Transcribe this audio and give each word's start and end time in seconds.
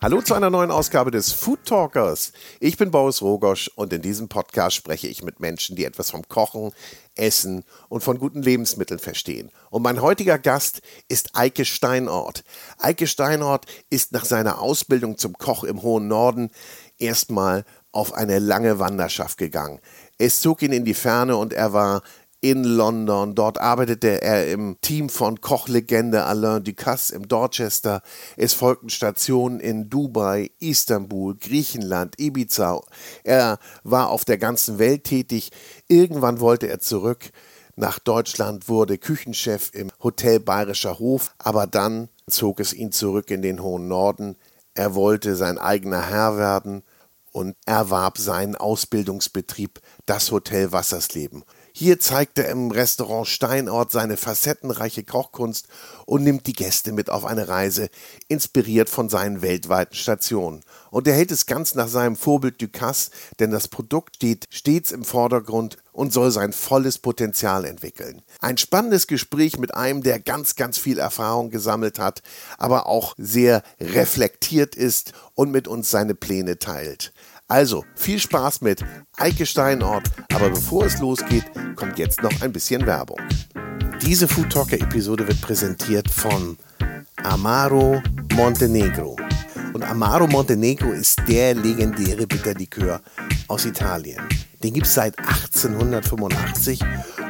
Hallo 0.00 0.22
zu 0.22 0.34
einer 0.34 0.48
neuen 0.48 0.70
Ausgabe 0.70 1.10
des 1.10 1.32
Food 1.32 1.64
Talkers. 1.64 2.32
Ich 2.60 2.76
bin 2.76 2.92
Boris 2.92 3.20
Rogosch 3.20 3.68
und 3.74 3.92
in 3.92 4.00
diesem 4.00 4.28
Podcast 4.28 4.76
spreche 4.76 5.08
ich 5.08 5.24
mit 5.24 5.40
Menschen, 5.40 5.74
die 5.74 5.84
etwas 5.84 6.12
vom 6.12 6.22
Kochen, 6.28 6.70
Essen 7.16 7.64
und 7.88 8.04
von 8.04 8.20
guten 8.20 8.40
Lebensmitteln 8.40 9.00
verstehen. 9.00 9.50
Und 9.70 9.82
mein 9.82 10.00
heutiger 10.00 10.38
Gast 10.38 10.82
ist 11.08 11.30
Eike 11.34 11.64
Steinort. 11.64 12.44
Eike 12.78 13.08
Steinort 13.08 13.66
ist 13.90 14.12
nach 14.12 14.24
seiner 14.24 14.60
Ausbildung 14.60 15.18
zum 15.18 15.32
Koch 15.32 15.64
im 15.64 15.82
hohen 15.82 16.06
Norden 16.06 16.50
erstmal 16.98 17.64
auf 17.90 18.14
eine 18.14 18.38
lange 18.38 18.78
Wanderschaft 18.78 19.36
gegangen. 19.36 19.80
Es 20.16 20.40
zog 20.40 20.62
ihn 20.62 20.72
in 20.72 20.84
die 20.84 20.94
Ferne 20.94 21.36
und 21.36 21.52
er 21.52 21.72
war 21.72 22.02
in 22.40 22.64
London. 22.64 23.34
Dort 23.34 23.60
arbeitete 23.60 24.22
er 24.22 24.50
im 24.50 24.76
Team 24.80 25.08
von 25.08 25.40
Kochlegende 25.40 26.24
Alain 26.24 26.64
Ducasse 26.64 27.14
im 27.14 27.28
Dorchester. 27.28 28.02
Es 28.36 28.54
folgten 28.54 28.90
Stationen 28.90 29.60
in 29.60 29.90
Dubai, 29.90 30.50
Istanbul, 30.60 31.36
Griechenland, 31.36 32.18
Ibiza. 32.18 32.80
Er 33.24 33.58
war 33.82 34.10
auf 34.10 34.24
der 34.24 34.38
ganzen 34.38 34.78
Welt 34.78 35.04
tätig. 35.04 35.50
Irgendwann 35.88 36.40
wollte 36.40 36.68
er 36.68 36.80
zurück 36.80 37.30
nach 37.76 37.98
Deutschland, 37.98 38.68
wurde 38.68 38.98
Küchenchef 38.98 39.70
im 39.72 39.90
Hotel 40.02 40.40
Bayerischer 40.40 40.98
Hof, 40.98 41.34
aber 41.38 41.66
dann 41.66 42.08
zog 42.28 42.60
es 42.60 42.72
ihn 42.72 42.92
zurück 42.92 43.30
in 43.30 43.42
den 43.42 43.62
hohen 43.62 43.88
Norden. 43.88 44.36
Er 44.74 44.94
wollte 44.94 45.36
sein 45.36 45.58
eigener 45.58 46.02
Herr 46.02 46.36
werden 46.36 46.82
und 47.32 47.56
erwarb 47.66 48.18
seinen 48.18 48.56
Ausbildungsbetrieb, 48.56 49.80
das 50.06 50.32
Hotel 50.32 50.72
Wassersleben. 50.72 51.44
Hier 51.80 52.00
zeigt 52.00 52.40
er 52.40 52.48
im 52.48 52.72
Restaurant 52.72 53.28
Steinort 53.28 53.92
seine 53.92 54.16
facettenreiche 54.16 55.04
Kochkunst 55.04 55.68
und 56.06 56.24
nimmt 56.24 56.48
die 56.48 56.52
Gäste 56.52 56.90
mit 56.90 57.08
auf 57.08 57.24
eine 57.24 57.46
Reise, 57.46 57.88
inspiriert 58.26 58.90
von 58.90 59.08
seinen 59.08 59.42
weltweiten 59.42 59.94
Stationen. 59.94 60.64
Und 60.90 61.06
er 61.06 61.14
hält 61.14 61.30
es 61.30 61.46
ganz 61.46 61.76
nach 61.76 61.86
seinem 61.86 62.16
Vorbild 62.16 62.60
Ducasse, 62.60 63.12
denn 63.38 63.52
das 63.52 63.68
Produkt 63.68 64.16
steht 64.16 64.48
stets 64.50 64.90
im 64.90 65.04
Vordergrund 65.04 65.76
und 65.92 66.12
soll 66.12 66.32
sein 66.32 66.52
volles 66.52 66.98
Potenzial 66.98 67.64
entwickeln. 67.64 68.22
Ein 68.40 68.58
spannendes 68.58 69.06
Gespräch 69.06 69.56
mit 69.56 69.74
einem, 69.74 70.02
der 70.02 70.18
ganz, 70.18 70.56
ganz 70.56 70.78
viel 70.78 70.98
Erfahrung 70.98 71.50
gesammelt 71.50 72.00
hat, 72.00 72.22
aber 72.56 72.88
auch 72.88 73.14
sehr 73.18 73.62
reflektiert 73.80 74.74
ist 74.74 75.12
und 75.34 75.52
mit 75.52 75.68
uns 75.68 75.90
seine 75.90 76.16
Pläne 76.16 76.58
teilt. 76.58 77.12
Also 77.50 77.86
viel 77.94 78.18
Spaß 78.18 78.60
mit 78.60 78.84
Eike 79.16 79.46
Steinort, 79.46 80.10
aber 80.34 80.50
bevor 80.50 80.84
es 80.84 80.98
losgeht, 80.98 81.44
kommt 81.76 81.98
jetzt 81.98 82.22
noch 82.22 82.42
ein 82.42 82.52
bisschen 82.52 82.86
Werbung. 82.86 83.20
Diese 84.02 84.28
Food 84.28 84.52
Talker 84.52 84.78
Episode 84.78 85.26
wird 85.26 85.40
präsentiert 85.40 86.10
von 86.10 86.58
Amaro 87.22 88.02
Montenegro. 88.34 89.16
Und 89.72 89.82
Amaro 89.82 90.26
Montenegro 90.26 90.92
ist 90.92 91.22
der 91.26 91.54
legendäre 91.54 92.26
Bitterlikör 92.26 93.00
aus 93.48 93.64
Italien. 93.64 94.22
Den 94.62 94.74
gibt 94.74 94.86
es 94.86 94.94
seit 94.94 95.18
1885 95.18 96.80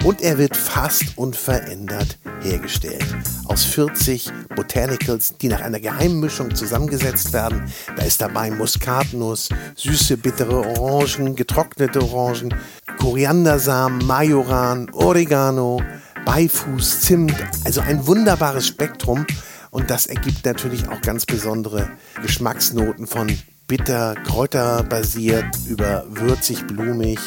und 0.04 0.20
er 0.20 0.36
wird 0.36 0.56
fast 0.56 1.16
unverändert 1.16 2.18
hergestellt. 2.40 3.06
Aus 3.44 3.64
40 3.64 4.32
Botanicals, 4.58 5.36
die 5.38 5.46
nach 5.46 5.60
einer 5.60 5.78
geheimen 5.78 6.18
Mischung 6.18 6.52
zusammengesetzt 6.52 7.32
werden. 7.32 7.72
Da 7.96 8.02
ist 8.02 8.20
dabei 8.20 8.50
Muskatnuss, 8.50 9.50
süße, 9.76 10.16
bittere 10.16 10.80
Orangen, 10.80 11.36
getrocknete 11.36 12.02
Orangen, 12.02 12.52
Koriandersamen, 12.98 14.04
Majoran, 14.04 14.90
Oregano, 14.90 15.80
Beifuß, 16.26 17.02
Zimt. 17.02 17.36
Also 17.64 17.82
ein 17.82 18.08
wunderbares 18.08 18.66
Spektrum. 18.66 19.26
Und 19.70 19.90
das 19.90 20.06
ergibt 20.06 20.44
natürlich 20.44 20.88
auch 20.88 21.00
ganz 21.02 21.24
besondere 21.24 21.90
Geschmacksnoten 22.20 23.06
von 23.06 23.38
bitter, 23.68 24.16
kräuterbasiert 24.26 25.46
über 25.68 26.04
würzig, 26.08 26.66
blumig 26.66 27.20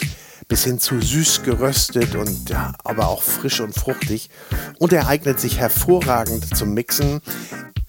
bis 0.52 0.66
hin 0.66 0.80
zu 0.80 1.00
süß 1.00 1.44
geröstet 1.44 2.14
und 2.16 2.50
ja, 2.50 2.74
aber 2.84 3.08
auch 3.08 3.24
frisch 3.24 3.62
und 3.62 3.74
fruchtig. 3.74 4.30
Und 4.80 4.92
er 4.92 5.08
eignet 5.08 5.40
sich 5.40 5.58
hervorragend 5.58 6.58
zum 6.58 6.74
Mixen. 6.74 7.22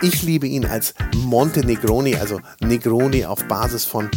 Ich 0.01 0.23
liebe 0.23 0.47
ihn 0.47 0.65
als 0.65 0.95
Monte 1.17 1.67
Negroni, 1.67 2.15
also 2.15 2.39
Negroni 2.61 3.25
auf 3.25 3.43
Basis 3.49 3.85
von 3.85 4.09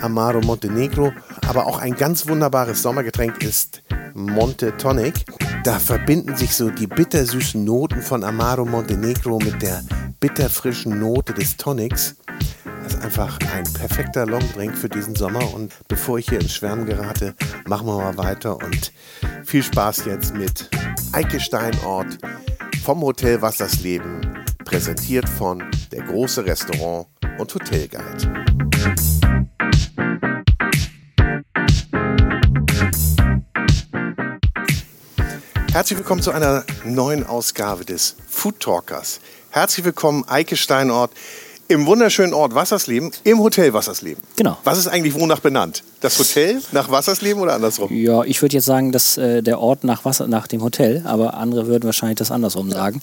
Amaro 0.00 0.40
Montenegro. 0.40 1.12
Aber 1.46 1.66
auch 1.66 1.80
ein 1.80 1.94
ganz 1.94 2.26
wunderbares 2.26 2.80
Sommergetränk 2.80 3.44
ist 3.44 3.82
Monte 4.14 4.74
Tonic. 4.78 5.26
Da 5.62 5.78
verbinden 5.78 6.34
sich 6.34 6.56
so 6.56 6.70
die 6.70 6.86
bittersüßen 6.86 7.62
Noten 7.62 8.00
von 8.00 8.24
Amaro 8.24 8.64
Montenegro 8.64 9.38
mit 9.38 9.60
der 9.60 9.84
bitterfrischen 10.18 10.98
Note 10.98 11.34
des 11.34 11.58
Tonics. 11.58 12.16
Das 12.82 12.94
ist 12.94 13.02
einfach 13.04 13.38
ein 13.54 13.62
perfekter 13.74 14.26
Longdrink 14.26 14.76
für 14.76 14.88
diesen 14.88 15.14
Sommer. 15.14 15.54
Und 15.54 15.72
bevor 15.86 16.18
ich 16.18 16.28
hier 16.28 16.40
ins 16.40 16.52
Schwärmen 16.52 16.84
gerate, 16.84 17.36
machen 17.66 17.86
wir 17.86 17.96
mal 17.96 18.18
weiter 18.18 18.56
und 18.56 18.92
viel 19.44 19.62
Spaß 19.62 20.04
jetzt 20.06 20.34
mit 20.34 20.68
Eike 21.12 21.38
Steinort 21.38 22.18
vom 22.82 23.00
Hotel 23.02 23.40
Wassersleben, 23.40 24.44
präsentiert 24.64 25.28
von 25.28 25.62
der 25.92 26.02
große 26.02 26.44
Restaurant 26.44 27.06
und 27.38 27.54
Hotelguide. 27.54 28.32
Herzlich 35.72 35.98
willkommen 35.98 36.22
zu 36.22 36.32
einer 36.32 36.64
neuen 36.84 37.24
Ausgabe 37.24 37.84
des 37.84 38.16
Food 38.28 38.58
Talkers. 38.58 39.20
Herzlich 39.50 39.84
willkommen, 39.84 40.24
Eike 40.28 40.56
Steinort 40.56 41.12
im 41.72 41.86
wunderschönen 41.86 42.34
Ort 42.34 42.54
Wassersleben, 42.54 43.10
im 43.24 43.38
Hotel 43.40 43.72
Wassersleben. 43.72 44.22
Genau. 44.36 44.56
Was 44.64 44.78
ist 44.78 44.86
eigentlich 44.88 45.14
wonach 45.14 45.40
benannt? 45.40 45.82
Das 46.00 46.18
Hotel 46.18 46.60
nach 46.72 46.90
Wassersleben 46.90 47.42
oder 47.42 47.54
andersrum? 47.54 47.92
Ja, 47.92 48.22
ich 48.24 48.40
würde 48.42 48.56
jetzt 48.56 48.66
sagen, 48.66 48.92
dass 48.92 49.16
äh, 49.16 49.42
der 49.42 49.58
Ort 49.60 49.84
nach, 49.84 50.04
Wasser, 50.04 50.26
nach 50.28 50.46
dem 50.46 50.62
Hotel, 50.62 51.02
aber 51.06 51.34
andere 51.34 51.66
würden 51.66 51.84
wahrscheinlich 51.84 52.18
das 52.18 52.30
andersrum 52.30 52.70
sagen. 52.70 53.00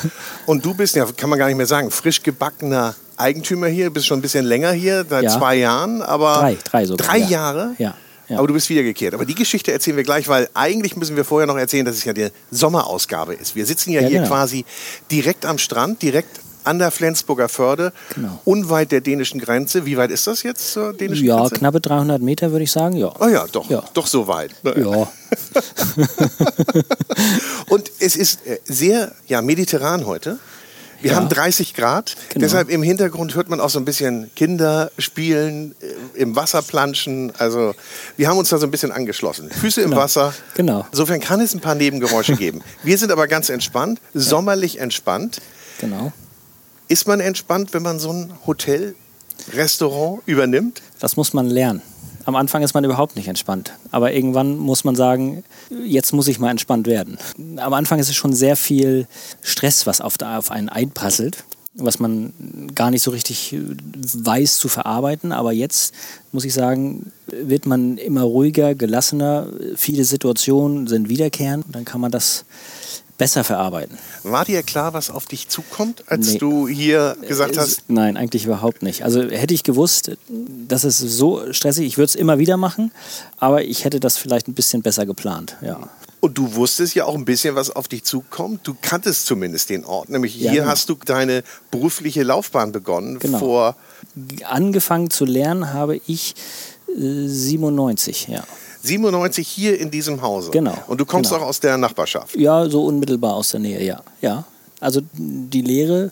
Und 0.46 0.64
du 0.64 0.74
bist 0.74 0.94
ja, 0.96 1.06
kann 1.16 1.30
man 1.30 1.38
gar 1.38 1.46
nicht 1.46 1.56
mehr 1.56 1.66
sagen, 1.66 1.90
frisch 1.90 2.22
gebackener 2.22 2.94
Eigentümer 3.16 3.66
hier, 3.68 3.90
bist 3.90 4.06
schon 4.06 4.18
ein 4.18 4.22
bisschen 4.22 4.44
länger 4.44 4.72
hier, 4.72 5.04
seit 5.08 5.24
Ja. 5.24 5.38
zwei 5.38 5.56
Jahren, 5.56 6.02
aber 6.02 6.34
Drei, 6.40 6.56
drei 6.64 6.86
sogar. 6.86 7.06
drei 7.06 7.18
ja. 7.18 7.28
Jahre. 7.28 7.74
Ja. 7.78 7.94
ja. 8.28 8.38
Aber 8.38 8.46
du 8.46 8.54
bist 8.54 8.68
wiedergekehrt. 8.68 9.14
Aber 9.14 9.24
die 9.24 9.34
Geschichte 9.34 9.72
erzählen 9.72 9.96
wir 9.96 10.04
gleich, 10.04 10.28
weil 10.28 10.48
eigentlich 10.54 10.96
müssen 10.96 11.16
wir 11.16 11.24
vorher 11.24 11.46
noch 11.46 11.56
erzählen, 11.58 11.84
dass 11.84 11.96
es 11.96 12.04
ja 12.04 12.12
die 12.12 12.28
Sommerausgabe 12.50 13.34
ist. 13.34 13.54
Wir 13.56 13.66
sitzen 13.66 13.90
ja, 13.92 14.00
Ja, 14.00 14.08
hier 14.08 14.18
genau. 14.20 14.30
quasi 14.30 14.64
direkt 15.10 15.44
am 15.46 15.58
Strand, 15.58 16.00
direkt 16.02 16.40
an 16.64 16.78
der 16.78 16.90
Flensburger 16.90 17.48
Förde, 17.48 17.92
Genau. 18.14 18.40
unweit 18.44 18.92
der 18.92 19.00
dänischen 19.00 19.40
Grenze. 19.40 19.86
Wie 19.86 19.96
weit 19.96 20.10
ist 20.10 20.26
das 20.26 20.42
jetzt 20.42 20.72
zur 20.72 20.92
dänischen 20.92 21.26
ja, 21.26 21.36
Grenze? 21.38 21.54
knappe 21.56 21.80
300 21.80 22.20
Meter 22.22 22.50
würde 22.52 22.64
ich 22.64 22.72
sagen, 22.72 22.96
ja. 22.96 23.12
Oh 23.20 23.28
ja, 23.28 23.46
doch, 23.50 23.68
Ja. 23.70 23.82
doch 23.94 24.06
so 24.06 24.26
weit. 24.26 24.52
Ja, 24.64 25.08
Und 27.68 27.90
es 28.00 28.16
ist 28.16 28.46
äh, 28.46 28.58
sehr 28.64 29.12
ja, 29.26 29.42
mediterran 29.42 30.06
heute. 30.06 30.38
Wir 31.00 31.12
Ja. 31.12 31.16
haben 31.16 31.28
30 31.28 31.74
Grad, 31.74 32.14
Genau. 32.28 32.44
deshalb 32.44 32.68
im 32.68 32.80
Hintergrund 32.82 33.34
hört 33.34 33.48
man 33.48 33.58
auch 33.60 33.70
so 33.70 33.80
ein 33.80 33.84
bisschen 33.84 34.30
Kinder 34.36 34.92
spielen, 34.98 35.74
äh, 35.80 36.20
im 36.20 36.36
Wasser 36.36 36.62
planschen. 36.62 37.32
Also 37.38 37.74
wir 38.16 38.28
haben 38.28 38.38
uns 38.38 38.50
da 38.50 38.58
so 38.58 38.66
ein 38.66 38.70
bisschen 38.70 38.92
angeschlossen. 38.92 39.50
Füße 39.50 39.80
im 39.80 39.90
Genau. 39.90 40.02
Wasser. 40.02 40.32
Genau. 40.54 40.86
Insofern 40.92 41.18
kann 41.20 41.40
es 41.40 41.54
ein 41.54 41.60
paar 41.60 41.74
Nebengeräusche 41.74 42.36
geben. 42.36 42.62
Wir 42.84 42.98
sind 42.98 43.10
aber 43.10 43.26
ganz 43.26 43.48
entspannt, 43.48 44.00
sommerlich 44.14 44.78
entspannt. 44.78 45.40
genau. 45.80 46.12
Ist 46.92 47.08
man 47.08 47.20
entspannt, 47.20 47.72
wenn 47.72 47.82
man 47.82 47.98
so 47.98 48.10
ein 48.10 48.34
Hotel, 48.46 48.94
Restaurant 49.54 50.20
übernimmt? 50.26 50.82
Das 51.00 51.16
muss 51.16 51.32
man 51.32 51.46
lernen. 51.48 51.80
Am 52.26 52.36
Anfang 52.36 52.62
ist 52.62 52.74
man 52.74 52.84
überhaupt 52.84 53.16
nicht 53.16 53.28
entspannt. 53.28 53.72
Aber 53.90 54.12
irgendwann 54.12 54.58
muss 54.58 54.84
man 54.84 54.94
sagen, 54.94 55.42
jetzt 55.86 56.12
muss 56.12 56.28
ich 56.28 56.38
mal 56.38 56.50
entspannt 56.50 56.86
werden. 56.86 57.16
Am 57.56 57.72
Anfang 57.72 57.98
ist 57.98 58.10
es 58.10 58.14
schon 58.14 58.34
sehr 58.34 58.56
viel 58.56 59.06
Stress, 59.40 59.86
was 59.86 60.02
auf, 60.02 60.20
einen 60.50 60.68
einprasselt, 60.68 61.44
was 61.72 61.98
man 61.98 62.34
gar 62.74 62.90
nicht 62.90 63.02
so 63.02 63.10
richtig 63.10 63.56
weiß 63.56 64.58
zu 64.58 64.68
verarbeiten. 64.68 65.32
Aber 65.32 65.52
jetzt, 65.52 65.94
muss 66.30 66.44
ich 66.44 66.52
sagen, 66.52 67.10
wird 67.26 67.64
man 67.64 67.96
immer 67.96 68.20
ruhiger, 68.20 68.74
gelassener. 68.74 69.48
Viele 69.76 70.04
Situationen 70.04 70.88
sind 70.88 71.08
wiederkehrend. 71.08 71.64
Dann 71.72 71.86
kann 71.86 72.02
man 72.02 72.10
das 72.10 72.44
besser 73.22 73.44
verarbeiten. 73.44 73.96
War 74.24 74.44
dir 74.44 74.62
klar, 74.62 74.94
was 74.94 75.08
auf 75.10 75.26
dich 75.26 75.48
zukommt, 75.48 76.02
als 76.08 76.32
Nee. 76.32 76.38
du 76.38 76.66
hier 76.68 77.16
gesagt 77.28 77.52
Es- 77.52 77.58
hast, 77.58 77.82
Nein, 77.88 78.16
eigentlich 78.16 78.44
überhaupt 78.46 78.82
nicht. 78.82 79.04
Also 79.04 79.22
hätte 79.22 79.54
ich 79.54 79.62
gewusst, 79.62 80.10
dass 80.68 80.82
es 80.84 80.98
so 80.98 81.52
stressig, 81.52 81.86
ich 81.86 81.98
würde 81.98 82.06
es 82.06 82.14
immer 82.16 82.38
wieder 82.38 82.56
machen, 82.56 82.90
aber 83.38 83.62
ich 83.64 83.84
hätte 83.84 84.00
das 84.00 84.16
vielleicht 84.18 84.48
ein 84.48 84.54
bisschen 84.54 84.82
besser 84.82 85.06
geplant. 85.06 85.56
Ja, 85.60 85.78
Und 86.20 86.38
du 86.38 86.54
wusstest 86.54 86.94
ja 86.94 87.04
auch 87.04 87.14
ein 87.16 87.24
bisschen, 87.24 87.54
was 87.54 87.70
auf 87.70 87.88
dich 87.88 88.04
zukommt. 88.04 88.60
Du 88.66 88.74
kanntest 88.80 89.26
zumindest 89.26 89.70
den 89.70 89.84
Ort. 89.84 90.08
Nämlich 90.08 90.34
Ja, 90.36 90.50
hier 90.52 90.60
genau. 90.62 90.72
hast 90.72 90.88
du 90.88 90.94
deine 91.04 91.42
berufliche 91.70 92.22
Laufbahn 92.22 92.70
begonnen. 92.72 93.18
Genau. 93.18 93.38
Vor 93.38 93.76
angefangen 94.44 95.10
zu 95.10 95.24
lernen 95.24 95.72
habe 95.72 96.00
ich 96.06 96.34
äh, 96.88 97.26
97, 97.28 98.28
ja. 98.28 98.44
97 98.82 99.46
hier 99.46 99.78
in 99.78 99.90
diesem 99.90 100.22
Hause. 100.22 100.50
Genau, 100.50 100.76
Und 100.88 101.00
du 101.00 101.04
kommst 101.06 101.30
genau. 101.30 101.42
auch 101.44 101.48
aus 101.48 101.60
der 101.60 101.76
Nachbarschaft. 101.78 102.36
Ja, 102.36 102.68
so 102.68 102.84
unmittelbar 102.84 103.34
aus 103.34 103.50
der 103.50 103.60
Nähe, 103.60 103.82
ja. 103.84 104.00
ja. 104.20 104.44
Also 104.80 105.00
die 105.14 105.62
Lehre, 105.62 106.10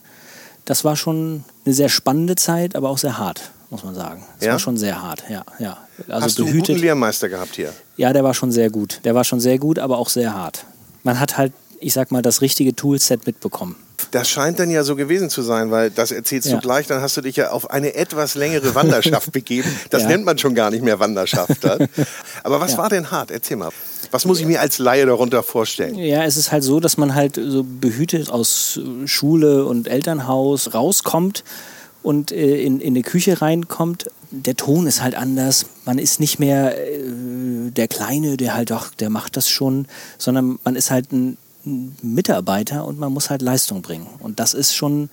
das 0.65 0.85
war 0.85 0.97
schon 0.97 1.45
eine 1.65 1.75
sehr 1.75 1.89
spannende 1.89 2.37
Zeit, 2.37 2.77
aber 2.77 2.91
auch 2.91 2.99
sehr 2.99 3.19
hart, 3.19 3.51
muss 3.71 3.83
man 3.83 3.95
sagen. 3.95 4.25
Es 4.39 4.47
Ja? 4.47 4.53
war 4.53 4.59
schon 4.61 4.77
sehr 4.77 5.03
hart, 5.03 5.25
ja. 5.29 5.45
ja. 5.59 5.79
Also 6.09 6.27
Hast 6.27 6.39
du 6.39 6.47
einen 6.47 6.59
guten 6.59 6.77
Lehrmeister 6.77 7.29
gehabt 7.29 7.57
hier? 7.57 7.73
Ja, 7.97 8.13
der 8.13 8.23
war 8.25 8.35
schon 8.35 8.53
sehr 8.53 8.71
gut. 8.71 9.01
Der 9.05 9.15
war 9.15 9.25
schon 9.25 9.41
sehr 9.41 9.59
gut, 9.59 9.79
aber 9.79 9.99
auch 9.99 10.09
sehr 10.09 10.35
hart. 10.35 10.65
Man 11.03 11.19
hat 11.19 11.37
halt, 11.37 11.53
ich 11.81 11.93
sag 11.93 12.13
mal, 12.13 12.23
das 12.23 12.41
richtige 12.41 12.75
Toolset 12.77 13.27
mitbekommen. 13.27 13.77
Das 14.13 14.29
scheint 14.29 14.59
dann 14.59 14.71
ja 14.71 14.83
so 14.83 14.97
gewesen 14.97 15.31
zu 15.31 15.43
sein, 15.43 15.71
weil 15.71 15.91
das 15.91 16.11
erzählst 16.11 16.49
Ja. 16.49 16.57
du 16.57 16.61
gleich, 16.61 16.87
dann 16.89 17.01
hast 17.01 17.17
du 17.17 17.21
dich 17.21 17.37
ja 17.37 17.51
auf 17.51 17.71
eine 17.71 17.95
etwas 17.95 18.35
längere 18.35 18.75
Wanderschaft 18.75 19.31
begeben. 19.33 19.69
Das 19.91 20.03
Ja. 20.03 20.09
nennt 20.09 20.25
man 20.25 20.37
schon 20.39 20.55
gar 20.55 20.71
nicht 20.71 20.83
mehr 20.83 20.99
Wanderschaft. 20.99 21.63
Dann. 21.63 21.87
Aber 22.43 22.61
was 22.61 22.73
Ja. 22.73 22.79
war 22.79 22.89
denn 22.89 23.11
hart? 23.11 23.31
Erzähl 23.31 23.57
mal. 23.57 23.71
Was 24.11 24.25
muss 24.25 24.41
ich 24.41 24.47
mir 24.47 24.61
als 24.61 24.79
Laie 24.79 25.07
darunter 25.07 25.43
vorstellen? 25.45 25.95
Ja, 25.95 26.25
es 26.25 26.37
ist 26.37 26.51
halt 26.51 26.65
so, 26.65 26.81
dass 26.81 26.97
man 26.97 27.15
halt 27.15 27.37
so 27.37 27.65
behütet 27.65 28.31
aus 28.31 28.79
äh, 28.83 29.07
Schule 29.07 29.65
und 29.65 29.87
Elternhaus 29.87 30.75
rauskommt 30.75 31.45
und 32.03 32.33
äh, 32.33 32.61
in, 32.63 32.81
in 32.81 32.95
die 32.95 33.03
Küche 33.03 33.41
reinkommt. 33.41 34.07
Der 34.33 34.57
Ton 34.57 34.87
ist 34.87 35.03
halt 35.03 35.15
anders. 35.15 35.67
Man 35.85 35.99
ist 35.99 36.19
nicht 36.19 36.39
mehr 36.41 36.77
äh, 36.77 37.01
der 37.71 37.87
Kleine, 37.89 38.37
der 38.37 38.55
halt 38.55 38.71
doch, 38.71 38.93
der 38.95 39.11
macht 39.11 39.37
das 39.37 39.49
schon, 39.49 39.87
sondern 40.19 40.59
man 40.65 40.75
ist 40.75 40.91
halt 40.91 41.13
ein 41.13 41.37
Mitarbeiter 41.65 42.87
und 42.87 42.99
man 42.99 43.13
muss 43.13 43.31
halt 43.31 43.43
Leistung 43.43 43.83
bringen. 43.83 44.07
Und 44.21 44.41
das 44.41 44.55
ist 44.55 44.75
schon, 44.75 45.11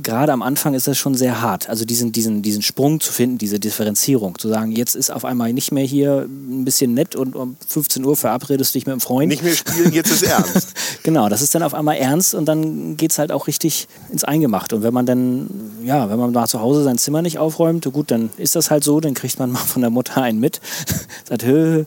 gerade 0.00 0.32
am 0.32 0.42
Anfang 0.42 0.74
ist 0.74 0.86
das 0.86 0.96
schon 0.96 1.14
sehr 1.14 1.40
hart. 1.40 1.68
Also 1.68 1.84
diesen, 1.84 2.12
diesen, 2.12 2.42
diesen 2.42 2.62
Sprung 2.62 3.00
zu 3.00 3.12
finden, 3.12 3.38
diese 3.38 3.60
Differenzierung, 3.60 4.38
zu 4.38 4.48
sagen, 4.48 4.72
jetzt 4.72 4.94
ist 4.94 5.10
auf 5.10 5.24
einmal 5.24 5.52
nicht 5.52 5.72
mehr 5.72 5.84
hier 5.84 6.26
ein 6.28 6.64
bisschen 6.64 6.94
nett 6.94 7.16
und 7.16 7.36
um 7.36 7.56
15 7.66 8.04
Uhr 8.04 8.16
verabredest 8.16 8.74
du 8.74 8.78
dich 8.78 8.86
mit 8.86 8.92
einem 8.92 9.00
Freund. 9.00 9.28
Nicht 9.28 9.42
mehr 9.42 9.54
spielen, 9.54 9.92
jetzt 9.92 10.10
ist 10.10 10.22
ernst. 10.22 10.74
Genau, 11.04 11.28
das 11.28 11.42
ist 11.42 11.52
dann 11.52 11.64
auf 11.64 11.74
einmal 11.74 11.96
ernst 11.96 12.32
und 12.32 12.46
dann 12.46 12.96
geht 12.96 13.10
es 13.10 13.18
halt 13.18 13.32
auch 13.32 13.48
richtig 13.48 13.88
ins 14.12 14.22
Eingemachte. 14.22 14.76
Und 14.76 14.82
wenn 14.84 14.94
man 14.94 15.04
dann, 15.04 15.50
ja, 15.84 16.08
wenn 16.08 16.18
man 16.18 16.30
mal 16.30 16.46
zu 16.46 16.60
Hause 16.60 16.84
sein 16.84 16.96
Zimmer 16.96 17.22
nicht 17.22 17.38
aufräumt, 17.38 17.84
gut, 17.92 18.12
dann 18.12 18.30
ist 18.36 18.54
das 18.54 18.70
halt 18.70 18.84
so, 18.84 19.00
dann 19.00 19.14
kriegt 19.14 19.38
man 19.40 19.50
mal 19.52 19.58
von 19.58 19.82
der 19.82 19.90
Mutter 19.90 20.22
einen 20.22 20.38
mit. 20.38 20.60
Sagt, 21.28 21.44
hö. 21.44 21.84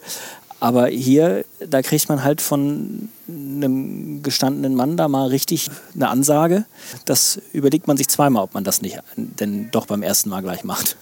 Aber 0.59 0.87
hier, 0.87 1.45
da 1.65 1.81
kriegt 1.81 2.09
man 2.09 2.23
halt 2.23 2.41
von 2.41 3.09
einem 3.27 4.21
gestandenen 4.23 4.75
Mann 4.75 4.97
da 4.97 5.07
mal 5.07 5.27
richtig 5.29 5.69
eine 5.93 6.09
Ansage. 6.09 6.65
Das 7.05 7.39
überlegt 7.53 7.87
man 7.87 7.97
sich 7.97 8.07
zweimal, 8.07 8.43
ob 8.43 8.53
man 8.53 8.63
das 8.63 8.81
nicht 8.81 8.99
denn 9.15 9.69
doch 9.71 9.85
beim 9.87 10.03
ersten 10.03 10.29
Mal 10.29 10.41
gleich 10.41 10.63
macht. 10.63 10.97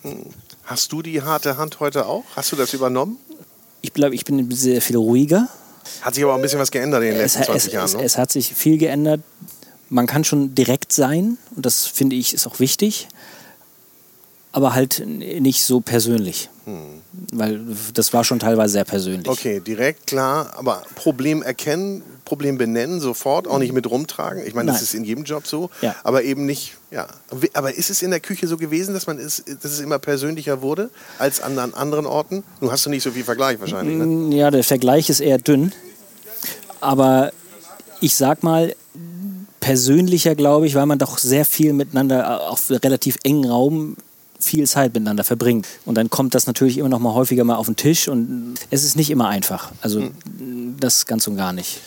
Hast 0.63 0.91
du 0.91 1.01
die 1.01 1.21
harte 1.21 1.57
Hand 1.57 1.79
heute 1.79 2.05
auch? 2.05 2.23
Hast 2.35 2.51
du 2.51 2.55
das 2.55 2.73
übernommen? 2.73 3.17
Ich 3.81 3.93
glaube, 3.93 4.15
ich 4.15 4.23
bin 4.23 4.49
sehr 4.51 4.81
viel 4.81 4.95
ruhiger. 4.95 5.49
Hat 6.01 6.15
sich 6.15 6.23
aber 6.23 6.33
auch 6.33 6.37
ein 6.37 6.41
bisschen 6.41 6.59
was 6.59 6.71
geändert 6.71 7.03
in 7.03 7.09
den 7.09 7.17
es, 7.19 7.35
letzten 7.35 7.43
20 7.51 7.67
es, 7.67 7.73
Jahren. 7.73 7.85
es, 7.85 7.93
Ne? 7.95 8.03
es 8.03 8.17
hat 8.17 8.31
sich 8.31 8.53
viel 8.53 8.77
geändert. 8.77 9.19
Man 9.89 10.07
kann 10.07 10.23
schon 10.23 10.55
direkt 10.55 10.93
sein 10.93 11.37
und 11.55 11.65
das 11.65 11.85
finde 11.85 12.15
ich 12.15 12.33
ist 12.33 12.47
auch 12.47 12.59
wichtig, 12.59 13.09
aber 14.53 14.73
halt 14.73 15.03
nicht 15.05 15.63
so 15.65 15.81
persönlich, 15.81 16.49
weil 17.33 17.59
das 17.93 18.13
war 18.13 18.23
schon 18.23 18.39
teilweise 18.39 18.73
sehr 18.73 18.85
persönlich. 18.85 19.25
Hm. 19.27 19.33
Okay, 19.33 19.59
direkt, 19.59 20.07
klar. 20.07 20.53
Aber 20.55 20.83
Problem 20.95 21.41
erkennen, 21.43 22.01
Problem 22.25 22.57
benennen, 22.57 22.99
sofort, 22.99 23.47
auch 23.47 23.59
nicht 23.59 23.73
mit 23.73 23.89
rumtragen. 23.89 24.45
Ich 24.45 24.53
meine, 24.53 24.71
das 24.71 24.81
ist 24.81 24.93
in 24.93 25.03
jedem 25.03 25.23
Job 25.23 25.45
so. 25.47 25.69
Ja. 25.81 25.95
Aber 26.03 26.23
eben 26.23 26.45
nicht, 26.45 26.75
ja. 26.91 27.07
Aber 27.53 27.73
ist 27.75 27.89
es 27.89 28.01
in 28.01 28.11
der 28.11 28.19
Küche 28.19 28.47
so 28.47 28.57
gewesen, 28.57 28.93
dass, 28.93 29.07
man 29.07 29.19
ist, 29.19 29.43
dass 29.61 29.71
es 29.71 29.79
immer 29.79 29.99
persönlicher 29.99 30.61
wurde 30.61 30.89
als 31.19 31.41
an, 31.41 31.57
an 31.59 31.73
anderen 31.73 32.05
Orten? 32.05 32.43
Nun 32.61 32.71
hast 32.71 32.85
du 32.85 32.89
nicht 32.89 33.03
so 33.03 33.11
viel 33.11 33.23
Vergleich 33.23 33.59
wahrscheinlich. 33.59 33.95
Ne? 33.97 34.35
Ja, 34.35 34.51
der 34.51 34.63
Vergleich 34.63 35.09
ist 35.09 35.19
eher 35.19 35.37
dünn, 35.37 35.73
aber 36.81 37.31
ich 38.01 38.15
sag 38.15 38.43
mal 38.43 38.75
persönlicher, 39.59 40.35
glaube 40.35 40.67
ich, 40.67 40.75
weil 40.75 40.85
man 40.85 40.99
doch 40.99 41.17
sehr 41.17 41.45
viel 41.45 41.71
miteinander 41.73 42.49
auf 42.49 42.69
relativ 42.69 43.17
engen 43.23 43.49
Raum 43.49 43.95
viel 44.39 44.67
Zeit 44.67 44.93
miteinander 44.93 45.23
verbringt. 45.23 45.67
Und 45.85 45.95
dann 45.95 46.09
kommt 46.09 46.35
das 46.35 46.47
natürlich 46.47 46.77
immer 46.77 46.89
noch 46.89 46.99
mal 46.99 47.13
häufiger 47.13 47.45
mal 47.45 47.55
auf 47.55 47.67
den 47.67 47.77
Tisch 47.77 48.09
und 48.09 48.55
es 48.71 48.83
ist 48.83 48.97
nicht 48.97 49.09
immer 49.09 49.29
einfach. 49.29 49.71
Also 49.81 50.01
Hm. 50.01 50.75
das 50.79 51.05
ganz 51.05 51.27
und 51.27 51.37
gar 51.37 51.53
nicht. 51.53 51.79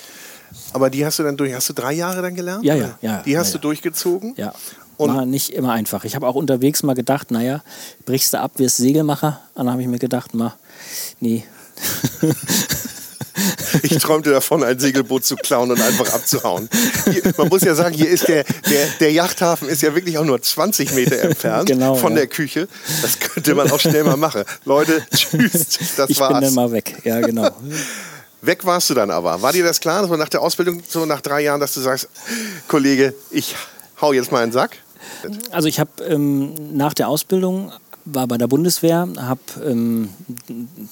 Aber 0.73 0.91
die 0.91 1.05
hast 1.07 1.19
du 1.19 1.23
dann 1.23 1.37
durch, 1.37 1.55
hast 1.55 1.69
du 1.69 1.73
drei 1.73 1.93
Jahre 1.93 2.23
dann 2.23 2.35
gelernt? 2.35 2.65
Ja, 2.65 2.75
ja, 2.75 2.99
ja, 3.01 3.23
Die 3.25 3.37
hast 3.39 3.49
ja, 3.49 3.53
du 3.53 3.59
ja. 3.59 3.63
durchgezogen? 3.63 4.35
Ja. 4.37 4.55
Und- 4.99 5.15
War 5.15 5.27
nicht 5.27 5.51
immer 5.51 5.73
einfach. 5.73 6.05
Ich 6.05 6.15
habe 6.17 6.27
auch 6.27 6.35
unterwegs 6.37 6.83
mal 6.83 6.95
gedacht, 6.95 7.31
naja, 7.31 7.63
brichst 8.07 8.33
du 8.33 8.41
ab, 8.41 8.53
wirst 8.57 8.79
Segelmacher. 8.79 9.41
Dann 9.55 9.71
habe 9.71 9.83
ich 9.83 9.89
mir 9.89 9.99
gedacht, 9.99 10.33
ma, 10.35 10.55
nee. 11.21 11.45
Ich 13.83 13.99
träumte 13.99 14.31
davon, 14.31 14.65
ein 14.65 14.79
Segelboot 14.79 15.25
zu 15.27 15.37
klauen 15.37 15.71
und 15.71 15.81
einfach 15.81 16.13
abzuhauen. 16.15 16.71
Hier, 17.05 17.23
man 17.37 17.49
muss 17.49 17.61
ja 17.63 17.75
sagen, 17.75 17.95
hier 17.95 18.09
ist 18.09 18.27
der, 18.29 18.45
der, 18.45 18.87
der 18.99 19.13
Yachthafen 19.13 19.69
ist 19.69 19.83
ja 19.83 19.95
wirklich 19.95 20.17
auch 20.17 20.25
nur 20.25 20.41
20 20.41 20.95
Meter 20.95 21.19
entfernt 21.21 21.67
Genau, 21.69 21.95
von 21.97 22.13
ja. 22.13 22.21
der 22.21 22.27
Küche. 22.29 22.67
Das 23.03 23.21
könnte 23.21 23.55
man 23.55 23.71
auch 23.71 23.79
schnell 23.81 24.05
mal 24.05 24.17
machen. 24.17 24.45
Leute, 24.65 25.03
tschüss, 25.15 25.79
das 25.97 26.09
ich 26.09 26.17
bin 26.19 26.29
war's. 26.29 26.41
dann 26.41 26.55
mal 26.55 26.73
weg. 26.73 26.97
Ja, 27.05 27.21
genau. 27.21 27.51
Weg 28.47 28.65
warst 28.65 28.91
du 28.91 28.95
dann 28.95 29.11
aber. 29.11 29.43
War 29.43 29.53
dir 29.53 29.65
das 29.65 29.81
klar, 29.81 30.03
dass 30.03 30.11
man 30.11 30.19
nach 30.19 30.29
der 30.29 30.43
Ausbildung, 30.43 30.83
so 30.87 31.07
nach 31.07 31.21
drei 31.21 31.43
Jahren, 31.43 31.61
dass 31.61 31.75
du 31.75 31.81
sagst, 31.81 32.09
Kollege, 32.69 33.15
ich 33.31 33.55
hau 34.01 34.13
jetzt 34.13 34.33
mal 34.33 34.43
einen 34.43 34.53
Sack? 34.53 34.77
Also 35.51 35.69
ich 35.69 35.81
habe 35.81 36.03
ähm, 36.05 36.55
nach 36.77 36.95
der 36.95 37.09
Ausbildung 37.09 37.73
war 38.05 38.27
bei 38.27 38.39
der 38.39 38.47
Bundeswehr, 38.47 39.09
habe 39.19 39.41
ähm, 39.65 40.11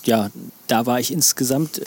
ja, 0.04 0.30
da 0.66 0.86
war 0.86 1.00
ich 1.00 1.12
insgesamt 1.12 1.82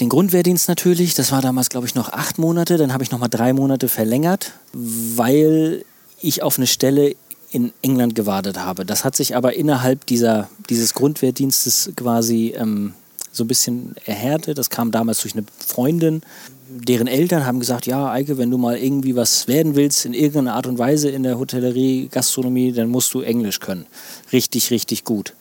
den 0.00 0.08
Grundwehrdienst 0.08 0.68
natürlich. 0.68 1.14
Das 1.14 1.32
war 1.32 1.42
damals 1.42 1.68
glaube 1.68 1.86
ich 1.86 1.94
noch 1.94 2.12
acht 2.12 2.38
Monate. 2.38 2.76
Dann 2.76 2.92
habe 2.92 3.02
ich 3.02 3.10
noch 3.10 3.18
mal 3.18 3.28
drei 3.28 3.52
Monate 3.52 3.88
verlängert, 3.88 4.52
weil 4.72 5.84
ich 6.20 6.42
auf 6.42 6.58
eine 6.58 6.66
Stelle 6.66 7.14
in 7.50 7.72
England 7.82 8.14
gewartet 8.14 8.58
habe. 8.58 8.84
Das 8.84 9.04
hat 9.04 9.16
sich 9.16 9.34
aber 9.34 9.54
innerhalb 9.54 10.06
dieser, 10.06 10.48
dieses 10.68 10.94
Grundwehrdienstes 10.94 11.92
quasi 11.96 12.54
ähm, 12.56 12.94
so 13.32 13.44
ein 13.44 13.48
bisschen 13.48 13.94
erhärtet. 14.04 14.58
Das 14.58 14.70
kam 14.70 14.90
damals 14.90 15.22
durch 15.22 15.34
eine 15.34 15.44
Freundin. 15.66 16.22
Deren 16.70 17.06
Eltern 17.06 17.46
haben 17.46 17.60
gesagt, 17.60 17.86
ja, 17.86 18.12
Eike, 18.12 18.36
wenn 18.36 18.50
du 18.50 18.58
mal 18.58 18.76
irgendwie 18.76 19.16
was 19.16 19.48
werden 19.48 19.74
willst, 19.74 20.04
in 20.04 20.12
irgendeiner 20.12 20.54
Art 20.54 20.66
und 20.66 20.78
Weise 20.78 21.08
in 21.08 21.22
der 21.22 21.38
Hotellerie, 21.38 22.08
Gastronomie, 22.08 22.72
dann 22.72 22.90
musst 22.90 23.14
du 23.14 23.22
Englisch 23.22 23.60
können. 23.60 23.86
Richtig, 24.32 24.70
richtig 24.70 25.04
gut. 25.04 25.34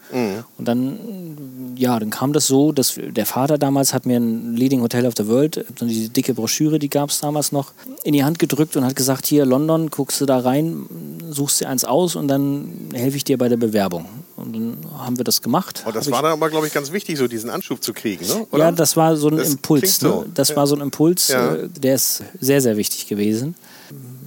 Und 0.58 0.68
dann, 0.70 1.76
ja, 1.76 2.00
dann 2.00 2.12
kam 2.12 2.32
das 2.32 2.48
so, 2.48 2.72
dass 2.72 2.98
der 2.98 3.26
Vater 3.26 3.58
damals 3.58 3.94
hat 3.94 4.06
mir 4.06 4.18
ein 4.18 4.56
Leading 4.56 4.80
Hotel 4.82 5.06
of 5.06 5.16
the 5.18 5.28
World, 5.28 5.66
so 5.78 5.86
diese 5.86 6.08
dicke 6.08 6.34
Broschüre, 6.34 6.80
die 6.80 6.90
gab 6.90 7.10
es 7.10 7.20
damals 7.20 7.52
noch, 7.52 7.74
in 8.06 8.14
die 8.14 8.24
Hand 8.24 8.40
gedrückt 8.40 8.78
und 8.78 8.86
hat 8.86 8.96
gesagt, 8.96 9.28
hier 9.28 9.46
London, 9.46 9.90
guckst 9.90 10.22
du 10.22 10.26
da 10.26 10.40
rein, 10.40 10.86
suchst 11.30 11.60
dir 11.60 11.68
eins 11.68 11.84
aus 11.84 12.16
und 12.16 12.30
dann 12.30 12.70
helfe 12.94 13.18
ich 13.18 13.26
dir 13.26 13.38
bei 13.38 13.50
der 13.50 13.58
Bewerbung. 13.58 14.06
Und 14.38 14.54
dann 14.56 14.78
haben 14.98 15.18
wir 15.18 15.24
das 15.26 15.42
gemacht. 15.42 15.82
Und 15.86 15.90
Oh, 15.90 15.92
das 15.94 16.10
war 16.12 16.22
dann 16.22 16.32
aber, 16.34 16.50
glaube 16.50 16.68
ich, 16.68 16.74
ganz 16.74 16.92
wichtig, 16.92 17.18
so 17.18 17.28
diesen 17.28 17.50
Anschub 17.50 17.84
zu 17.84 17.92
kriegen, 17.92 18.26
ne? 18.26 18.48
Oder? 18.52 18.66
ja, 18.66 18.72
das 18.72 18.96
war 18.96 19.18
so 19.18 19.28
ein 19.30 19.38
Das 19.38 19.50
Impuls. 19.50 19.82
klingt 19.82 19.96
so. 20.14 20.22
Ne? 20.22 20.30
Das 20.34 20.50
Ja. 20.50 20.56
war 20.58 20.68
so 20.68 20.76
ein 20.76 20.82
Impuls, 20.82 21.28
Ja. 21.30 21.56
äh, 21.56 21.68
der 21.70 21.96
ist 21.96 22.24
sehr, 22.40 22.62
sehr 22.62 22.78
wichtig 22.78 23.08
gewesen. 23.08 23.56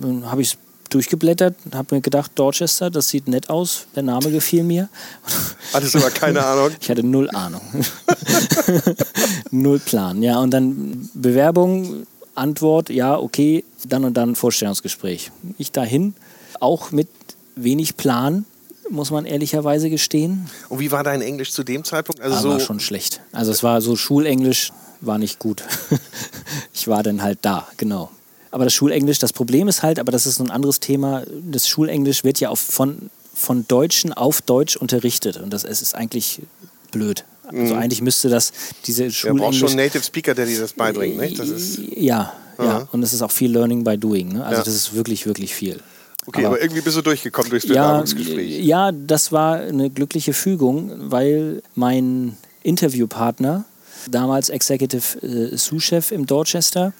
Dann 0.00 0.30
habe 0.30 0.42
ich 0.42 0.52
es 0.52 0.58
durchgeblättert 0.88 1.54
und 1.64 1.76
habe 1.76 1.94
mir 1.94 2.00
gedacht, 2.00 2.32
Dorchester, 2.34 2.90
das 2.90 3.08
sieht 3.08 3.28
nett 3.28 3.48
aus, 3.48 3.86
der 3.94 4.02
Name 4.02 4.32
gefiel 4.32 4.64
mir. 4.64 4.88
Hattest 5.72 5.94
aber 5.94 6.10
keine 6.10 6.44
Ahnung. 6.44 6.70
Ich 6.80 6.90
hatte 6.90 7.04
null 7.04 7.30
Ahnung. 7.30 7.60
null 9.50 9.78
Plan. 9.78 10.22
Ja, 10.22 10.40
und 10.40 10.50
dann 10.50 11.08
Bewerbung, 11.14 12.06
Antwort, 12.34 12.90
ja, 12.90 13.16
okay, 13.18 13.64
dann 13.86 14.04
und 14.04 14.14
dann 14.14 14.34
Vorstellungsgespräch. 14.34 15.30
Ich 15.58 15.72
dahin, 15.72 16.14
auch 16.58 16.90
mit 16.90 17.08
wenig 17.56 17.96
Plan, 17.96 18.44
muss 18.90 19.10
man 19.10 19.24
ehrlicherweise 19.24 19.90
gestehen. 19.90 20.48
Und 20.68 20.80
wie 20.80 20.90
war 20.90 21.04
dein 21.04 21.22
Englisch 21.22 21.52
zu 21.52 21.64
dem 21.64 21.84
Zeitpunkt? 21.84 22.20
Also 22.20 22.36
so, 22.38 22.48
war 22.50 22.60
schon 22.60 22.80
schlecht. 22.80 23.20
Also 23.32 23.52
es 23.52 23.62
war 23.62 23.80
so 23.80 23.96
Schulenglisch, 23.96 24.72
war 25.00 25.18
nicht 25.18 25.38
gut. 25.38 25.62
ich 26.74 26.88
war 26.88 27.02
dann 27.02 27.22
halt 27.22 27.38
da, 27.42 27.66
genau. 27.76 28.10
Aber 28.50 28.64
das 28.64 28.74
Schulenglisch, 28.74 29.18
das 29.18 29.32
Problem 29.32 29.68
ist 29.68 29.82
halt, 29.82 29.98
aber 29.98 30.10
das 30.12 30.26
ist 30.26 30.36
so 30.36 30.44
ein 30.44 30.50
anderes 30.50 30.80
Thema, 30.80 31.22
das 31.42 31.68
Schulenglisch 31.68 32.24
wird 32.24 32.40
ja 32.40 32.48
auf, 32.50 32.58
von, 32.58 33.10
von 33.34 33.64
Deutschen 33.68 34.12
auf 34.12 34.42
Deutsch 34.42 34.76
unterrichtet. 34.76 35.36
Und 35.36 35.52
das 35.52 35.64
es 35.64 35.82
ist 35.82 35.94
eigentlich 35.94 36.42
blöd. 36.90 37.24
Also 37.52 37.74
eigentlich 37.74 38.00
müsste 38.00 38.28
das, 38.28 38.52
diese 38.86 39.04
du 39.04 39.08
brauchst 39.08 39.18
Schulenglisch... 39.18 39.58
schon 39.58 39.68
einen 39.70 39.76
Native 39.78 40.02
Speaker, 40.04 40.34
der 40.34 40.46
dir 40.46 40.60
das 40.60 40.72
beibringt, 40.72 41.16
nicht? 41.16 41.38
Das 41.38 41.48
ist, 41.48 41.78
ja, 41.78 42.32
ja. 42.58 42.88
Und 42.92 43.02
es 43.02 43.12
ist 43.12 43.22
auch 43.22 43.30
viel 43.30 43.50
Learning 43.52 43.82
by 43.84 43.96
Doing. 43.98 44.34
Ne? 44.34 44.44
Also 44.44 44.58
Ja. 44.58 44.64
das 44.64 44.74
ist 44.74 44.94
wirklich, 44.94 45.26
wirklich 45.26 45.54
viel. 45.54 45.80
Okay, 46.26 46.44
aber, 46.44 46.60
irgendwie 46.60 46.80
bist 46.80 46.96
du 46.96 47.02
durchgekommen 47.02 47.50
durchs 47.50 47.66
ja, 47.66 47.86
Bewerbungsgespräch. 47.86 48.64
ja, 48.64 48.92
das 48.92 49.32
war 49.32 49.56
eine 49.56 49.90
glückliche 49.90 50.32
Fügung, 50.32 50.92
weil 51.10 51.62
mein 51.74 52.36
Interviewpartner, 52.62 53.64
damals 54.10 54.48
Executive 54.48 55.18
äh, 55.22 55.56
Sous-Chef 55.56 56.10
im 56.10 56.26
Dorchester, 56.26 56.92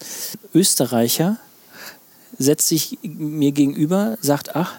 Österreicher, 0.54 1.38
setzt 2.38 2.68
sich 2.68 2.98
mir 3.02 3.52
gegenüber, 3.52 4.16
sagt, 4.20 4.56
ach, 4.56 4.78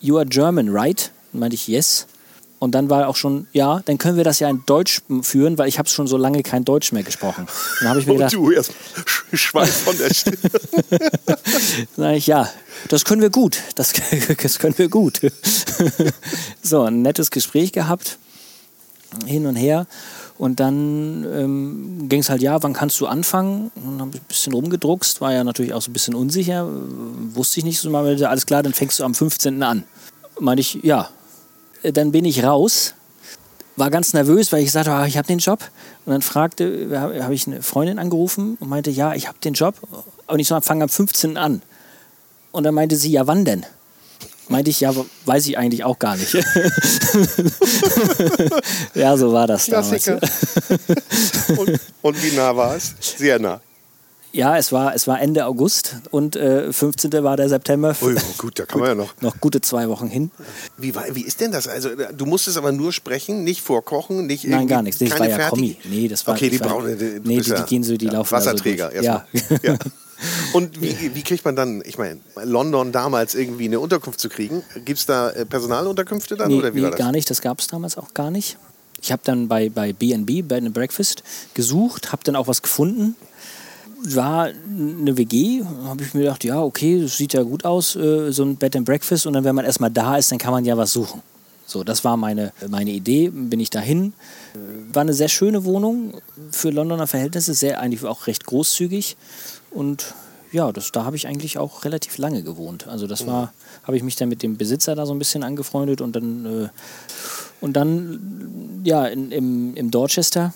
you 0.00 0.16
are 0.16 0.26
German, 0.26 0.68
right? 0.70 1.10
Und 1.32 1.40
meinte 1.40 1.54
ich, 1.54 1.68
yes. 1.68 2.06
Und 2.62 2.76
dann 2.76 2.88
war 2.88 3.08
auch 3.08 3.16
schon, 3.16 3.48
ja, 3.52 3.80
dann 3.86 3.98
können 3.98 4.16
wir 4.16 4.22
das 4.22 4.38
ja 4.38 4.48
in 4.48 4.62
Deutsch 4.66 5.02
führen, 5.22 5.58
weil 5.58 5.66
ich 5.66 5.80
habe 5.80 5.88
schon 5.88 6.06
so 6.06 6.16
lange 6.16 6.44
kein 6.44 6.64
Deutsch 6.64 6.92
mehr 6.92 7.02
gesprochen. 7.02 7.48
Dann 7.80 7.88
habe 7.88 7.98
ich 7.98 8.06
mir 8.06 8.12
gedacht, 8.12 8.34
du 8.34 8.52
erst 8.52 8.70
Schwein 9.32 9.66
von 9.66 9.98
der 9.98 10.14
Stimme. 10.14 10.36
sag 11.96 12.14
ich, 12.14 12.28
ja, 12.28 12.48
das 12.88 13.04
können 13.04 13.20
wir 13.20 13.30
gut. 13.30 13.58
Das, 13.74 13.92
das 14.42 14.60
können 14.60 14.78
wir 14.78 14.88
gut. 14.88 15.22
so, 16.62 16.82
ein 16.82 17.02
nettes 17.02 17.32
Gespräch 17.32 17.72
gehabt, 17.72 18.20
hin 19.26 19.46
und 19.46 19.56
her. 19.56 19.88
Und 20.38 20.60
dann 20.60 21.26
ähm, 21.34 22.08
ging 22.08 22.20
es 22.20 22.30
halt, 22.30 22.42
ja, 22.42 22.62
wann 22.62 22.74
kannst 22.74 23.00
du 23.00 23.08
anfangen? 23.08 23.72
Und 23.74 23.98
dann 23.98 24.00
habe 24.02 24.10
ich 24.14 24.22
ein 24.22 24.26
bisschen 24.28 24.52
rumgedruckst, 24.52 25.20
war 25.20 25.32
ja 25.32 25.42
natürlich 25.42 25.74
auch 25.74 25.82
so 25.82 25.90
ein 25.90 25.94
bisschen 25.94 26.14
unsicher, 26.14 26.68
wusste 27.34 27.58
ich 27.58 27.64
nicht 27.64 27.80
so 27.80 27.90
mal, 27.90 28.24
alles 28.24 28.46
klar, 28.46 28.62
dann 28.62 28.72
fängst 28.72 29.00
du 29.00 29.04
am 29.04 29.16
15. 29.16 29.60
an. 29.64 29.82
Meinte 30.38 30.60
ich, 30.60 30.74
ja. 30.84 31.10
Dann 31.82 32.12
bin 32.12 32.24
ich 32.24 32.44
raus, 32.44 32.94
war 33.76 33.90
ganz 33.90 34.12
nervös, 34.12 34.52
weil 34.52 34.62
ich 34.62 34.72
sagte, 34.72 34.92
oh, 34.92 35.04
ich 35.04 35.16
habe 35.16 35.26
den 35.26 35.38
Job. 35.38 35.60
Und 36.04 36.12
dann 36.12 36.22
fragte, 36.22 36.88
habe 36.92 37.34
ich 37.34 37.46
eine 37.46 37.62
Freundin 37.62 37.98
angerufen 37.98 38.56
und 38.60 38.68
meinte, 38.68 38.90
ja, 38.90 39.14
ich 39.14 39.28
habe 39.28 39.38
den 39.38 39.54
Job. 39.54 39.76
Und 40.26 40.38
ich 40.38 40.48
so, 40.48 40.60
fange 40.60 40.84
am 40.84 40.88
15. 40.88 41.36
an. 41.36 41.62
Und 42.52 42.64
dann 42.64 42.74
meinte 42.74 42.96
sie, 42.96 43.10
ja, 43.10 43.26
wann 43.26 43.44
denn? 43.44 43.64
Meinte 44.48 44.70
ich, 44.70 44.80
ja, 44.80 44.92
weiß 45.24 45.46
ich 45.46 45.56
eigentlich 45.56 45.84
auch 45.84 45.98
gar 45.98 46.16
nicht. 46.16 46.34
ja, 48.94 49.16
so 49.16 49.32
war 49.32 49.46
das 49.46 49.64
Klassiker. 49.64 50.20
damals. 50.20 51.48
und, 51.58 51.80
und 52.02 52.22
wie 52.22 52.36
nah 52.36 52.54
war 52.54 52.76
es? 52.76 52.94
Sehr 53.00 53.38
nah. 53.38 53.60
Ja, 54.32 54.56
es 54.56 54.72
war, 54.72 54.94
es 54.94 55.06
war 55.06 55.20
Ende 55.20 55.44
August 55.44 55.96
und 56.10 56.36
äh, 56.36 56.72
15. 56.72 57.12
war 57.22 57.36
der 57.36 57.50
September. 57.50 57.94
Ui, 58.00 58.16
gut, 58.38 58.58
da 58.58 58.64
kann 58.64 58.80
man 58.80 58.88
ja 58.88 58.94
noch. 58.94 59.14
Noch 59.20 59.38
gute 59.40 59.60
zwei 59.60 59.88
Wochen 59.90 60.08
hin. 60.08 60.30
Wie, 60.78 60.94
wie 60.94 61.20
ist 61.20 61.40
denn 61.40 61.52
das? 61.52 61.68
Also, 61.68 61.90
du 62.16 62.24
musstest 62.24 62.56
aber 62.56 62.72
nur 62.72 62.92
sprechen, 62.92 63.44
nicht 63.44 63.60
vorkochen, 63.60 64.26
nicht 64.26 64.44
Nein, 64.44 64.66
gar 64.68 64.82
nichts. 64.82 65.00
Das 65.00 65.18
war 65.18 65.28
ja 65.28 65.50
Kommi. 65.50 65.76
Nee, 65.84 66.08
das 66.08 66.26
war, 66.26 66.34
okay, 66.34 66.48
die 66.48 66.60
war, 66.60 66.68
braunen. 66.68 66.98
Die, 66.98 67.20
nee, 67.24 67.40
die, 67.40 67.52
die, 67.52 67.62
gehen 67.64 67.84
so, 67.84 67.96
die 67.98 68.06
ja, 68.06 68.12
laufen 68.12 68.32
Wasserträger. 68.32 68.86
Also 68.86 69.02
ja. 69.02 69.26
ja. 69.62 69.76
Und 70.52 70.80
wie, 70.80 71.14
wie, 71.14 71.22
kriegt 71.22 71.44
man 71.44 71.56
dann, 71.56 71.82
ich 71.84 71.98
meine, 71.98 72.20
London 72.44 72.92
damals 72.92 73.34
irgendwie 73.34 73.64
eine 73.64 73.80
Unterkunft 73.80 74.20
zu 74.20 74.28
kriegen? 74.28 74.62
Gibt 74.84 75.00
es 75.00 75.06
da 75.06 75.30
äh, 75.30 75.44
Personalunterkünfte 75.44 76.36
dann? 76.36 76.48
Nee, 76.48 76.58
oder 76.58 76.74
wie 76.74 76.78
nee 76.78 76.84
war 76.84 76.90
das? 76.92 76.98
gar 76.98 77.12
nicht. 77.12 77.28
Das 77.28 77.42
gab 77.42 77.58
es 77.58 77.66
damals 77.66 77.98
auch 77.98 78.14
gar 78.14 78.30
nicht. 78.30 78.56
Ich 79.02 79.10
habe 79.10 79.22
dann 79.24 79.48
bei 79.48 79.68
B&B, 79.68 80.42
bei 80.42 80.42
Bed 80.42 80.64
and 80.64 80.72
Breakfast, 80.74 81.24
gesucht, 81.54 82.12
habe 82.12 82.22
dann 82.24 82.36
auch 82.36 82.46
was 82.46 82.62
gefunden 82.62 83.16
war 84.04 84.44
eine 84.46 85.16
WG, 85.16 85.62
habe 85.84 86.02
ich 86.02 86.14
mir 86.14 86.20
gedacht, 86.20 86.44
ja, 86.44 86.60
okay, 86.60 87.00
das 87.02 87.16
sieht 87.16 87.32
ja 87.32 87.42
gut 87.42 87.64
aus, 87.64 87.96
äh, 87.96 88.32
so 88.32 88.44
ein 88.44 88.56
Bed 88.56 88.76
and 88.76 88.86
Breakfast. 88.86 89.26
Und 89.26 89.34
dann, 89.34 89.44
wenn 89.44 89.54
man 89.54 89.64
erstmal 89.64 89.90
da 89.90 90.16
ist, 90.16 90.32
dann 90.32 90.38
kann 90.38 90.52
man 90.52 90.64
ja 90.64 90.76
was 90.76 90.92
suchen. 90.92 91.22
So, 91.66 91.84
das 91.84 92.04
war 92.04 92.16
meine, 92.16 92.52
meine 92.68 92.90
Idee, 92.90 93.30
bin 93.30 93.60
ich 93.60 93.70
dahin. 93.70 94.12
War 94.92 95.02
eine 95.02 95.14
sehr 95.14 95.28
schöne 95.28 95.64
Wohnung 95.64 96.20
für 96.50 96.70
Londoner 96.70 97.06
Verhältnisse, 97.06 97.54
sehr 97.54 97.80
eigentlich 97.80 98.04
auch 98.04 98.26
recht 98.26 98.44
großzügig. 98.44 99.16
Und 99.70 100.14
ja, 100.50 100.70
das, 100.70 100.92
da 100.92 101.04
habe 101.04 101.16
ich 101.16 101.26
eigentlich 101.26 101.56
auch 101.56 101.84
relativ 101.84 102.18
lange 102.18 102.42
gewohnt. 102.42 102.88
Also 102.88 103.06
das 103.06 103.26
war, 103.26 103.54
habe 103.84 103.96
ich 103.96 104.02
mich 104.02 104.16
dann 104.16 104.28
mit 104.28 104.42
dem 104.42 104.58
Besitzer 104.58 104.94
da 104.94 105.06
so 105.06 105.14
ein 105.14 105.18
bisschen 105.18 105.42
angefreundet 105.42 106.02
und 106.02 106.14
dann, 106.14 106.64
äh, 106.64 106.68
und 107.62 107.72
dann 107.74 108.82
ja, 108.84 109.06
in, 109.06 109.32
im, 109.32 109.74
im 109.74 109.90
Dorchester 109.90 110.52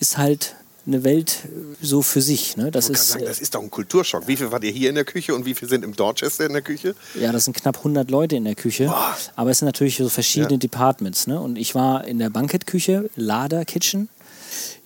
ist 0.00 0.18
halt 0.18 0.56
eine 0.86 1.04
Welt 1.04 1.48
so 1.80 2.02
für 2.02 2.20
sich. 2.20 2.56
Ne? 2.56 2.70
Das, 2.70 2.88
ist, 2.88 3.08
sagen, 3.08 3.24
das 3.24 3.40
ist 3.40 3.54
doch 3.54 3.62
ein 3.62 3.70
Kulturschock. 3.70 4.28
Wie 4.28 4.36
viel 4.36 4.52
wart 4.52 4.64
ihr 4.64 4.70
hier 4.70 4.88
in 4.88 4.94
der 4.94 5.04
Küche 5.04 5.34
und 5.34 5.44
wie 5.44 5.54
viel 5.54 5.68
sind 5.68 5.84
im 5.84 5.96
Dorchester 5.96 6.46
in 6.46 6.52
der 6.52 6.62
Küche? 6.62 6.94
Ja, 7.20 7.32
das 7.32 7.44
sind 7.44 7.56
knapp 7.56 7.78
100 7.78 8.10
Leute 8.10 8.36
in 8.36 8.44
der 8.44 8.54
Küche. 8.54 8.86
Boah. 8.86 9.16
Aber 9.34 9.50
es 9.50 9.58
sind 9.58 9.66
natürlich 9.66 9.96
so 9.96 10.08
verschiedene 10.08 10.52
ja. 10.52 10.58
Departments. 10.58 11.26
Ne? 11.26 11.40
Und 11.40 11.58
ich 11.58 11.74
war 11.74 12.06
in 12.06 12.18
der 12.18 12.30
Bankettküche, 12.30 13.10
Lader 13.16 13.64
Kitchen. 13.64 14.08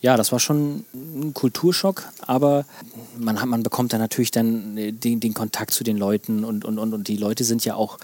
Ja, 0.01 0.17
das 0.17 0.33
war 0.33 0.41
schon 0.41 0.85
ein 0.95 1.35
Kulturschock, 1.35 2.05
aber 2.27 2.65
man, 3.19 3.41
hat, 3.41 3.49
man 3.49 3.63
bekommt 3.63 3.93
dann 3.93 4.01
natürlich 4.01 4.31
dann 4.31 4.77
den, 4.77 5.21
den 5.21 5.35
Kontakt 5.35 5.73
zu 5.73 5.85
den 5.85 5.99
Leuten 5.99 6.45
und, 6.45 6.65
und, 6.65 6.79
und, 6.79 6.95
und 6.95 7.09
die 7.09 7.17
Leute 7.17 7.45
sind 7.45 7.65
ja 7.65 7.75
auch 7.75 7.99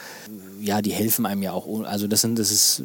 ja, 0.60 0.82
die 0.82 0.90
helfen 0.90 1.26
einem 1.26 1.42
ja 1.42 1.52
auch. 1.52 1.84
Also 1.84 2.06
das, 2.06 2.20
sind, 2.20 2.38
das 2.38 2.50
ist, 2.50 2.82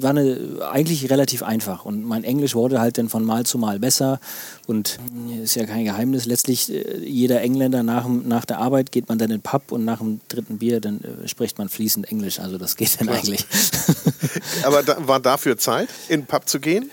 war 0.00 0.10
eine, 0.10 0.60
eigentlich 0.70 1.10
relativ 1.10 1.42
einfach. 1.42 1.84
Und 1.84 2.04
mein 2.04 2.24
Englisch 2.24 2.54
wurde 2.54 2.80
halt 2.80 2.98
dann 2.98 3.08
von 3.08 3.24
Mal 3.24 3.44
zu 3.44 3.58
Mal 3.58 3.78
besser. 3.78 4.20
Und 4.66 4.98
ist 5.42 5.54
ja 5.56 5.66
kein 5.66 5.84
Geheimnis. 5.84 6.26
Letztlich, 6.26 6.72
äh, 6.72 6.98
jeder 6.98 7.40
Engländer 7.40 7.82
nach, 7.82 8.06
nach 8.08 8.44
der 8.44 8.58
Arbeit 8.58 8.92
geht 8.92 9.08
man 9.08 9.18
dann 9.18 9.30
in 9.30 9.38
den 9.38 9.42
Pub 9.42 9.72
und 9.72 9.84
nach 9.84 9.98
dem 9.98 10.20
dritten 10.28 10.58
Bier, 10.58 10.80
dann 10.80 11.00
äh, 11.00 11.28
spricht 11.28 11.58
man 11.58 11.68
fließend 11.68 12.10
Englisch. 12.10 12.38
Also 12.40 12.58
das 12.58 12.76
geht 12.76 13.00
dann 13.00 13.08
eigentlich. 13.08 13.44
Aber 14.64 14.82
da, 14.82 14.96
war 15.06 15.20
dafür 15.20 15.56
Zeit, 15.58 15.88
in 16.08 16.20
den 16.20 16.26
Pub 16.26 16.48
zu 16.48 16.60
gehen? 16.60 16.90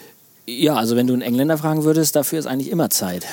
Ja, 0.49 0.75
also 0.75 0.95
wenn 0.95 1.07
du 1.07 1.13
einen 1.13 1.21
Engländer 1.21 1.57
fragen 1.57 1.83
würdest, 1.83 2.15
dafür 2.15 2.39
ist 2.39 2.45
eigentlich 2.45 2.71
immer 2.71 2.89
Zeit. 2.89 3.25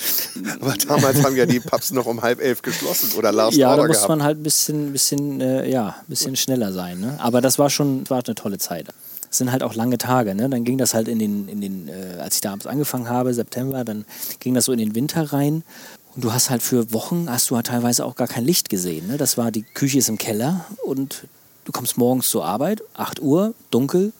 Aber 0.60 0.74
damals 0.74 1.22
haben 1.22 1.36
ja 1.36 1.46
die 1.46 1.60
Pubs 1.60 1.92
noch 1.92 2.06
um 2.06 2.22
halb 2.22 2.40
elf 2.40 2.60
geschlossen 2.60 3.16
oder 3.16 3.30
Last 3.30 3.56
Ja, 3.56 3.76
da 3.76 3.86
muss 3.86 4.08
man 4.08 4.24
halt 4.24 4.40
ein 4.40 4.42
bisschen, 4.42 4.92
bisschen, 4.92 5.40
äh, 5.40 5.70
ja, 5.70 5.94
bisschen 6.08 6.34
schneller 6.34 6.72
sein. 6.72 6.98
Ne? 6.98 7.14
Aber 7.20 7.40
das 7.40 7.60
war 7.60 7.70
schon 7.70 8.08
war 8.10 8.20
eine 8.26 8.34
tolle 8.34 8.58
Zeit. 8.58 8.88
Es 9.30 9.38
sind 9.38 9.52
halt 9.52 9.62
auch 9.62 9.74
lange 9.74 9.96
Tage. 9.96 10.34
Ne? 10.34 10.48
Dann 10.48 10.64
ging 10.64 10.76
das 10.76 10.92
halt 10.92 11.06
in 11.06 11.20
den, 11.20 11.46
in 11.46 11.60
den 11.60 11.88
äh, 11.88 12.18
als 12.20 12.36
ich 12.36 12.40
damals 12.40 12.66
angefangen 12.66 13.08
habe, 13.08 13.32
September, 13.32 13.84
dann 13.84 14.04
ging 14.40 14.54
das 14.54 14.64
so 14.64 14.72
in 14.72 14.78
den 14.78 14.96
Winter 14.96 15.32
rein. 15.32 15.62
Und 16.16 16.24
du 16.24 16.32
hast 16.32 16.50
halt 16.50 16.62
für 16.62 16.92
Wochen, 16.92 17.26
hast 17.30 17.48
du 17.50 17.54
halt 17.54 17.68
teilweise 17.68 18.04
auch 18.04 18.16
gar 18.16 18.26
kein 18.26 18.44
Licht 18.44 18.70
gesehen. 18.70 19.06
Ne? 19.06 19.18
Das 19.18 19.38
war, 19.38 19.52
die 19.52 19.62
Küche 19.62 19.98
ist 19.98 20.08
im 20.08 20.18
Keller 20.18 20.64
und 20.84 21.28
du 21.64 21.70
kommst 21.70 21.96
morgens 21.96 22.28
zur 22.28 22.44
Arbeit, 22.44 22.82
8 22.94 23.22
Uhr, 23.22 23.54
dunkel, 23.70 24.12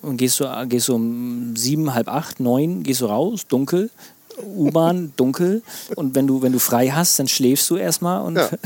und 0.00 0.16
gehst 0.16 0.40
du, 0.40 0.66
gehst 0.68 0.88
du 0.88 0.94
um 0.94 1.56
sieben, 1.56 1.94
halb 1.94 2.08
acht, 2.08 2.40
neun, 2.40 2.82
gehst 2.82 3.02
du 3.02 3.06
raus, 3.06 3.46
dunkel, 3.46 3.90
U-Bahn, 4.42 5.12
dunkel. 5.16 5.62
Und 5.94 6.14
wenn 6.14 6.26
du, 6.26 6.42
wenn 6.42 6.52
du 6.52 6.58
frei 6.58 6.88
hast, 6.88 7.18
dann 7.18 7.28
schläfst 7.28 7.68
du 7.70 7.76
erstmal. 7.76 8.22
Und 8.22 8.36
ja. 8.36 8.48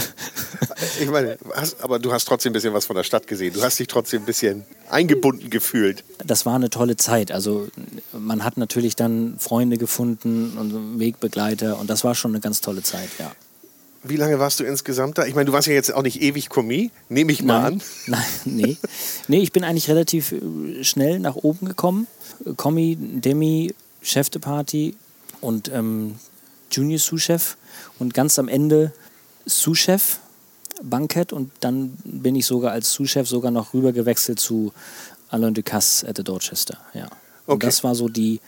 Ich 1.01 1.11
meine, 1.11 1.39
hast, 1.55 1.83
aber 1.83 1.99
du 1.99 2.13
hast 2.13 2.27
trotzdem 2.27 2.51
ein 2.51 2.55
bisschen 2.55 2.73
was 2.73 2.87
von 2.87 2.97
der 2.97 3.03
Stadt 3.03 3.27
gesehen. 3.27 3.55
Du 3.55 3.63
hast 3.63 3.79
dich 3.79 3.89
trotzdem 3.89 4.23
ein 4.23 4.27
bisschen 4.27 4.65
eingebunden 4.89 5.51
gefühlt. 5.51 6.05
Das 6.25 6.47
war 6.47 6.55
eine 6.55 6.71
tolle 6.71 6.97
Zeit. 6.97 7.33
Also 7.33 7.69
man 8.13 8.45
hat 8.45 8.57
natürlich 8.57 8.97
dann 8.97 9.37
Freunde 9.39 9.79
gefunden 9.79 10.57
und 10.59 10.99
Wegbegleiter 10.99 11.79
und 11.79 11.91
das 11.91 12.05
war 12.05 12.15
schon 12.15 12.33
eine 12.33 12.41
ganz 12.41 12.61
tolle 12.61 12.83
Zeit, 12.83 13.09
ja. 13.19 13.33
Wie 14.09 14.17
lange 14.17 14.39
warst 14.39 14.61
du 14.61 14.65
insgesamt 14.65 15.19
da? 15.19 15.27
Ich 15.27 15.35
meine, 15.35 15.47
du 15.47 15.53
warst 15.53 15.69
ja 15.69 15.75
jetzt 15.75 15.93
auch 15.95 16.03
nicht 16.03 16.21
ewig 16.23 16.49
Kommi, 16.49 16.91
nehme 17.09 17.33
ich 17.33 17.43
mal 17.43 17.63
Nein. 17.63 17.73
an. 17.75 17.83
Nein, 18.07 18.25
nee. 18.45 18.77
nee, 19.29 19.39
ich 19.41 19.53
bin 19.53 19.65
eigentlich 19.65 19.89
relativ 19.89 20.33
äh, 20.33 20.85
schnell 20.85 21.19
nach 21.19 21.37
oben 21.37 21.67
gekommen. 21.67 22.07
Kommi, 22.57 22.97
Demi, 22.99 23.75
Chef 24.03 24.31
de 24.31 24.41
Party 24.41 24.95
und 25.41 25.71
ähm, 25.73 26.17
Junior 26.71 26.99
Sous-Chef 26.99 27.57
und 27.99 28.15
ganz 28.15 28.39
am 28.39 28.49
Ende 28.49 28.93
Sous-Chef, 29.47 30.19
Bankett 30.83 31.33
und 31.33 31.51
dann 31.61 31.97
bin 32.05 32.35
ich 32.37 32.47
sogar 32.47 32.73
als 32.73 32.93
Sous-Chef 32.93 33.29
sogar 33.29 33.51
noch 33.51 33.73
rüber 33.75 33.93
gewechselt 33.93 34.39
zu 34.41 34.73
Alain 35.31 35.55
Ducasse 35.55 36.07
at 36.09 36.17
the 36.17 36.25
Dorchester. 36.25 36.79
Ja. 36.95 37.05
Und 37.47 37.55
Okay. 37.57 37.67
das 37.67 37.85
war 37.85 37.95
so 37.95 38.09
die 38.09 38.41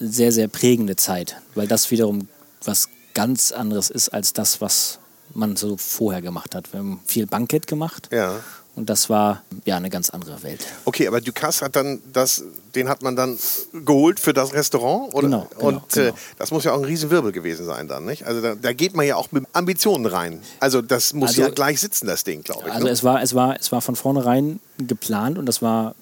sehr, 0.00 0.32
sehr 0.32 0.48
prägende 0.48 0.96
Zeit, 0.96 1.36
weil 1.54 1.66
das 1.68 1.90
wiederum 1.90 2.28
was 2.64 2.88
ganz 3.22 3.50
anderes 3.50 3.90
ist 3.90 4.10
als 4.10 4.32
das, 4.32 4.60
was 4.60 4.98
man 5.34 5.56
so 5.56 5.76
vorher 5.76 6.22
gemacht 6.22 6.54
hat. 6.54 6.72
Wir 6.72 6.78
haben 6.78 7.00
viel 7.04 7.26
Bankett 7.26 7.66
gemacht 7.66 8.08
Ja. 8.12 8.36
und 8.76 8.88
das 8.88 9.10
war 9.10 9.42
ja 9.64 9.76
eine 9.76 9.90
ganz 9.90 10.08
andere 10.10 10.42
Welt. 10.44 10.64
Okay, 10.84 11.08
aber 11.08 11.20
Ducasse 11.20 11.64
hat 11.64 11.74
dann 11.74 12.00
das, 12.12 12.44
den 12.76 12.88
hat 12.88 13.02
man 13.02 13.16
dann 13.16 13.36
geholt 13.72 14.20
für 14.20 14.32
das 14.32 14.52
Restaurant, 14.54 15.12
oder? 15.14 15.26
Genau, 15.26 15.46
genau, 15.50 15.66
Und 15.68 15.96
äh, 15.96 16.04
genau. 16.06 16.14
das 16.38 16.50
muss 16.52 16.62
ja 16.64 16.72
auch 16.72 16.78
ein 16.78 16.84
Riesenwirbel 16.84 17.32
gewesen 17.32 17.66
sein 17.66 17.88
dann, 17.88 18.04
nicht? 18.04 18.24
Also 18.24 18.40
da, 18.40 18.54
da 18.54 18.72
geht 18.72 18.94
man 18.94 19.04
ja 19.04 19.16
auch 19.16 19.32
mit 19.32 19.44
Ambitionen 19.52 20.06
rein. 20.06 20.40
Also 20.60 20.80
das 20.80 21.12
muss 21.12 21.30
Also- 21.30 21.42
ja 21.42 21.48
gleich 21.50 21.80
sitzen, 21.80 22.06
das 22.06 22.22
Ding, 22.24 22.42
glaube 22.44 22.68
ich. 22.68 22.72
Also 22.72 22.86
ne? 22.86 22.92
es 22.92 23.02
war, 23.02 23.20
es 23.22 23.34
war, 23.34 23.56
es 23.58 23.72
war 23.72 23.80
von 23.82 23.96
vornherein 23.96 24.60
geplant 24.78 25.38
und 25.38 25.46
das 25.46 25.60
war 25.60 25.94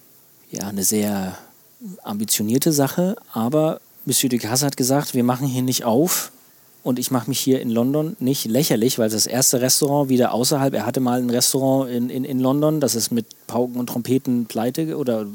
ja 0.50 0.68
eine 0.68 0.84
sehr 0.84 1.36
ambitionierte 2.02 2.72
Sache, 2.72 3.16
aber 3.32 3.80
Monsieur 4.04 4.28
Ducasse 4.30 4.64
hat 4.66 4.76
gesagt, 4.76 5.14
wir 5.14 5.24
machen 5.24 5.46
hier 5.46 5.62
nicht 5.62 5.84
auf 5.84 6.30
und 6.86 7.00
ich 7.00 7.10
mache 7.10 7.28
mich 7.28 7.40
hier 7.40 7.60
in 7.60 7.70
London 7.70 8.16
nicht 8.20 8.44
lächerlich, 8.44 8.98
weil 9.00 9.10
das 9.10 9.26
erste 9.26 9.60
Restaurant 9.60 10.08
wieder 10.08 10.32
außerhalb, 10.32 10.72
er 10.72 10.86
hatte 10.86 11.00
mal 11.00 11.20
ein 11.20 11.30
Restaurant 11.30 11.90
in, 11.90 12.10
in, 12.10 12.24
in 12.24 12.38
London, 12.38 12.78
das 12.80 12.94
ist 12.94 13.10
mit 13.10 13.26
Pauken 13.48 13.80
und 13.80 13.88
Trompeten 13.88 14.46
pleite 14.46 14.96
oder 14.96 15.26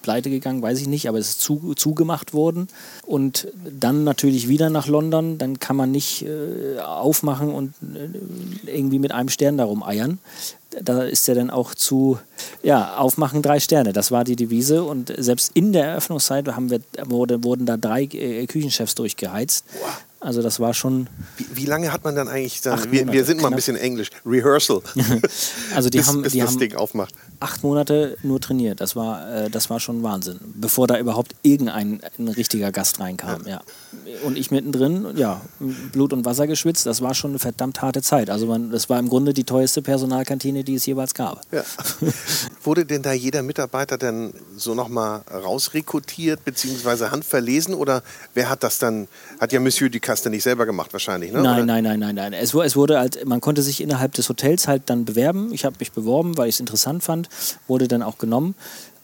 pleite 0.00 0.30
gegangen, 0.30 0.62
weiß 0.62 0.80
ich 0.80 0.86
nicht, 0.86 1.08
aber 1.08 1.18
es 1.18 1.30
ist 1.30 1.40
zu, 1.40 1.74
zugemacht 1.74 2.34
worden. 2.34 2.68
Und 3.06 3.48
dann 3.68 4.04
natürlich 4.04 4.48
wieder 4.48 4.70
nach 4.70 4.86
London, 4.86 5.38
dann 5.38 5.58
kann 5.58 5.76
man 5.76 5.90
nicht 5.90 6.24
äh, 6.24 6.78
aufmachen 6.78 7.50
und 7.50 7.74
äh, 7.82 8.70
irgendwie 8.70 8.98
mit 8.98 9.12
einem 9.12 9.30
Stern 9.30 9.58
darum 9.58 9.82
eiern. 9.82 10.18
Da 10.82 11.02
ist 11.04 11.28
er 11.28 11.34
dann 11.34 11.50
auch 11.50 11.74
zu, 11.74 12.18
ja, 12.62 12.96
aufmachen 12.96 13.42
drei 13.42 13.60
Sterne. 13.60 13.92
Das 13.92 14.10
war 14.10 14.24
die 14.24 14.36
Devise. 14.36 14.84
Und 14.84 15.12
selbst 15.16 15.52
in 15.54 15.72
der 15.72 15.86
Eröffnungszeit 15.86 16.46
haben 16.48 16.70
wir, 16.70 16.80
wurde, 17.04 17.42
wurden 17.42 17.64
da 17.64 17.76
drei 17.76 18.02
äh, 18.04 18.46
Küchenchefs 18.46 18.94
durchgeheizt. 18.94 19.64
Also 20.24 20.40
das 20.40 20.58
war 20.58 20.72
schon. 20.72 21.08
Wie, 21.36 21.46
wie 21.52 21.66
lange 21.66 21.92
hat 21.92 22.02
man 22.02 22.16
dann 22.16 22.28
eigentlich 22.28 22.62
dann? 22.62 22.78
Acht 22.78 22.90
Wir, 22.90 23.00
wir 23.00 23.04
Monate, 23.06 23.24
sind 23.24 23.42
mal 23.42 23.48
ein 23.48 23.56
bisschen 23.56 23.76
Englisch. 23.76 24.08
Rehearsal. 24.24 24.80
Also 25.74 25.90
die 25.90 25.98
bis, 25.98 26.06
haben, 26.06 26.22
bis 26.22 26.32
die 26.32 26.40
das 26.40 26.50
haben 26.50 26.58
Ding 26.58 26.74
aufmacht. 26.76 27.14
acht 27.40 27.62
Monate 27.64 28.16
nur 28.22 28.40
trainiert. 28.40 28.80
Das 28.80 28.94
war, 28.96 29.44
äh, 29.44 29.50
das 29.50 29.68
war 29.68 29.80
schon 29.80 30.02
Wahnsinn. 30.02 30.38
Bevor 30.54 30.86
da 30.86 30.98
überhaupt 30.98 31.34
irgendein 31.42 32.00
ein 32.18 32.28
richtiger 32.28 32.70
Gast 32.72 33.00
reinkam. 33.00 33.42
Ja. 33.46 33.60
Und 34.24 34.38
ich 34.38 34.50
mittendrin, 34.50 35.08
ja, 35.16 35.40
Blut 35.92 36.12
und 36.12 36.24
Wasser 36.24 36.46
geschwitzt. 36.46 36.86
Das 36.86 37.02
war 37.02 37.14
schon 37.14 37.32
eine 37.32 37.38
verdammt 37.38 37.82
harte 37.82 38.02
Zeit. 38.02 38.30
Also 38.30 38.46
man, 38.46 38.70
das 38.70 38.88
war 38.88 38.98
im 38.98 39.08
Grunde 39.08 39.34
die 39.34 39.44
teuerste 39.44 39.82
Personalkantine, 39.82 40.64
die 40.64 40.74
es 40.76 40.86
jeweils 40.86 41.12
gab. 41.14 41.40
Ja. 41.50 41.64
Wurde 42.62 42.84
denn 42.86 43.02
da 43.02 43.12
jeder 43.12 43.42
Mitarbeiter 43.42 43.98
dann 43.98 44.32
so 44.56 44.74
nochmal 44.74 45.22
rausrekrutiert 45.32 46.44
bzw. 46.44 47.06
handverlesen 47.10 47.74
oder 47.74 48.02
wer 48.34 48.48
hat 48.48 48.62
das 48.62 48.78
dann, 48.78 49.08
hat 49.40 49.52
ja 49.52 49.60
Monsieur 49.60 49.90
Ducasse 50.14 50.30
nicht 50.30 50.42
selber 50.42 50.66
gemacht 50.66 50.92
wahrscheinlich, 50.92 51.32
ne? 51.32 51.42
Nein, 51.42 51.56
oder? 51.56 51.64
nein, 51.66 51.84
nein, 51.84 51.98
nein, 52.00 52.14
nein. 52.14 52.32
Es, 52.32 52.54
es 52.54 52.76
wurde 52.76 52.98
halt, 52.98 53.26
man 53.26 53.40
konnte 53.40 53.62
sich 53.62 53.80
innerhalb 53.80 54.12
des 54.14 54.28
Hotels 54.28 54.68
halt 54.68 54.82
dann 54.86 55.04
bewerben. 55.04 55.52
Ich 55.52 55.64
habe 55.64 55.76
mich 55.80 55.92
beworben, 55.92 56.36
weil 56.36 56.48
ich 56.48 56.56
es 56.56 56.60
interessant 56.60 57.02
fand, 57.02 57.28
wurde 57.66 57.88
dann 57.88 58.02
auch 58.02 58.18
genommen. 58.18 58.54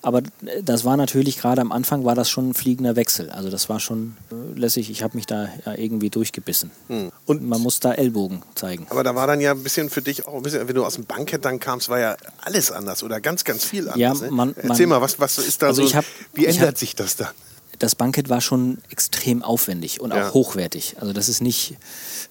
Aber 0.02 0.23
das 0.62 0.87
war 0.87 0.97
natürlich 0.97 1.37
gerade 1.38 1.61
am 1.61 1.73
Anfang 1.73 2.07
war 2.07 2.14
das 2.14 2.31
schon 2.31 2.49
ein 2.50 2.55
fliegender 2.55 2.97
Wechsel. 2.97 3.29
Also 3.31 3.50
das 3.50 3.69
war 3.69 3.81
schon 3.81 4.17
äh, 4.33 4.59
lässig. 4.59 4.88
Ich 4.90 5.02
habe 5.02 5.14
mich 5.14 5.26
da 5.26 5.50
ja 5.67 5.75
irgendwie 5.75 6.09
durchgebissen. 6.09 6.71
Hm. 6.88 7.12
Und 7.26 7.43
Man 7.47 7.61
muss 7.61 7.81
da 7.81 7.93
Ellbogen 7.93 8.40
zeigen. 8.55 8.87
aber 8.88 9.05
da 9.05 9.14
war 9.14 9.26
dann 9.26 9.43
ja 9.43 9.50
ein 9.50 9.62
bisschen 9.62 9.90
für 9.90 10.00
dich 10.00 10.26
auch 10.26 10.35
ein 10.37 10.43
bisschen, 10.43 10.67
wenn 10.67 10.75
du 10.75 10.87
aus 10.87 10.95
dem 10.95 11.05
Bankett 11.05 11.45
dann 11.45 11.61
kamst, 11.61 11.90
war 11.90 11.99
ja 12.00 12.17
alles 12.40 12.73
anders 12.73 13.02
oder 13.02 13.21
ganz, 13.21 13.45
ganz 13.45 13.62
viel 13.64 13.90
anders. 13.90 13.99
Ja, 13.99 14.14
ne? 14.26 14.31
man- 14.31 14.55
Erzähl 14.57 14.87
man- 14.87 15.00
mal, 15.00 15.02
was, 15.02 15.21
was 15.21 15.37
ist 15.37 15.61
da 15.61 15.67
Also 15.67 15.87
so, 15.87 15.95
hab- 15.95 16.07
wie 16.33 16.47
ändert 16.47 16.69
hab- 16.69 16.79
sich 16.79 16.95
das 16.97 17.17
dann? 17.17 17.29
Das 17.80 17.94
Bankett 17.96 18.28
war 18.28 18.40
schon 18.40 18.78
extrem 18.90 19.42
aufwendig 19.42 20.00
und 20.00 20.12
auch 20.12 20.16
Ja. 20.16 20.34
hochwertig. 20.34 20.96
Also 21.00 21.12
das 21.12 21.28
ist 21.28 21.40
nicht 21.40 21.76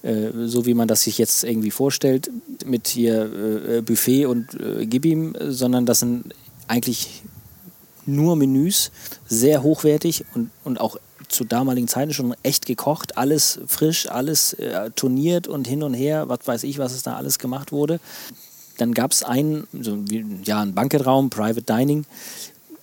äh, 0.04 0.30
so, 0.46 0.66
wie 0.66 0.74
man 0.76 0.88
das 0.88 1.02
sich 1.02 1.18
jetzt 1.18 1.44
irgendwie 1.44 1.72
vorstellt, 1.72 2.30
mit 2.66 2.88
hier 2.88 3.78
äh, 3.78 3.82
Buffet 3.82 4.28
und 4.28 4.54
äh, 4.54 4.86
gib 4.86 5.06
ihm, 5.06 5.36
äh, 5.36 5.52
sondern 5.52 5.86
das 5.86 6.00
sind 6.00 6.34
eigentlich 6.68 7.24
nur 8.06 8.36
Menüs, 8.36 8.92
sehr 9.28 9.62
hochwertig 9.64 10.24
und, 10.36 10.52
und 10.64 10.80
auch 10.80 10.98
zu 11.28 11.44
damaligen 11.44 11.88
Zeiten 11.88 12.14
schon 12.14 12.36
echt 12.44 12.66
gekocht, 12.66 13.18
alles 13.18 13.60
frisch, 13.68 14.10
alles 14.10 14.54
äh, 14.54 14.90
turniert 14.96 15.48
und 15.48 15.68
hin 15.68 15.84
und 15.84 15.94
her, 15.94 16.30
was 16.30 16.40
weiß 16.46 16.64
ich, 16.64 16.78
was 16.80 16.94
es 16.94 17.04
da 17.04 17.16
alles 17.18 17.38
gemacht 17.40 17.72
wurde. 17.72 18.00
Dann 18.78 18.94
gab 18.94 19.12
es 19.12 19.24
einen, 19.24 19.68
so 19.80 20.10
wie, 20.10 20.26
ja, 20.46 20.62
einen 20.62 20.74
Banquetraum, 20.74 21.30
Private 21.30 21.62
Dining, 21.64 22.06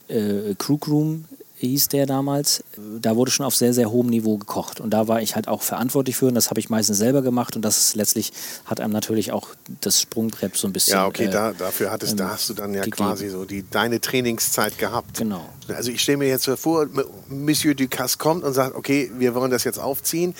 äh, 0.08 0.54
Crook 0.58 0.86
Room 0.88 1.24
hieß 1.58 1.88
der 1.88 2.06
damals. 2.06 2.62
Da 3.00 3.16
wurde 3.16 3.30
schon 3.30 3.46
auf 3.46 3.54
sehr, 3.54 3.72
sehr 3.72 3.90
hohem 3.90 4.08
Niveau 4.08 4.36
gekocht. 4.36 4.80
Und 4.80 4.90
da 4.90 5.08
war 5.08 5.22
ich 5.22 5.36
halt 5.36 5.48
auch 5.48 5.62
verantwortlich 5.62 6.16
für 6.16 6.26
und 6.26 6.34
das 6.34 6.50
habe 6.50 6.60
ich 6.60 6.68
meistens 6.68 6.98
selber 6.98 7.22
gemacht 7.22 7.56
und 7.56 7.62
das 7.62 7.94
letztlich 7.94 8.32
hat 8.66 8.80
einem 8.80 8.92
natürlich 8.92 9.32
auch 9.32 9.48
das 9.80 10.00
Sprungbrett 10.02 10.56
so 10.56 10.66
ein 10.66 10.72
bisschen. 10.72 10.94
Ja, 10.94 11.06
okay, 11.06 11.26
äh, 11.26 11.30
da, 11.30 11.52
dafür 11.52 11.90
hattest, 11.90 12.12
ähm, 12.12 12.18
da 12.18 12.30
hast 12.30 12.48
du 12.50 12.54
dann 12.54 12.74
ja 12.74 12.82
gegeben. 12.82 12.96
quasi 12.96 13.28
so 13.28 13.44
die, 13.44 13.64
deine 13.70 14.00
Trainingszeit 14.00 14.78
gehabt. 14.78 15.18
Genau. 15.18 15.48
Also 15.68 15.90
ich 15.90 16.02
stelle 16.02 16.18
mir 16.18 16.28
jetzt 16.28 16.46
vor, 16.46 16.86
Monsieur 17.28 17.74
Ducasse 17.74 18.18
kommt 18.18 18.44
und 18.44 18.52
sagt, 18.52 18.76
okay, 18.76 19.10
wir 19.18 19.34
wollen 19.34 19.50
das 19.50 19.64
jetzt 19.64 19.78
aufziehen. 19.78 20.34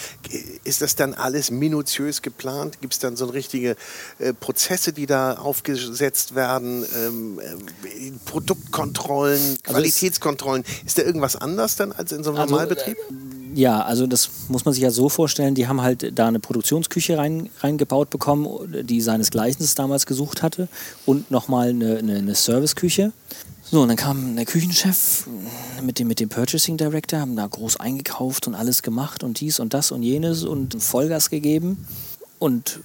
Ist 0.65 0.83
das 0.83 0.95
dann 0.95 1.15
alles 1.15 1.51
minutiös 1.51 2.23
geplant? 2.23 2.81
Gibt 2.81 2.93
es 2.93 2.99
dann 3.01 3.17
so 3.17 3.27
richtige 3.27 3.77
äh, 4.19 4.33
Prozesse, 4.35 4.93
die 4.93 5.07
da 5.07 5.35
aufgesetzt 5.35 6.35
werden? 6.35 6.85
Ähm, 6.95 7.41
äh, 7.41 8.13
Produktkontrollen, 8.25 9.41
Also 9.41 9.59
Qualitätskontrollen? 9.63 10.65
Ist 10.85 10.99
da 10.99 11.06
irgendwas 11.07 11.37
anders 11.37 11.77
dann 11.77 11.93
als 11.93 12.13
in 12.13 12.23
so 12.23 12.31
einem 12.31 12.41
Also, 12.41 12.55
Normalbetrieb? 12.55 12.97
Ja, 13.55 13.81
also 13.81 14.07
das 14.07 14.29
muss 14.49 14.67
man 14.67 14.75
sich 14.75 14.83
ja 14.83 14.91
so 14.91 15.09
vorstellen, 15.09 15.55
die 15.55 15.67
haben 15.67 15.81
halt 15.81 16.19
da 16.19 16.29
eine 16.29 16.41
Produktionsküche 16.41 17.17
rein, 17.17 17.49
reingebaut 17.61 18.11
bekommen, 18.11 18.49
die 18.87 19.01
seinesgleichen 19.01 19.67
damals 19.77 20.05
gesucht 20.05 20.43
hatte 20.43 20.69
und 21.07 21.31
nochmal 21.31 21.71
eine, 21.71 21.97
eine, 21.97 22.17
eine 22.17 22.35
Serviceküche. 22.35 23.13
So, 23.69 23.83
und 23.83 23.89
dann 23.89 23.97
kam 23.97 24.37
der 24.37 24.45
Küchenchef 24.45 25.27
mit 25.83 25.99
dem, 25.99 26.07
mit 26.07 26.21
dem 26.21 26.29
Purchasing 26.29 26.77
Director, 26.77 27.19
haben 27.19 27.35
da 27.35 27.47
groß 27.47 27.81
eingekauft 27.81 28.47
und 28.47 28.55
alles 28.55 28.83
gemacht 28.83 29.25
und 29.25 29.41
dies 29.41 29.59
und 29.59 29.73
das 29.75 29.91
und 29.91 30.03
jenes 30.03 30.45
und 30.45 30.81
Vollgas 30.81 31.31
gegeben. 31.31 31.87
Und 32.39 32.81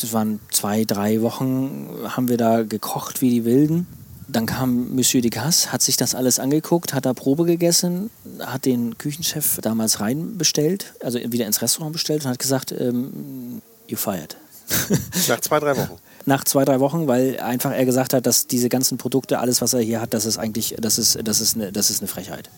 das 0.00 0.12
waren 0.12 0.40
zwei, 0.50 0.84
drei 0.84 1.22
Wochen, 1.22 1.88
haben 2.08 2.28
wir 2.28 2.36
da 2.36 2.64
gekocht 2.64 3.22
wie 3.22 3.30
die 3.30 3.44
Wilden. 3.44 3.86
Dann 4.28 4.46
kam 4.46 4.94
Monsieur 4.94 5.22
Ducasse, 5.22 5.70
hat 5.72 5.82
sich 5.82 5.96
das 5.96 6.14
alles 6.14 6.40
angeguckt, 6.40 6.92
hat 6.94 7.06
da 7.06 7.14
Probe 7.14 7.44
gegessen, 7.44 8.10
hat 8.40 8.64
den 8.64 8.98
Küchenchef 8.98 9.60
damals 9.62 10.00
reinbestellt, 10.00 10.94
also 11.00 11.18
wieder 11.18 11.46
ins 11.46 11.62
Restaurant 11.62 11.92
bestellt 11.92 12.24
und 12.24 12.30
hat 12.30 12.38
gesagt, 12.38 12.72
ähm, 12.72 13.62
you 13.86 13.96
fired. 13.96 14.36
Nach 15.28 15.40
zwei, 15.40 15.60
drei 15.60 15.76
Wochen. 15.76 15.98
Nach 16.24 16.42
zwei, 16.42 16.64
drei 16.64 16.80
Wochen, 16.80 17.06
weil 17.06 17.38
einfach 17.38 17.70
er 17.70 17.84
gesagt 17.84 18.12
hat, 18.14 18.26
dass 18.26 18.48
diese 18.48 18.68
ganzen 18.68 18.98
Produkte, 18.98 19.38
alles 19.38 19.62
was 19.62 19.74
er 19.74 19.80
hier 19.80 20.00
hat, 20.00 20.12
das 20.12 20.26
ist 20.26 20.38
eigentlich, 20.38 20.74
das 20.78 20.98
ist, 20.98 21.18
das 21.22 21.40
ist, 21.40 21.54
eine, 21.54 21.70
das 21.70 21.90
ist 21.90 22.00
eine 22.00 22.08
Frechheit. 22.08 22.50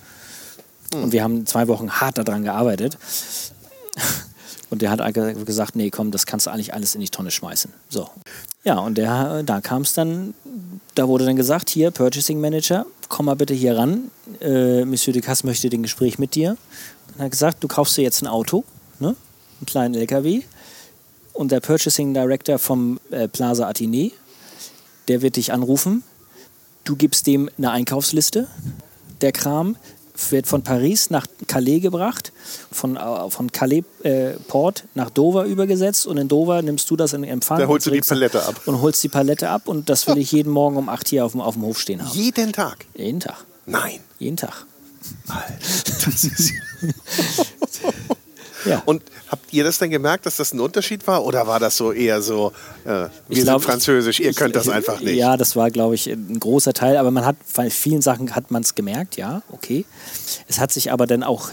Und 0.95 1.13
wir 1.13 1.23
haben 1.23 1.45
zwei 1.45 1.69
Wochen 1.69 1.91
hart 1.91 2.17
daran 2.17 2.45
gearbeitet. 2.45 2.97
Und 4.71 4.83
der 4.83 4.91
hat 4.91 5.15
gesagt, 5.47 5.77
nee, 5.77 5.91
komm, 5.91 6.11
das 6.11 6.27
kannst 6.27 6.47
du 6.47 6.51
eigentlich 6.51 6.75
alles 6.75 6.95
in 6.95 7.01
die 7.01 7.09
Tonne 7.09 7.31
schmeißen. 7.31 7.73
So. 7.89 8.11
Ja, 8.65 8.79
und 8.79 8.99
der, 8.99 9.43
da 9.43 9.61
kam 9.61 9.83
es 9.83 9.95
dann, 9.95 10.35
da 10.95 11.09
wurde 11.09 11.25
dann 11.25 11.37
gesagt, 11.37 11.71
hier, 11.71 11.91
Purchasing 11.91 12.41
Manager, 12.41 12.85
komm 13.09 13.27
mal 13.27 13.37
bitte 13.37 13.55
hier 13.55 13.77
ran. 13.77 14.11
Äh, 14.41 14.85
Monsieur 14.85 15.15
Ducasse 15.15 15.47
möchte 15.47 15.71
den 15.71 15.83
Gespräch 15.83 16.19
mit 16.19 16.35
dir. 16.35 16.57
Dann 17.17 17.25
hat 17.25 17.31
gesagt, 17.31 17.65
du 17.65 17.69
kaufst 17.69 17.97
dir 17.97 18.03
jetzt 18.03 18.23
ein 18.23 18.27
Auto, 18.27 18.65
ne? 18.99 19.09
einen 19.09 19.67
kleinen 19.67 19.95
LKW. 19.95 20.43
Und 21.33 21.53
der 21.53 21.61
Purchasing 21.61 22.13
Director 22.15 22.59
vom 22.59 23.01
äh, 23.11 23.29
Plaza 23.29 23.69
Athénée, 23.69 24.13
der 25.07 25.23
wird 25.23 25.37
dich 25.37 25.53
anrufen. 25.53 26.03
Du 26.85 26.97
gibst 26.97 27.27
dem 27.27 27.49
eine 27.57 27.71
Einkaufsliste. 27.71 28.49
Der 29.21 29.33
Kram 29.33 29.77
wird 30.31 30.47
von 30.47 30.63
Paris 30.63 31.11
nach 31.11 31.27
Calais 31.47 31.81
gebracht, 31.81 32.33
von, 32.73 32.97
äh, 32.97 33.31
von 33.31 33.53
Calais 33.53 33.85
äh, 34.03 34.33
Port 34.49 34.85
nach 34.95 35.11
Dover 35.11 35.45
übergesetzt 35.45 36.07
und 36.07 36.17
in 36.17 36.29
Dover 36.29 36.63
nimmst 36.63 36.91
du 36.91 36.97
das 36.97 37.13
in 37.13 37.25
Empfang. 37.25 37.59
Da 37.59 37.67
holst 37.67 37.87
du 37.87 37.91
die 37.91 38.01
Palette 38.01 38.43
ab. 38.43 38.61
Und 38.67 38.81
holst 38.83 39.03
die 39.03 39.09
Palette 39.09 39.49
ab 39.49 39.69
und 39.69 39.89
das 39.89 40.07
will 40.07 40.19
ich 40.19 40.33
jeden 40.33 40.53
Morgen 40.53 40.77
um 40.77 40.89
8 40.89 41.09
hier 41.09 41.25
auf 41.25 41.33
dem, 41.33 41.41
auf 41.41 41.55
dem 41.55 41.63
Hof 41.63 41.79
stehen 41.79 42.05
haben. 42.05 42.17
Jeden 42.17 42.53
Tag? 42.53 42.87
Jeden 42.95 43.21
Tag. 43.21 43.45
Nein. 43.67 44.01
Jeden 44.19 44.37
Tag. 44.37 44.67
Das 46.05 46.25
ist 46.25 46.53
Ja. 48.65 48.83
Und 48.87 49.03
habt 49.29 49.53
ihr 49.53 49.65
das 49.65 49.79
dann 49.79 49.91
gemerkt, 49.91 50.27
dass 50.27 50.37
das 50.37 50.53
ein 50.53 50.61
Unterschied 50.61 51.07
war? 51.07 51.25
Oder 51.25 51.47
war 51.47 51.61
das 51.61 51.77
so 51.77 51.93
eher 51.93 52.21
so, 52.23 52.53
äh, 52.85 52.89
wir 52.89 53.11
Ich 53.29 53.43
glaub, 53.43 53.61
sind 53.63 53.71
französisch, 53.71 54.21
ihr 54.21 54.31
ich- 54.31 54.37
könnt 54.37 54.57
das 54.57 54.67
ich- 54.67 54.73
einfach 54.73 55.01
nicht? 55.01 55.15
Ja, 55.17 55.37
das 55.37 55.55
war, 55.57 55.71
glaube 55.71 55.95
ich, 55.95 56.07
ein 56.09 56.39
großer 56.41 56.73
Teil. 56.73 56.97
Aber 56.97 57.11
man 57.11 57.25
hat 57.25 57.37
bei 57.55 57.71
vielen 57.71 58.03
Sachen 58.03 58.35
hat 58.35 58.51
man 58.51 58.63
es 58.63 58.75
gemerkt, 58.75 59.17
ja, 59.17 59.43
okay. 59.53 59.85
Es 60.49 60.59
hat 60.59 60.73
sich 60.73 60.91
aber 60.93 61.07
dann 61.07 61.23
auch 61.23 61.53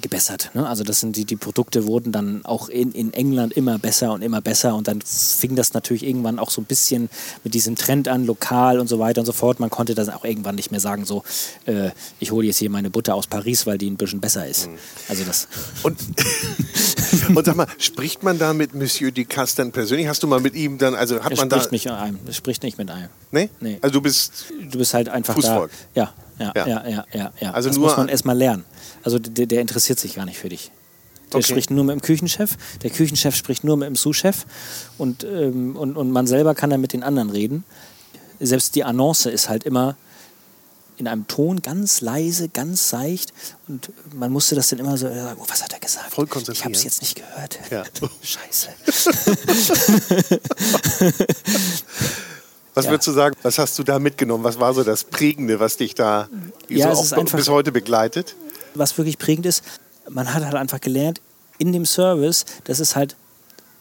gebessert. 0.00 0.50
Ne? 0.54 0.66
Also 0.66 0.84
das 0.84 1.00
sind 1.00 1.16
die, 1.16 1.24
die 1.24 1.36
Produkte 1.36 1.86
wurden 1.86 2.12
dann 2.12 2.44
auch 2.44 2.68
in, 2.68 2.92
in 2.92 3.12
England 3.12 3.52
immer 3.52 3.78
besser 3.78 4.12
und 4.12 4.22
immer 4.22 4.40
besser 4.40 4.74
und 4.74 4.88
dann 4.88 5.00
fing 5.02 5.56
das 5.56 5.72
natürlich 5.74 6.04
irgendwann 6.04 6.38
auch 6.38 6.50
so 6.50 6.60
ein 6.60 6.64
bisschen 6.64 7.08
mit 7.42 7.54
diesem 7.54 7.76
Trend 7.76 8.08
an, 8.08 8.26
lokal 8.26 8.80
und 8.80 8.88
so 8.88 8.98
weiter 8.98 9.20
und 9.20 9.26
so 9.26 9.32
fort. 9.32 9.60
Man 9.60 9.70
konnte 9.70 9.94
das 9.94 10.08
auch 10.08 10.24
irgendwann 10.24 10.54
nicht 10.54 10.70
mehr 10.70 10.80
sagen, 10.80 11.04
so 11.04 11.22
äh, 11.66 11.90
ich 12.20 12.32
hole 12.32 12.46
jetzt 12.46 12.58
hier 12.58 12.70
meine 12.70 12.90
Butter 12.90 13.14
aus 13.14 13.26
Paris, 13.26 13.66
weil 13.66 13.78
die 13.78 13.90
ein 13.90 13.96
bisschen 13.96 14.20
besser 14.20 14.46
ist. 14.46 14.68
Mhm. 14.68 14.78
Also 15.08 15.24
das 15.24 15.48
Und, 15.82 15.98
und 17.34 17.44
sag 17.44 17.56
mal, 17.56 17.66
spricht 17.78 18.22
man 18.22 18.38
da 18.38 18.52
mit 18.52 18.74
Monsieur 18.74 19.10
Ducasse 19.10 19.56
dann 19.56 19.72
persönlich? 19.72 20.08
Hast 20.08 20.22
du 20.22 20.26
mal 20.26 20.40
mit 20.40 20.54
ihm 20.54 20.78
dann, 20.78 20.94
also 20.94 21.22
hat 21.22 21.32
er 21.32 21.38
man 21.38 21.48
da... 21.48 21.56
nicht 21.56 21.70
mit 21.70 21.86
einem. 21.88 22.18
Er 22.26 22.32
spricht 22.32 22.62
nicht 22.62 22.78
mit 22.78 22.90
einem. 22.90 23.08
Nee? 23.34 23.50
Nee. 23.60 23.78
Also 23.82 23.92
du 23.94 24.00
bist... 24.00 24.46
du 24.70 24.78
bist 24.78 24.94
halt 24.94 25.08
einfach 25.08 25.34
Fußvolk. 25.34 25.70
da. 25.94 26.12
Ja, 26.38 26.52
ja, 26.54 26.66
Ja. 26.66 26.88
ja, 26.88 27.04
ja, 27.12 27.32
ja. 27.40 27.50
Also 27.50 27.68
das 27.68 27.76
nur 27.76 27.86
muss 27.88 27.96
man 27.96 28.06
an- 28.06 28.10
erstmal 28.10 28.36
lernen. 28.38 28.64
Also 29.02 29.18
der, 29.18 29.46
der 29.46 29.60
interessiert 29.60 29.98
sich 29.98 30.14
gar 30.14 30.24
nicht 30.24 30.38
für 30.38 30.48
dich. 30.48 30.70
Der 31.32 31.38
Okay. 31.40 31.48
spricht 31.48 31.70
nur 31.70 31.82
mit 31.84 31.94
dem 31.94 32.00
Küchenchef, 32.02 32.56
der 32.82 32.90
Küchenchef 32.90 33.34
spricht 33.34 33.64
nur 33.64 33.76
mit 33.76 33.88
dem 33.88 33.96
Sous-Chef 33.96 34.44
und, 34.98 35.24
ähm, 35.24 35.74
und, 35.76 35.96
und 35.96 36.10
man 36.12 36.26
selber 36.28 36.54
kann 36.54 36.70
dann 36.70 36.80
mit 36.80 36.92
den 36.92 37.02
anderen 37.02 37.28
reden. 37.30 37.64
Selbst 38.38 38.74
die 38.76 38.84
Annonce 38.84 39.26
ist 39.26 39.48
halt 39.48 39.64
immer 39.64 39.96
in 40.96 41.08
einem 41.08 41.26
Ton 41.26 41.60
ganz 41.60 42.00
leise, 42.02 42.48
ganz 42.48 42.88
seicht 42.88 43.32
und 43.66 43.90
man 44.14 44.30
musste 44.30 44.54
das 44.54 44.68
dann 44.68 44.78
immer 44.78 44.96
so 44.96 45.08
sagen, 45.08 45.40
oh, 45.42 45.46
was 45.48 45.60
hat 45.64 45.72
er 45.72 45.80
gesagt? 45.80 46.12
Voll 46.14 46.26
Ich 46.26 46.30
konzentrieren. 46.30 46.64
habe 46.66 46.74
es 46.76 46.84
jetzt 46.84 47.02
nicht 47.02 47.16
gehört. 47.16 47.58
Ja. 47.70 47.82
Scheiße. 48.22 48.68
Was 52.74 52.86
Ja. 52.86 52.90
würdest 52.90 53.06
du 53.08 53.12
sagen, 53.12 53.36
was 53.42 53.58
hast 53.58 53.78
du 53.78 53.82
da 53.84 53.98
mitgenommen? 53.98 54.42
Was 54.44 54.58
war 54.58 54.74
so 54.74 54.82
das 54.84 55.04
Prägende, 55.04 55.60
was 55.60 55.76
dich 55.76 55.94
da 55.94 56.28
Ja, 56.68 56.94
so 56.94 57.14
einfach- 57.14 57.36
bis 57.38 57.48
heute 57.48 57.72
begleitet? 57.72 58.34
was 58.74 58.98
wirklich 58.98 59.18
prägend 59.18 59.46
ist, 59.46 59.62
man 60.10 60.34
hat 60.34 60.42
halt 60.44 60.54
einfach 60.56 60.80
gelernt, 60.80 61.20
in 61.58 61.72
dem 61.72 61.86
Service, 61.86 62.44
das 62.64 62.80
ist 62.80 62.96
halt 62.96 63.14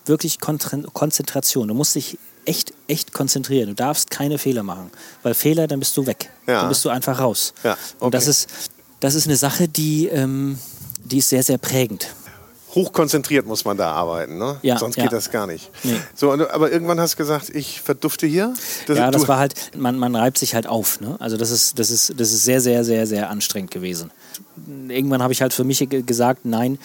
wirklich 0.06 0.40
Konzentration. 0.40 1.68
Du 1.68 1.74
musst 1.74 1.96
dich 1.96 2.18
echt, 2.46 2.74
echt 2.88 3.14
konzentrieren. 3.14 3.70
Du 3.70 3.76
darfst 3.76 4.12
keine 4.12 4.38
Fehler 4.38 4.62
machen. 4.64 4.92
Weil 5.24 5.34
Fehler, 5.34 5.66
dann 5.68 5.80
bist 5.80 5.96
du 5.98 6.06
weg. 6.06 6.30
Ja. 6.46 6.60
Dann 6.62 6.70
bist 6.70 6.84
du 6.86 6.90
einfach 6.90 7.20
raus. 7.20 7.54
Ja, 7.64 7.78
Und 8.00 8.14
das 8.14 8.24
okay. 8.26 8.30
ist, 8.32 8.48
das 9.00 9.16
ist 9.16 9.26
eine 9.28 9.38
Sache, 9.38 9.68
die, 9.68 10.08
ähm, 10.08 10.60
die 11.04 11.18
ist 11.20 11.30
sehr, 11.30 11.42
sehr 11.44 11.58
prägend. 11.58 12.08
Hochkonzentriert 12.76 13.46
muss 13.46 13.66
man 13.66 13.78
da 13.78 13.92
arbeiten, 13.92 14.38
ne? 14.38 14.58
Ja, 14.64 14.78
Sonst 14.80 14.96
ja. 14.98 15.04
geht 15.04 15.14
das 15.14 15.30
gar 15.32 15.46
nicht. 15.48 15.70
Nee. 15.84 15.96
So, 16.16 16.32
aber 16.32 16.72
irgendwann 16.72 17.00
hast 17.00 17.14
du 17.14 17.18
gesagt, 17.18 17.50
ich 17.50 17.82
verdufte 17.82 18.26
hier. 18.26 18.54
Das, 18.88 18.98
ja, 18.98 19.12
das 19.12 19.28
war 19.28 19.38
halt, 19.38 19.54
man, 19.78 19.98
man 20.00 20.16
reibt 20.16 20.38
sich 20.38 20.56
halt 20.56 20.66
auf. 20.68 21.00
Ne? 21.00 21.16
Also 21.20 21.38
das 21.38 21.52
ist, 21.52 21.78
das, 21.80 21.90
ist, 21.92 22.14
das 22.20 22.32
ist 22.32 22.44
sehr, 22.44 22.62
sehr, 22.62 22.84
sehr, 22.84 23.06
sehr 23.06 23.30
anstrengend 23.30 23.72
gewesen. 23.72 24.12
Irgendwann 24.88 25.22
habe 25.22 25.34
ich 25.34 25.42
halt 25.42 25.54
für 25.54 25.64
mich 25.64 25.88
ge- 25.88 26.02
gesagt, 26.02 26.46
nein, 26.46 26.80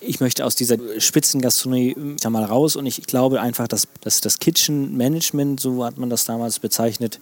ich 0.00 0.20
möchte 0.20 0.44
aus 0.44 0.54
dieser 0.54 0.76
Spitzengastronomie 1.00 1.96
sag 2.20 2.30
mal 2.30 2.44
raus 2.44 2.76
und 2.76 2.86
ich 2.86 3.02
glaube 3.02 3.40
einfach, 3.40 3.66
dass, 3.66 3.88
dass 4.00 4.20
das 4.20 4.38
Kitchen 4.38 4.96
Management, 4.96 5.58
so 5.58 5.84
hat 5.84 5.98
man 5.98 6.08
das 6.08 6.24
damals 6.24 6.60
bezeichnet, 6.60 7.18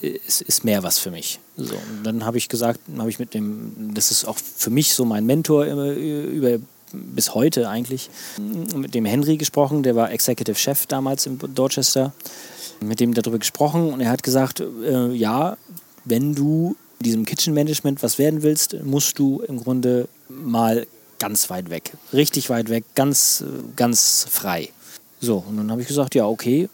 ist, 0.00 0.42
ist 0.42 0.62
mehr 0.64 0.82
was 0.82 0.98
für 0.98 1.10
mich. 1.10 1.40
So, 1.56 1.74
und 1.74 2.04
dann 2.04 2.26
habe 2.26 2.36
ich 2.36 2.48
gesagt, 2.50 2.80
habe 2.98 3.08
ich 3.08 3.18
mit 3.18 3.32
dem, 3.32 3.92
das 3.94 4.10
ist 4.10 4.26
auch 4.26 4.36
für 4.36 4.68
mich 4.70 4.92
so 4.94 5.06
mein 5.06 5.24
Mentor 5.24 5.64
über 5.64 6.58
bis 6.92 7.34
heute 7.34 7.68
eigentlich, 7.68 8.10
mit 8.74 8.94
dem 8.94 9.04
Henry 9.04 9.36
gesprochen, 9.36 9.82
der 9.82 9.96
war 9.96 10.10
Executive 10.10 10.56
Chef 10.56 10.86
damals 10.86 11.26
in 11.26 11.38
Dorchester, 11.54 12.12
mit 12.80 13.00
dem 13.00 13.14
darüber 13.14 13.38
gesprochen 13.38 13.92
und 13.92 14.00
er 14.00 14.10
hat 14.10 14.22
gesagt, 14.22 14.60
äh, 14.60 15.12
ja, 15.12 15.56
wenn 16.04 16.34
du 16.34 16.76
diesem 17.00 17.24
Kitchen 17.24 17.54
Management 17.54 18.02
was 18.02 18.18
werden 18.18 18.42
willst, 18.42 18.76
musst 18.84 19.18
du 19.18 19.40
im 19.40 19.62
Grunde 19.62 20.08
mal 20.28 20.86
ganz 21.18 21.50
weit 21.50 21.70
weg, 21.70 21.92
richtig 22.12 22.50
weit 22.50 22.68
weg, 22.68 22.84
ganz, 22.94 23.44
ganz 23.76 24.26
frei. 24.28 24.70
So, 25.20 25.44
und 25.48 25.56
dann 25.56 25.70
habe 25.70 25.82
ich 25.82 25.88
gesagt, 25.88 26.14
ja, 26.14 26.26
okay. 26.26 26.68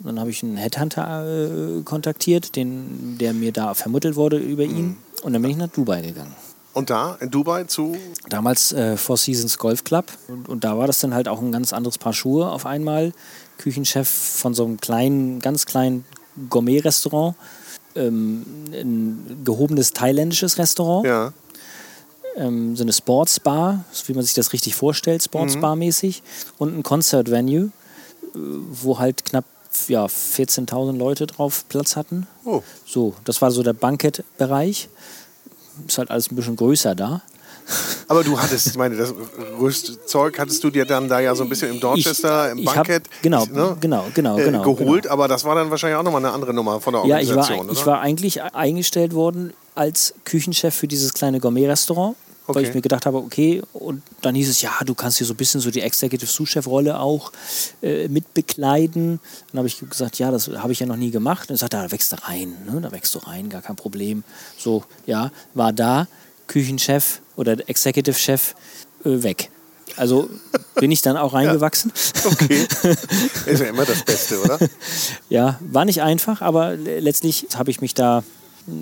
Dann 0.00 0.20
habe 0.20 0.30
ich 0.30 0.44
einen 0.44 0.56
Headhunter 0.56 1.78
äh, 1.78 1.82
kontaktiert, 1.82 2.54
den, 2.54 3.18
der 3.18 3.32
mir 3.32 3.50
da 3.52 3.74
vermittelt 3.74 4.14
wurde 4.14 4.38
über 4.38 4.62
ihn. 4.62 4.96
Und 5.22 5.32
dann 5.32 5.42
bin 5.42 5.50
ich 5.50 5.56
nach 5.56 5.68
Dubai 5.68 6.02
gegangen. 6.02 6.34
Und 6.78 6.90
da, 6.90 7.16
in 7.20 7.28
Dubai, 7.28 7.64
zu. 7.64 7.96
Damals 8.28 8.70
äh, 8.70 8.96
Four 8.96 9.16
Seasons 9.16 9.58
Golf 9.58 9.82
Club. 9.82 10.12
Und, 10.28 10.48
und 10.48 10.62
da 10.62 10.78
war 10.78 10.86
das 10.86 11.00
dann 11.00 11.12
halt 11.12 11.26
auch 11.26 11.40
ein 11.40 11.50
ganz 11.50 11.72
anderes 11.72 11.98
Paar 11.98 12.12
Schuhe 12.12 12.48
auf 12.48 12.66
einmal. 12.66 13.12
Küchenchef 13.58 14.08
von 14.08 14.54
so 14.54 14.64
einem 14.64 14.80
kleinen, 14.80 15.40
ganz 15.40 15.66
kleinen 15.66 16.04
Gourmet-Restaurant. 16.48 17.34
Ähm, 17.96 18.46
ein 18.72 19.40
gehobenes 19.42 19.92
thailändisches 19.92 20.56
Restaurant. 20.56 21.04
Ja. 21.04 21.32
Ähm, 22.36 22.76
so 22.76 22.84
eine 22.84 22.92
Sportsbar, 22.92 23.84
so 23.90 24.06
wie 24.06 24.14
man 24.14 24.22
sich 24.22 24.34
das 24.34 24.52
richtig 24.52 24.76
vorstellt, 24.76 25.24
Sportsbar-mäßig. 25.24 26.22
Und 26.58 26.78
ein 26.78 26.84
Concert-Venue, 26.84 27.64
äh, 27.64 27.70
wo 28.34 29.00
halt 29.00 29.24
knapp 29.24 29.46
ja, 29.88 30.06
14.000 30.06 30.96
Leute 30.96 31.26
drauf 31.26 31.64
Platz 31.68 31.96
hatten. 31.96 32.28
Oh. 32.44 32.62
So, 32.86 33.14
das 33.24 33.42
war 33.42 33.50
so 33.50 33.64
der 33.64 33.72
Bankettbereich. 33.72 34.88
Ist 35.86 35.98
halt 35.98 36.10
alles 36.10 36.30
ein 36.30 36.36
bisschen 36.36 36.56
größer 36.56 36.94
da. 36.94 37.22
Aber 38.08 38.24
du 38.24 38.40
hattest, 38.40 38.68
ich 38.68 38.76
meine, 38.76 38.96
das 38.96 39.12
Rüstzeug 39.60 40.38
hattest 40.38 40.64
du 40.64 40.70
dir 40.70 40.86
dann 40.86 41.06
da 41.08 41.20
ja 41.20 41.34
so 41.34 41.42
ein 41.42 41.50
bisschen 41.50 41.70
im 41.70 41.80
Dorchester, 41.80 42.50
im 42.52 42.58
ich 42.58 42.66
hab- 42.68 42.76
Bankett 42.76 43.02
genau, 43.20 43.44
ne, 43.44 43.76
genau, 43.78 44.06
genau, 44.14 44.38
äh, 44.38 44.44
genau, 44.44 44.62
geholt, 44.74 45.06
aber 45.06 45.28
das 45.28 45.44
war 45.44 45.54
dann 45.54 45.70
wahrscheinlich 45.70 45.98
auch 45.98 46.02
nochmal 46.02 46.24
eine 46.24 46.32
andere 46.32 46.54
Nummer 46.54 46.80
von 46.80 46.94
der 46.94 47.04
Ja, 47.04 47.20
ich 47.20 47.28
war, 47.28 47.36
Organisation, 47.38 47.70
ich 47.72 47.84
war 47.84 48.00
eigentlich 48.00 48.42
eingestellt 48.42 49.12
worden 49.14 49.52
als 49.74 50.14
Küchenchef 50.24 50.74
für 50.74 50.88
dieses 50.88 51.12
kleine 51.12 51.40
Gourmet-Restaurant, 51.40 52.16
weil 52.48 52.56
Okay. 52.56 52.68
ich 52.68 52.74
mir 52.74 52.80
gedacht 52.80 53.04
habe, 53.06 53.18
okay, 53.18 53.62
und 53.74 54.02
dann 54.22 54.34
hieß 54.34 54.48
es, 54.48 54.62
ja, 54.62 54.72
du 54.84 54.94
kannst 54.94 55.18
hier 55.18 55.26
so 55.26 55.34
ein 55.34 55.36
bisschen 55.36 55.60
so 55.60 55.70
die 55.70 55.82
Executive 55.82 56.30
Sous-Chef-Rolle 56.30 56.98
auch 56.98 57.30
äh, 57.82 58.08
mitbekleiden. 58.08 59.20
Dann 59.52 59.58
habe 59.58 59.68
ich 59.68 59.78
gesagt, 59.88 60.18
ja, 60.18 60.30
das 60.30 60.48
habe 60.48 60.72
ich 60.72 60.80
ja 60.80 60.86
noch 60.86 60.96
nie 60.96 61.10
gemacht. 61.10 61.50
Und 61.50 61.56
er 61.56 61.58
sagt, 61.58 61.74
da 61.74 61.90
wächst 61.92 62.10
du 62.12 62.16
rein, 62.24 62.54
ne? 62.70 62.80
da 62.80 62.90
wächst 62.92 63.14
du 63.14 63.18
rein, 63.18 63.48
gar 63.50 63.62
kein 63.62 63.76
Problem. 63.76 64.24
So, 64.56 64.84
ja, 65.06 65.30
war 65.54 65.72
da, 65.72 66.08
Küchenchef 66.46 67.20
oder 67.36 67.56
Executive-Chef 67.68 68.54
äh, 69.04 69.22
weg. 69.22 69.50
Also 69.96 70.30
bin 70.76 70.90
ich 70.90 71.02
dann 71.02 71.16
auch 71.16 71.32
reingewachsen. 71.34 71.92
Okay. 72.24 72.66
Ist 73.46 73.60
ja 73.60 73.66
immer 73.66 73.84
das 73.84 74.02
Beste, 74.04 74.40
oder? 74.40 74.58
Ja, 75.28 75.58
war 75.60 75.84
nicht 75.84 76.02
einfach, 76.02 76.40
aber 76.40 76.76
le- 76.76 77.00
letztlich 77.00 77.48
habe 77.56 77.70
ich 77.70 77.80
mich 77.80 77.94
da 77.94 78.22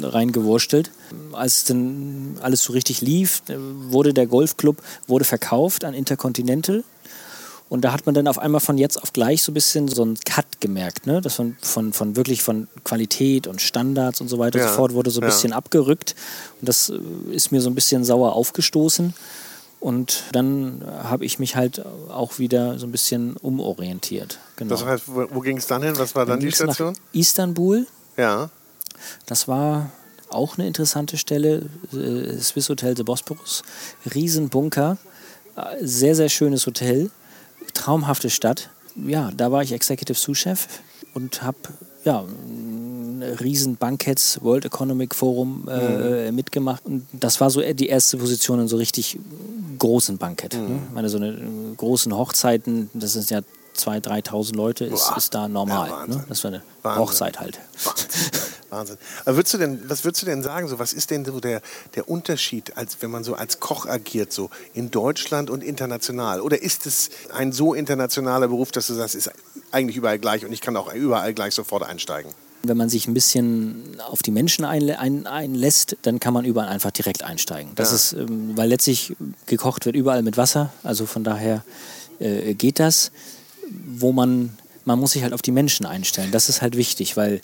reingewurstelt. 0.03 0.91
Als 1.33 1.65
dann 1.65 2.39
alles 2.41 2.63
so 2.63 2.73
richtig 2.73 3.01
lief, 3.01 3.43
äh, 3.49 3.55
wurde 3.59 4.15
der 4.15 4.27
Golfclub 4.27 4.83
wurde 5.07 5.25
verkauft 5.25 5.85
an 5.85 5.95
Intercontinental. 5.95 6.85
Und 7.69 7.85
da 7.85 7.93
hat 7.93 8.07
man 8.07 8.15
dann 8.15 8.29
auf 8.29 8.39
einmal 8.39 8.61
von 8.61 8.79
jetzt 8.79 9.03
auf 9.03 9.13
gleich 9.13 9.43
so 9.43 9.51
ein 9.51 9.55
bisschen 9.55 9.89
so 9.89 10.03
einen 10.03 10.17
Cut 10.25 10.61
gemerkt, 10.61 11.07
ne? 11.07 11.21
Das 11.21 11.35
von, 11.35 11.57
von, 11.61 11.93
von 11.93 12.15
wirklich 12.15 12.43
von 12.43 12.69
Qualität 12.85 13.49
und 13.49 13.61
Standards 13.61 14.21
und 14.21 14.29
so 14.29 14.39
weiter 14.39 14.61
und 14.61 14.65
Ja, 14.65 14.71
so 14.71 14.77
fort 14.77 14.95
wurde 14.95 15.11
so 15.11 15.21
ein 15.21 15.25
ja. 15.25 15.31
bisschen 15.31 15.53
abgerückt. 15.53 16.15
Und 16.61 16.69
das 16.69 16.91
äh, 16.91 16.99
ist 17.33 17.51
mir 17.51 17.61
so 17.61 17.69
ein 17.69 17.75
bisschen 17.75 18.05
sauer 18.05 18.35
aufgestoßen. 18.35 19.15
Und 19.81 20.25
dann 20.33 20.83
habe 21.03 21.25
ich 21.25 21.39
mich 21.39 21.55
halt 21.55 21.85
auch 22.09 22.39
wieder 22.39 22.79
so 22.79 22.87
ein 22.87 22.93
bisschen 22.93 23.37
umorientiert. 23.37 24.39
Genau. 24.57 24.71
Das 24.71 24.85
heißt, 24.85 25.05
wo, 25.07 25.27
wo 25.31 25.41
ging 25.41 25.59
es 25.59 25.67
dann 25.67 25.83
hin? 25.83 25.95
Was 25.97 26.15
war 26.15 26.25
dann, 26.25 26.41
die 26.41 26.47
ging's 26.47 26.61
nach 26.61 26.75
Station? 26.75 26.97
Istanbul. 27.13 27.87
Ja. 28.17 28.51
Das 29.27 29.49
war 29.49 29.91
auch 30.29 30.59
eine 30.59 30.67
interessante 30.67 31.17
Stelle. 31.17 31.69
äh, 31.93 32.39
Swiss 32.39 32.69
Hotel 32.69 32.97
The 32.97 33.03
Bosporus. 33.05 33.63
Riesenbunker. 34.15 34.99
äh, 35.57 35.61
Sehr, 35.81 36.15
sehr 36.15 36.29
schönes 36.29 36.67
Hotel. 36.67 37.11
Traumhafte 37.75 38.31
Stadt. 38.31 38.71
Ja, 39.07 39.31
da 39.37 39.53
war 39.53 39.63
ich 39.63 39.73
Executive 39.73 40.19
Sous-Chef 40.19 40.67
und 41.15 41.43
habe 41.43 41.59
ja, 42.05 42.21
ein 42.21 43.23
riesen 43.41 43.77
Banketts, 43.77 44.39
World 44.43 44.65
Economic 44.65 45.15
Forum 45.15 45.69
äh, 45.69 46.31
mitgemacht. 46.31 46.85
Und 46.87 47.07
das 47.13 47.41
war 47.41 47.51
so 47.51 47.61
die 47.61 47.89
erste 47.89 48.17
Position 48.17 48.61
in 48.61 48.69
so 48.69 48.77
richtig 48.77 49.19
großen 49.79 50.17
Bankett. 50.17 50.55
Ne? 50.55 50.81
Ich 50.89 50.95
meine, 50.95 51.09
so 51.09 51.17
eine 51.17 51.31
äh, 51.31 51.75
großen 51.77 52.17
Hochzeiten, 52.17 52.91
das 52.95 53.15
sind 53.15 53.29
ja 53.31 53.41
2.000, 53.79 54.05
3.000 54.29 54.55
Leute, 54.57 54.85
ist, 54.87 55.09
Boah. 55.09 55.17
ist 55.17 55.35
da 55.35 55.49
normal. 55.49 55.89
Ja, 55.91 56.07
ne? 56.07 56.25
Das 56.29 56.43
war 56.45 56.51
eine 56.53 56.63
Wahnsinn. 56.83 57.03
Hochzeit 57.03 57.41
halt. 57.41 57.59
Wahnsinn. 57.85 58.07
Wahnsinn. 58.71 58.97
Aber 59.25 59.37
würdest 59.37 59.55
du 59.55 59.59
denn, 59.59 59.81
was 59.89 60.05
würdest 60.05 60.23
du 60.23 60.27
denn 60.27 60.43
sagen? 60.43 60.67
So, 60.69 60.79
was 60.79 60.93
ist 60.93 61.11
denn 61.11 61.25
so 61.25 61.39
der, 61.41 61.63
der 61.95 62.09
Unterschied, 62.09 62.77
als 62.77 62.97
wenn 63.01 63.11
man 63.11 63.23
so 63.25 63.35
als 63.35 63.61
Koch 63.61 63.87
agiert, 63.87 64.33
so 64.33 64.51
in 64.75 64.91
Deutschland 64.91 65.51
und 65.51 65.63
international? 65.63 66.41
Oder 66.41 66.61
ist 66.63 66.85
es 66.87 67.11
ein 67.33 67.53
so 67.53 67.75
internationaler 67.75 68.49
Beruf, 68.49 68.73
dass 68.73 68.89
du 68.89 68.95
sagst, 68.95 69.15
ist 69.15 69.31
eigentlich 69.71 69.97
überall 69.97 70.19
gleich 70.19 70.45
und 70.45 70.53
ich 70.53 70.61
kann 70.61 70.77
auch 70.77 70.93
überall 70.93 71.33
gleich 71.33 71.55
sofort 71.55 71.85
einsteigen? 71.85 72.33
Wenn 72.63 72.77
man 72.77 72.89
sich 72.89 73.07
ein 73.07 73.15
bisschen 73.15 74.01
auf 74.09 74.23
die 74.25 74.33
Menschen 74.33 74.65
einlä 74.65 74.97
ein 74.97 75.29
einlässt, 75.29 75.97
dann 76.03 76.19
kann 76.19 76.35
man 76.35 76.45
überall 76.45 76.67
einfach 76.69 76.91
direkt 76.91 77.23
einsteigen. 77.23 77.71
Das 77.77 77.91
Ja. 77.91 77.95
ist, 77.97 78.13
ähm, 78.15 78.57
weil 78.57 78.69
letztlich 78.69 79.15
gekocht 79.47 79.87
wird 79.87 79.95
überall 79.95 80.23
mit 80.23 80.37
Wasser, 80.37 80.73
also 80.83 81.07
von 81.07 81.23
daher 81.23 81.63
äh, 82.19 82.55
geht 82.55 82.81
das. 82.81 83.13
Wo 83.87 84.13
man, 84.13 84.57
man 84.85 84.99
muss 84.99 85.13
sich 85.13 85.23
halt 85.23 85.33
auf 85.33 85.43
die 85.43 85.53
Menschen 85.53 85.87
einstellen. 85.87 86.31
Das 86.33 86.49
ist 86.49 86.63
halt 86.63 86.77
wichtig, 86.77 87.17
weil 87.17 87.41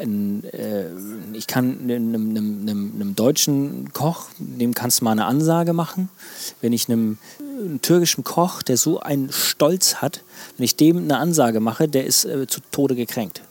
äh, 0.00 0.86
ich 1.32 1.46
kann 1.46 1.78
einem, 1.82 2.14
einem, 2.14 2.36
einem, 2.62 2.92
einem 2.94 3.16
deutschen 3.16 3.92
Koch, 3.92 4.26
dem 4.38 4.74
kannst 4.74 5.00
du 5.00 5.04
mal 5.04 5.12
eine 5.12 5.24
Ansage 5.26 5.72
machen. 5.72 6.08
Wenn 6.60 6.72
ich 6.72 6.88
einem, 6.88 7.18
einem 7.40 7.80
türkischen 7.82 8.24
Koch, 8.24 8.62
der 8.62 8.76
so 8.76 9.00
einen 9.00 9.30
Stolz 9.32 9.96
hat, 9.96 10.22
wenn 10.56 10.64
ich 10.64 10.76
dem 10.76 10.98
eine 10.98 11.18
Ansage 11.18 11.60
mache, 11.60 11.88
der 11.88 12.04
ist 12.06 12.24
äh, 12.24 12.46
zu 12.46 12.60
Tode 12.70 12.94
gekränkt. 12.96 13.42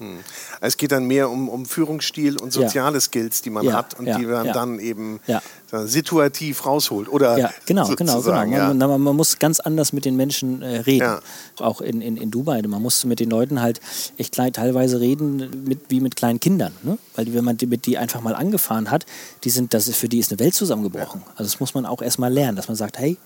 Es 0.62 0.78
geht 0.78 0.92
dann 0.92 1.06
mehr 1.06 1.30
um, 1.30 1.50
um 1.50 1.66
Führungsstil 1.66 2.38
und 2.38 2.54
Ja. 2.56 2.62
soziale 2.64 3.00
Skills, 3.02 3.42
die 3.42 3.50
man 3.50 3.66
Ja, 3.66 3.74
hat 3.74 3.98
und 4.00 4.06
ja, 4.06 4.18
die 4.18 4.26
man 4.26 4.46
ja. 4.46 4.54
dann 4.54 4.80
eben 4.80 5.20
Ja. 5.28 5.42
Situativ 5.82 6.66
rausholt. 6.66 7.10
Oder 7.10 7.38
Ja, 7.38 7.52
genau, 7.66 7.88
genau, 7.96 8.22
genau. 8.22 8.36
Man, 8.36 8.52
Ja. 8.52 8.74
man, 8.74 9.02
man 9.02 9.16
muss 9.16 9.40
ganz 9.40 9.60
anders 9.60 9.94
mit 9.94 10.06
den 10.06 10.16
Menschen 10.16 10.62
äh, 10.62 10.78
reden. 10.80 11.04
Ja. 11.04 11.20
Auch 11.60 11.82
in, 11.82 12.02
in, 12.02 12.18
in 12.18 12.32
Dubai. 12.32 12.62
Man 12.62 12.82
muss 12.82 13.06
mit 13.06 13.20
den 13.20 13.30
Leuten 13.30 13.62
halt 13.62 13.82
echt 14.18 14.34
teilweise 14.34 15.00
reden 15.00 15.64
mit, 15.66 15.80
wie 15.90 16.00
mit 16.00 16.16
kleinen 16.16 16.40
Kindern. 16.40 16.74
Ne? 16.84 16.98
Weil 17.16 17.34
wenn 17.34 17.44
man 17.44 17.58
die, 17.58 17.66
mit 17.66 17.86
die 17.86 17.98
einfach 17.98 18.22
mal 18.22 18.36
angefahren 18.36 18.92
hat, 18.92 19.06
die 19.44 19.50
sind, 19.50 19.74
das 19.74 19.88
ist, 19.88 19.98
für 19.98 20.10
die 20.10 20.20
ist 20.20 20.32
eine 20.32 20.40
Welt 20.40 20.56
zusammengebrochen. 20.56 21.22
Also 21.36 21.52
das 21.52 21.60
muss 21.60 21.74
man 21.74 21.86
auch 21.86 22.02
erstmal 22.02 22.32
lernen, 22.32 22.56
dass 22.56 22.68
man 22.68 22.78
sagt, 22.78 23.00
hey, 23.00 23.18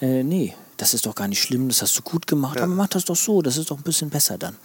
äh, 0.00 0.22
nee, 0.22 0.54
das 0.80 0.94
ist 0.94 1.04
doch 1.04 1.14
gar 1.14 1.28
nicht 1.28 1.42
schlimm, 1.42 1.68
das 1.68 1.82
hast 1.82 1.98
du 1.98 2.02
gut 2.02 2.26
gemacht, 2.26 2.58
aber 2.58 2.72
mach 2.74 2.88
das 2.88 3.04
doch 3.04 3.16
so, 3.16 3.42
das 3.42 3.58
ist 3.58 3.70
doch 3.70 3.76
ein 3.76 3.82
bisschen 3.82 4.08
besser 4.08 4.38
dann. 4.38 4.56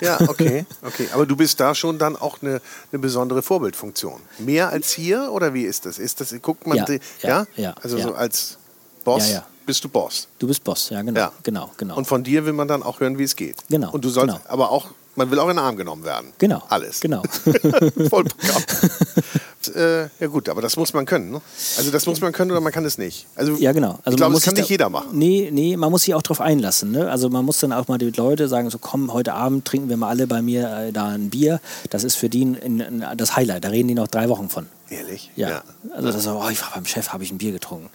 Ja, 0.00 0.18
okay, 0.26 0.64
okay. 0.82 1.08
Aber 1.12 1.26
du 1.26 1.36
bist 1.36 1.60
da 1.60 1.74
schon 1.74 1.98
dann 1.98 2.16
auch 2.16 2.38
eine, 2.40 2.62
eine 2.90 2.98
besondere 2.98 3.42
Vorbildfunktion. 3.42 4.20
Mehr 4.38 4.70
als 4.70 4.90
hier 4.92 5.30
oder 5.30 5.52
wie 5.52 5.64
ist 5.64 5.84
das? 5.84 5.98
Ist 5.98 6.20
das 6.22 6.34
guckt 6.40 6.66
man 6.66 6.78
Ja, 6.78 6.84
die, 6.86 7.00
ja, 7.22 7.46
ja, 7.56 7.74
Also 7.82 7.98
ja. 7.98 8.04
so 8.04 8.14
als 8.14 8.56
Boss 9.04 9.28
Ja, 9.28 9.34
ja. 9.34 9.46
bist 9.66 9.84
du 9.84 9.88
Boss. 9.90 10.28
Du 10.38 10.46
bist 10.46 10.64
Boss, 10.64 10.88
ja, 10.88 11.02
genau. 11.02 11.20
Ja. 11.20 11.32
Genau, 11.42 11.70
genau. 11.76 11.96
Und 11.96 12.06
von 12.06 12.24
dir 12.24 12.46
will 12.46 12.54
man 12.54 12.66
dann 12.68 12.82
auch 12.82 13.00
hören, 13.00 13.18
wie 13.18 13.24
es 13.24 13.36
geht. 13.36 13.56
Genau, 13.68 13.90
Und 13.90 14.04
du 14.04 14.08
sollst 14.08 14.34
genau. 14.34 14.44
aber 14.48 14.70
auch, 14.70 14.86
man 15.14 15.30
will 15.30 15.38
auch 15.40 15.48
in 15.50 15.56
den 15.56 15.64
Arm 15.64 15.76
genommen 15.76 16.04
werden. 16.04 16.32
Genau, 16.38 16.62
Alles. 16.70 17.00
genau. 17.00 17.22
Äh, 19.68 20.08
ja 20.20 20.26
gut, 20.26 20.48
aber 20.48 20.62
das 20.62 20.76
muss 20.76 20.92
man 20.92 21.06
können. 21.06 21.30
Ne? 21.30 21.40
Also 21.76 21.90
das 21.90 22.06
muss 22.06 22.20
man 22.20 22.32
können 22.32 22.50
oder 22.50 22.60
man 22.60 22.72
kann 22.72 22.84
es 22.84 22.98
nicht. 22.98 23.26
Also 23.34 23.54
Ja, 23.56 23.72
genau. 23.72 23.98
Also 24.04 24.10
ich 24.10 24.16
glaube, 24.16 24.34
das 24.34 24.44
kann 24.44 24.56
sich 24.56 24.64
nicht 24.64 24.70
jeder 24.70 24.90
machen. 24.90 25.08
Nee, 25.12 25.50
nee, 25.52 25.76
man 25.76 25.90
muss 25.90 26.02
sich 26.02 26.14
auch 26.14 26.22
drauf 26.22 26.40
einlassen. 26.40 26.90
Ne? 26.90 27.10
Also 27.10 27.30
man 27.30 27.44
muss 27.44 27.58
dann 27.58 27.72
auch 27.72 27.88
mal 27.88 27.98
die 27.98 28.10
Leute 28.10 28.48
sagen, 28.48 28.70
so 28.70 28.78
komm, 28.78 29.12
heute 29.12 29.34
Abend 29.34 29.64
trinken 29.64 29.88
wir 29.88 29.96
mal 29.96 30.08
alle 30.08 30.26
bei 30.26 30.42
mir 30.42 30.70
äh, 30.70 30.92
da 30.92 31.08
ein 31.08 31.30
Bier. 31.30 31.60
Das 31.90 32.04
ist 32.04 32.16
für 32.16 32.28
die 32.28 32.44
ein, 32.44 32.80
ein, 32.80 33.16
das 33.16 33.36
Highlight. 33.36 33.64
Da 33.64 33.68
reden 33.68 33.88
die 33.88 33.94
noch 33.94 34.08
drei 34.08 34.28
Wochen 34.28 34.48
von. 34.48 34.66
Ehrlich? 34.90 35.30
Ja. 35.36 35.62
Also 35.92 36.06
das 36.06 36.16
ist 36.16 36.24
so, 36.24 36.40
oh, 36.42 36.48
ich 36.50 36.60
war 36.62 36.70
beim 36.74 36.86
Chef, 36.86 37.10
habe 37.10 37.22
ich 37.22 37.30
ein 37.30 37.38
Bier 37.38 37.52
getrunken. 37.52 37.90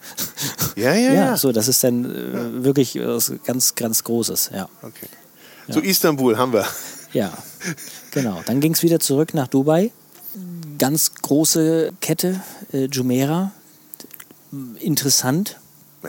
Ja, 0.76 0.94
ja, 0.94 1.12
ja. 1.14 1.36
so, 1.36 1.50
das 1.52 1.68
ist 1.68 1.82
dann 1.82 2.04
äh, 2.04 2.64
wirklich 2.64 2.98
was 3.00 3.32
ganz, 3.44 3.74
ganz 3.74 4.04
Großes, 4.04 4.50
ja. 4.54 4.68
Okay. 4.82 5.08
So 5.68 5.80
Istanbul 5.80 6.36
haben 6.36 6.52
wir. 6.52 6.66
Ja, 7.12 7.32
genau. 8.10 8.42
Dann 8.46 8.60
ging 8.60 8.74
es 8.74 8.82
wieder 8.82 9.00
zurück 9.00 9.34
nach 9.34 9.48
Dubai. 9.48 9.92
Ganz 10.78 11.14
große 11.14 11.92
Kette, 12.00 12.40
äh, 12.72 12.86
Jumeirah. 12.86 13.52
Interessant, 14.78 15.58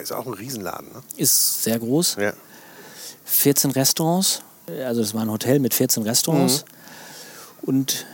ist 0.01 0.11
auch 0.11 0.25
ein 0.27 0.33
Riesenladen. 0.33 0.87
Ne? 0.93 1.01
ist 1.17 1.63
sehr 1.63 1.79
groß. 1.79 2.17
Ja. 2.19 2.33
14 3.25 3.71
Restaurants. 3.71 4.41
Also 4.85 5.01
das 5.01 5.13
war 5.13 5.21
ein 5.21 5.31
Hotel 5.31 5.59
mit 5.59 5.73
14 5.73 6.03
Restaurants. 6.03 6.65
Und 7.61 8.05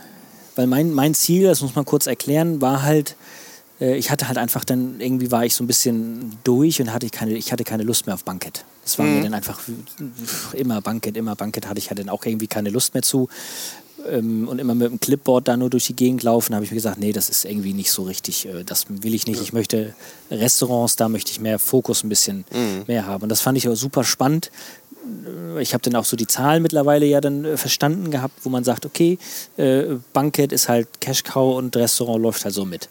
weil 0.54 0.66
mein, 0.66 0.92
mein 0.92 1.14
Ziel, 1.14 1.44
das 1.44 1.60
muss 1.60 1.74
man 1.74 1.84
kurz 1.84 2.06
erklären, 2.06 2.60
war 2.60 2.82
halt, 2.82 3.16
äh, 3.80 3.96
ich 3.96 4.10
hatte 4.10 4.28
halt 4.28 4.38
einfach 4.38 4.64
dann, 4.64 5.00
irgendwie 5.00 5.30
war 5.30 5.44
ich 5.44 5.54
so 5.54 5.64
ein 5.64 5.66
bisschen 5.66 6.38
durch 6.44 6.80
und 6.80 6.92
hatte 6.92 7.06
ich 7.06 7.12
keine, 7.12 7.32
ich 7.32 7.52
hatte 7.52 7.64
keine 7.64 7.82
Lust 7.82 8.06
mehr 8.06 8.14
auf 8.14 8.24
Bankett. 8.24 8.64
Das 8.84 8.98
war 8.98 9.06
mir 9.06 9.22
dann 9.22 9.34
einfach 9.34 9.60
immer 10.54 10.80
Bankett, 10.80 11.16
immer 11.16 11.36
Bankett 11.36 11.68
hatte 11.68 11.78
ich 11.78 11.88
halt 11.88 12.00
dann 12.00 12.08
auch 12.08 12.24
irgendwie 12.24 12.48
keine 12.48 12.70
Lust 12.70 12.94
mehr 12.94 13.02
zu. 13.02 13.28
Ähm, 14.08 14.48
und 14.48 14.58
immer 14.58 14.74
mit 14.74 14.90
dem 14.90 15.00
Clipboard 15.00 15.48
da 15.48 15.56
nur 15.56 15.70
durch 15.70 15.86
die 15.86 15.96
Gegend 15.96 16.22
laufen, 16.22 16.54
habe 16.54 16.64
ich 16.64 16.70
mir 16.70 16.76
gesagt, 16.76 16.98
nee, 16.98 17.12
das 17.12 17.28
ist 17.28 17.44
irgendwie 17.44 17.72
nicht 17.72 17.90
so 17.90 18.02
richtig, 18.02 18.46
äh, 18.46 18.64
das 18.64 18.86
will 18.88 19.14
ich 19.14 19.26
nicht. 19.26 19.40
Ich 19.40 19.52
möchte 19.52 19.94
Restaurants, 20.30 20.96
da 20.96 21.08
möchte 21.08 21.30
ich 21.30 21.40
mehr 21.40 21.58
Fokus 21.58 22.02
ein 22.02 22.08
bisschen 22.08 22.44
mehr 22.86 23.06
haben. 23.06 23.22
Und 23.24 23.28
das 23.28 23.40
fand 23.40 23.58
ich 23.58 23.68
auch 23.68 23.74
super 23.74 24.04
spannend. 24.04 24.50
Ich 25.60 25.74
habe 25.74 25.82
dann 25.82 25.96
auch 25.96 26.04
so 26.04 26.16
die 26.16 26.26
Zahlen 26.26 26.62
mittlerweile 26.62 27.06
ja 27.06 27.20
dann 27.20 27.44
äh, 27.44 27.56
verstanden 27.56 28.10
gehabt, 28.10 28.34
wo 28.42 28.48
man 28.48 28.64
sagt, 28.64 28.86
okay, 28.86 29.18
äh, 29.56 29.96
Bankett 30.12 30.52
ist 30.52 30.68
halt 30.68 30.88
Cash 31.00 31.24
Cow 31.24 31.56
und 31.56 31.76
Restaurant 31.76 32.22
läuft 32.22 32.44
halt 32.44 32.54
so 32.54 32.64
mit. 32.64 32.88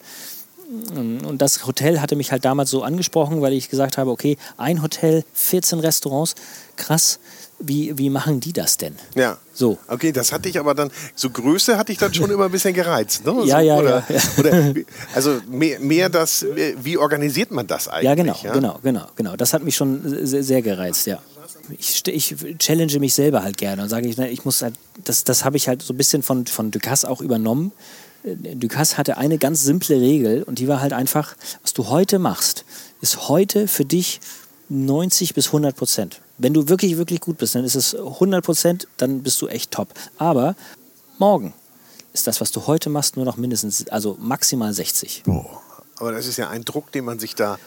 Und 0.95 1.37
das 1.39 1.67
Hotel 1.67 1.99
hatte 1.99 2.15
mich 2.15 2.31
halt 2.31 2.45
damals 2.45 2.69
so 2.69 2.81
angesprochen, 2.81 3.41
weil 3.41 3.51
ich 3.51 3.69
gesagt 3.69 3.97
habe, 3.97 4.09
okay, 4.09 4.37
ein 4.55 4.81
Hotel, 4.81 5.25
14 5.33 5.79
Restaurants, 5.79 6.35
krass, 6.77 7.19
wie, 7.63 7.97
wie 7.97 8.09
machen 8.09 8.39
die 8.39 8.53
das 8.53 8.77
denn? 8.77 8.95
Ja. 9.15 9.37
So. 9.53 9.77
Okay, 9.87 10.11
das 10.11 10.31
hatte 10.31 10.49
ich 10.49 10.57
aber 10.59 10.73
dann, 10.73 10.91
so 11.15 11.29
Größe 11.29 11.77
hatte 11.77 11.91
ich 11.91 11.97
dann 11.97 12.13
schon 12.13 12.31
immer 12.31 12.45
ein 12.45 12.51
bisschen 12.51 12.73
gereizt. 12.73 13.25
Ne? 13.25 13.31
Ja, 13.45 13.59
so, 13.59 13.65
ja, 13.65 13.77
oder, 13.77 14.03
ja. 14.07 14.21
Oder, 14.37 14.73
also 15.15 15.39
mehr, 15.49 15.79
mehr 15.79 16.09
das, 16.09 16.45
wie 16.81 16.97
organisiert 16.97 17.51
man 17.51 17.67
das 17.67 17.87
eigentlich? 17.87 18.05
Ja, 18.05 18.15
genau, 18.15 18.37
ja? 18.43 18.53
genau, 18.53 18.79
genau, 18.81 19.07
genau. 19.15 19.35
Das 19.35 19.53
hat 19.53 19.63
mich 19.63 19.75
schon 19.75 20.25
sehr, 20.25 20.43
sehr 20.43 20.61
gereizt, 20.61 21.05
ja. 21.07 21.19
Ich, 21.77 22.05
ich 22.07 22.35
challenge 22.57 22.99
mich 22.99 23.13
selber 23.13 23.43
halt 23.43 23.57
gerne 23.57 23.83
und 23.83 23.89
sage, 23.89 24.07
ich, 24.07 24.17
ich 24.17 24.45
muss 24.45 24.61
halt, 24.61 24.73
das, 25.03 25.23
das 25.23 25.45
habe 25.45 25.57
ich 25.57 25.67
halt 25.67 25.81
so 25.81 25.93
ein 25.93 25.97
bisschen 25.97 26.23
von, 26.23 26.45
von 26.47 26.71
Ducasse 26.71 27.09
auch 27.09 27.21
übernommen. 27.21 27.71
Äh, 28.23 28.55
Ducasse 28.55 28.97
hatte 28.97 29.17
eine 29.17 29.37
ganz 29.37 29.63
simple 29.63 29.99
Regel 29.99 30.43
und 30.43 30.59
die 30.59 30.67
war 30.67 30.81
halt 30.81 30.93
einfach, 30.93 31.35
was 31.61 31.73
du 31.73 31.89
heute 31.89 32.19
machst, 32.19 32.65
ist 33.01 33.29
heute 33.29 33.67
für 33.67 33.85
dich 33.85 34.19
90 34.69 35.33
bis 35.33 35.47
100 35.47 35.75
Prozent. 35.75 36.21
Wenn 36.43 36.53
du 36.53 36.67
wirklich, 36.69 36.97
wirklich 36.97 37.19
gut 37.21 37.37
bist, 37.37 37.53
dann 37.55 37.63
ist 37.63 37.75
es 37.75 37.93
100 37.95 38.43
Prozent, 38.43 38.87
dann 38.97 39.21
bist 39.21 39.39
du 39.41 39.47
echt 39.47 39.69
top. 39.71 39.89
Aber 40.17 40.55
morgen 41.19 41.53
ist 42.13 42.25
das, 42.27 42.41
was 42.41 42.51
du 42.51 42.65
heute 42.67 42.89
machst, 42.89 43.15
nur 43.15 43.25
noch 43.25 43.37
mindestens, 43.37 43.87
also 43.89 44.17
maximal 44.19 44.73
60. 44.73 45.23
Aber 45.97 46.11
das 46.11 46.25
ist 46.25 46.37
ja 46.37 46.49
ein 46.49 46.65
Druck, 46.65 46.91
den 46.91 47.05
man 47.05 47.19
sich 47.19 47.35
da. 47.35 47.59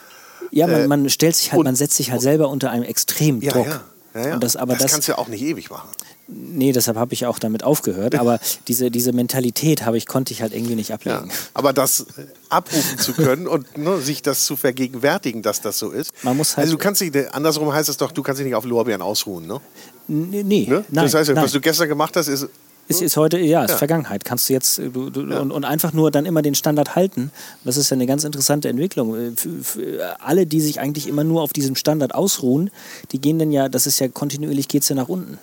Ja, 0.51 0.67
man, 0.67 0.81
Äh, 0.83 0.89
man 0.89 1.09
stellt 1.09 1.37
sich 1.37 1.53
halt, 1.53 1.61
und- 1.61 1.65
man 1.67 1.77
setzt 1.77 1.97
sich 1.97 2.11
halt 2.11 2.21
selber 2.21 2.49
unter 2.49 2.71
einem 2.71 2.83
extremen 2.85 3.41
Ja, 3.41 3.53
Druck. 3.53 3.67
ja. 3.69 3.85
Ja, 4.15 4.29
ja. 4.29 4.37
Das, 4.39 4.57
aber 4.57 4.77
das, 4.77 4.93
kannst 4.93 5.09
du 5.09 5.13
ja 5.13 5.19
auch 5.19 5.29
nicht 5.29 5.43
ewig 5.43 5.71
machen. 5.71 5.89
nee, 6.29 6.73
deshalb 6.73 6.97
habe 6.97 7.13
ich 7.15 7.27
auch 7.27 7.39
damit 7.39 7.63
aufgehört. 7.65 8.15
Aber 8.19 8.39
diese, 8.69 8.91
diese 8.91 9.13
Mentalität 9.13 9.85
habe 9.85 9.99
ich, 9.99 10.07
konnte 10.07 10.33
ich 10.33 10.41
halt 10.41 10.55
irgendwie 10.55 10.75
nicht 10.77 10.89
Ja. 10.89 10.95
ablegen. 10.95 11.31
Aber 11.53 11.73
das 11.73 12.01
äh, 12.01 12.05
abrufen 12.49 12.99
zu 12.99 13.13
können 13.13 13.47
und 13.47 13.77
ne, 13.79 13.99
sich 14.01 14.23
das 14.23 14.45
zu 14.47 14.57
vergegenwärtigen, 14.57 15.43
dass 15.43 15.61
das 15.61 15.79
so 15.79 15.91
ist. 15.91 16.13
Man 16.23 16.37
muss 16.37 16.57
halt- 16.57 16.65
also 16.67 16.77
du 16.77 16.83
kannst 16.83 17.01
dich, 17.01 17.13
andersrum 17.35 17.73
heißt 17.73 17.89
es 17.89 17.97
doch, 17.99 18.13
du 18.13 18.23
kannst 18.23 18.39
dich 18.39 18.47
nicht 18.47 18.55
auf 18.55 18.65
Lorbeeren 18.65 19.03
ausruhen. 19.03 19.47
Ne? 19.47 19.61
Nee, 20.07 20.67
Ne? 20.69 20.85
nein, 20.91 21.05
das 21.05 21.15
heißt, 21.15 21.29
ja, 21.29 21.35
nein. 21.35 21.45
was 21.45 21.53
du 21.53 21.61
gestern 21.61 21.89
gemacht 21.89 22.15
hast, 22.17 22.29
ist. 22.29 22.49
Ist, 22.87 23.01
ist 23.01 23.17
heute, 23.17 23.39
ja, 23.39 23.65
ist 23.65 23.71
Ja. 23.71 23.77
Vergangenheit. 23.79 24.25
Kannst 24.25 24.49
du 24.49 24.53
jetzt 24.53 24.79
du, 24.79 25.11
du, 25.11 25.21
und, 25.41 25.51
und 25.51 25.65
einfach 25.65 25.93
nur 25.93 26.11
dann 26.11 26.27
immer 26.27 26.43
den 26.43 26.55
Standard 26.55 26.95
halten. 26.97 27.31
Das 27.65 27.77
ist 27.77 27.91
ja 27.91 27.95
eine 27.95 28.07
ganz 28.07 28.25
interessante 28.25 28.69
Entwicklung. 28.69 29.17
Äh, 29.17 29.33
Für, 29.37 29.63
für 29.63 30.21
alle, 30.21 30.47
die 30.47 30.61
sich 30.61 30.81
eigentlich 30.81 31.07
immer 31.07 31.25
nur 31.25 31.43
auf 31.43 31.53
diesem 31.53 31.77
Standard 31.77 32.15
ausruhen, 32.15 32.71
die 33.13 33.21
gehen 33.21 33.39
dann 33.39 33.53
ja, 33.53 33.69
das 33.69 33.87
ist 33.87 34.01
ja 34.01 34.09
kontinuierlich, 34.09 34.69
geht 34.69 34.83
es 34.83 34.89
ja 34.91 34.97
nach 34.97 35.09
unten. 35.09 35.39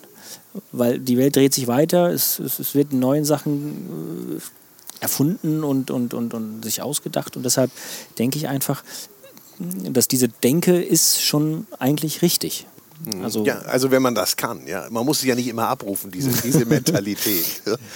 Weil 0.72 1.00
die 1.00 1.18
Welt 1.18 1.36
dreht 1.36 1.54
sich 1.54 1.68
weiter, 1.68 2.12
es, 2.12 2.38
es, 2.40 2.60
es 2.60 2.76
wird 2.76 2.94
neuen 2.94 3.26
Sachen 3.26 4.38
äh, 4.38 4.42
erfunden 5.02 5.64
und, 5.64 5.90
und, 5.90 6.14
und, 6.14 6.34
und 6.34 6.64
sich 6.64 6.82
ausgedacht. 6.82 7.36
Und 7.36 7.44
deshalb 7.44 7.72
denke 8.20 8.38
ich 8.38 8.48
einfach, 8.48 8.84
dass 9.92 10.08
diese 10.08 10.28
Denke 10.28 10.82
ist 10.82 11.22
schon 11.22 11.66
eigentlich 11.80 12.22
richtig. 12.22 12.68
Also, 13.24 13.46
Ja, 13.46 13.60
also 13.62 13.90
wenn 13.92 14.02
man 14.02 14.14
das 14.16 14.36
kann, 14.38 14.68
ja. 14.68 14.86
Man 14.90 15.06
muss 15.06 15.20
es 15.20 15.26
ja 15.26 15.36
nicht 15.36 15.48
immer 15.48 15.68
abrufen, 15.68 16.12
diese, 16.12 16.30
diese 16.44 16.66
Mentalität. 16.66 17.46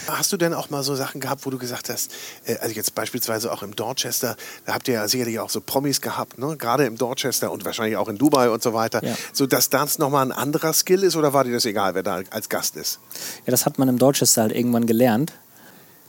Hast 0.08 0.32
du 0.34 0.38
denn 0.38 0.54
auch 0.54 0.70
mal 0.70 0.84
so 0.84 0.96
Sachen 0.96 1.22
gehabt, 1.22 1.46
wo 1.46 1.50
du 1.50 1.58
gesagt 1.58 1.90
hast, 1.90 2.12
äh, 2.46 2.58
also 2.58 2.74
jetzt 2.76 2.96
beispielsweise 2.96 3.52
auch 3.52 3.62
im 3.64 3.76
Dorchester, 3.76 4.36
da 4.66 4.74
habt 4.74 4.88
ihr 4.88 4.96
ja 4.96 5.08
sicherlich 5.08 5.40
auch 5.40 5.50
so 5.50 5.62
Promis 5.62 6.02
gehabt, 6.02 6.38
ne? 6.40 6.56
gerade 6.58 6.86
im 6.86 6.98
Dorchester 6.98 7.52
und 7.52 7.66
wahrscheinlich 7.66 7.98
auch 7.98 8.08
in 8.10 8.18
Dubai 8.18 8.50
und 8.50 8.64
so 8.64 8.74
weiter, 8.74 9.04
Ja. 9.06 9.16
so 9.34 9.46
dass 9.48 9.70
das 9.70 10.00
nochmal 10.00 10.26
ein 10.26 10.32
anderer 10.32 10.74
Skill 10.74 11.04
ist 11.04 11.16
oder 11.16 11.34
war 11.34 11.44
dir 11.44 11.54
das 11.54 11.66
egal, 11.66 11.94
wer 11.96 12.04
da 12.04 12.22
als 12.32 12.50
Gast 12.50 12.76
ist? 12.76 13.00
Ja, 13.46 13.52
das 13.52 13.66
hat 13.66 13.78
man 13.78 13.88
im 13.90 13.98
Dorchester 13.98 14.42
halt 14.44 14.52
irgendwann 14.54 14.86
gelernt. 14.88 15.34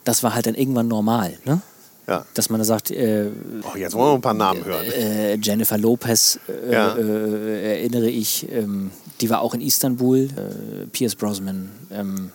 Das 0.05 0.23
war 0.23 0.33
halt 0.33 0.45
dann 0.47 0.55
irgendwann 0.55 0.87
normal, 0.87 1.37
ne? 1.45 1.61
Ja. 2.07 2.25
Dass 2.33 2.49
man 2.49 2.59
da 2.59 2.63
sagt, 2.65 2.89
äh, 2.91 3.29
Oh, 3.63 3.77
jetzt 3.77 3.93
wollen 3.93 4.11
wir 4.11 4.15
ein 4.15 4.21
paar 4.21 4.33
Namen 4.33 4.63
hören. 4.63 4.85
äh, 4.85 5.35
Jennifer 5.35 5.77
Lopez 5.77 6.39
äh, 6.47 6.71
Ja. 6.71 6.95
äh, 6.95 7.79
erinnere 7.79 8.09
ich, 8.09 8.47
ähm, 8.51 8.91
die 9.19 9.29
war 9.29 9.41
auch 9.41 9.53
in 9.53 9.61
Istanbul, 9.61 10.19
äh, 10.19 10.85
Pierce 10.91 11.15
Brosnan, 11.15 11.69
ähm, 11.91 12.31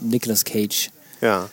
Nicolas 0.00 0.44
Cage. 0.44 0.90
Ja. 1.20 1.48